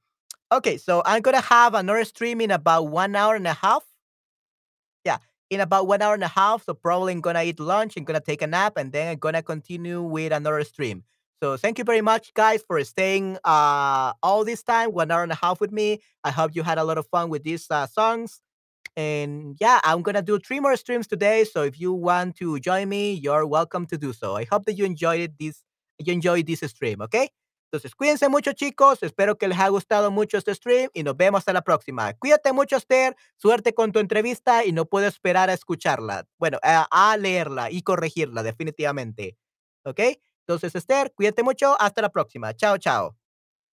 Okay, 0.52 0.76
so 0.76 1.02
I'm 1.04 1.22
gonna 1.22 1.40
have 1.40 1.74
another 1.74 2.04
stream 2.04 2.40
in 2.40 2.50
about 2.50 2.88
one 2.88 3.16
hour 3.16 3.34
and 3.34 3.46
a 3.46 3.54
half. 3.54 3.84
Yeah, 5.04 5.18
in 5.50 5.60
about 5.60 5.86
one 5.86 6.02
hour 6.02 6.14
and 6.14 6.24
a 6.24 6.28
half. 6.28 6.64
So 6.64 6.74
probably 6.74 7.12
I'm 7.12 7.20
gonna 7.20 7.42
eat 7.42 7.60
lunch, 7.60 7.96
I'm 7.96 8.04
gonna 8.04 8.20
take 8.20 8.42
a 8.42 8.46
nap, 8.46 8.76
and 8.76 8.92
then 8.92 9.08
I'm 9.08 9.18
gonna 9.18 9.42
continue 9.42 10.02
with 10.02 10.32
another 10.32 10.62
stream. 10.64 11.04
So 11.44 11.58
thank 11.58 11.76
you 11.76 11.84
very 11.84 12.00
much, 12.00 12.32
guys, 12.32 12.64
for 12.66 12.82
staying 12.84 13.36
uh 13.44 14.14
all 14.22 14.46
this 14.46 14.62
time, 14.62 14.92
one 14.92 15.10
hour 15.10 15.22
and 15.22 15.30
a 15.30 15.34
half 15.34 15.60
with 15.60 15.72
me. 15.72 16.00
I 16.24 16.30
hope 16.30 16.52
you 16.54 16.62
had 16.62 16.78
a 16.78 16.84
lot 16.84 16.96
of 16.96 17.06
fun 17.08 17.28
with 17.28 17.42
these 17.44 17.66
uh, 17.70 17.86
songs. 17.86 18.40
And 18.96 19.54
yeah, 19.60 19.78
I'm 19.84 20.00
gonna 20.00 20.22
do 20.22 20.38
three 20.38 20.58
more 20.58 20.74
streams 20.76 21.06
today. 21.06 21.44
So 21.44 21.60
if 21.62 21.78
you 21.78 21.92
want 21.92 22.36
to 22.36 22.58
join 22.60 22.88
me, 22.88 23.12
you're 23.12 23.44
welcome 23.44 23.84
to 23.92 23.98
do 23.98 24.14
so. 24.14 24.36
I 24.36 24.44
hope 24.50 24.64
that 24.64 24.78
you 24.78 24.86
enjoyed 24.86 25.34
this 25.38 25.62
you 25.98 26.14
enjoyed 26.14 26.46
this 26.46 26.60
stream, 26.60 27.02
okay? 27.02 27.28
Entonces, 27.70 27.94
cuídense 27.94 28.30
mucho, 28.30 28.54
chicos. 28.54 29.02
Espero 29.02 29.36
que 29.36 29.46
les 29.46 29.58
haya 29.58 29.68
gustado 29.68 30.10
mucho 30.10 30.38
este 30.38 30.54
stream 30.54 30.88
y 30.94 31.02
nos 31.02 31.14
vemos 31.14 31.40
hasta 31.40 31.52
la 31.52 31.60
próxima. 31.60 32.14
Cuídate 32.14 32.54
mucho, 32.54 32.76
Esther. 32.76 33.16
Suerte 33.36 33.74
con 33.74 33.92
tu 33.92 33.98
entrevista 33.98 34.64
y 34.64 34.72
no 34.72 34.86
puedo 34.86 35.06
esperar 35.06 35.50
a 35.50 35.52
escucharla. 35.52 36.26
Bueno, 36.38 36.58
a, 36.62 36.88
a 36.90 37.18
leerla 37.18 37.70
y 37.70 37.82
corregirla, 37.82 38.42
definitivamente. 38.42 39.36
¿Ok? 39.84 40.00
Entonces, 40.46 40.74
Esther, 40.74 41.12
cuídate 41.14 41.42
mucho. 41.42 41.76
Hasta 41.80 42.02
la 42.02 42.10
próxima. 42.10 42.54
Chao, 42.54 42.78
chao. 42.78 43.16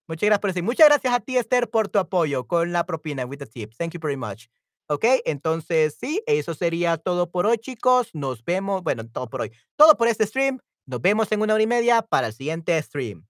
Muchas 0.08 0.26
gracias 0.26 0.40
por 0.40 0.50
decir. 0.50 0.62
Muchas 0.62 0.88
gracias 0.88 1.14
a 1.14 1.20
ti, 1.20 1.36
Esther, 1.36 1.70
por 1.70 1.88
tu 1.88 1.98
apoyo 1.98 2.46
con 2.46 2.72
la 2.72 2.84
propina 2.84 3.24
with 3.24 3.38
the 3.38 3.46
tip. 3.46 3.72
Thank 3.78 3.92
you 3.92 4.00
very 4.00 4.16
much. 4.16 4.46
Ok, 4.88 5.04
entonces 5.24 5.96
sí, 5.98 6.22
eso 6.26 6.54
sería 6.54 6.98
todo 6.98 7.30
por 7.30 7.46
hoy, 7.46 7.58
chicos. 7.58 8.10
Nos 8.14 8.44
vemos, 8.44 8.82
bueno, 8.82 9.06
todo 9.08 9.28
por 9.30 9.42
hoy. 9.42 9.52
Todo 9.76 9.96
por 9.96 10.08
este 10.08 10.26
stream. 10.26 10.58
Nos 10.86 11.00
vemos 11.00 11.30
en 11.32 11.40
una 11.40 11.54
hora 11.54 11.62
y 11.62 11.66
media 11.66 12.02
para 12.02 12.26
el 12.26 12.32
siguiente 12.32 12.80
stream. 12.82 13.26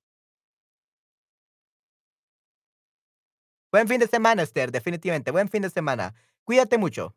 Buen 3.71 3.89
fin 3.89 4.01
de 4.01 4.07
semana, 4.07 4.43
Esther, 4.43 4.71
definitivamente. 4.73 5.31
Buen 5.31 5.49
fin 5.49 5.63
de 5.63 5.71
semana. 5.71 6.15
Cuídate 6.45 6.79
mucho. 6.79 7.15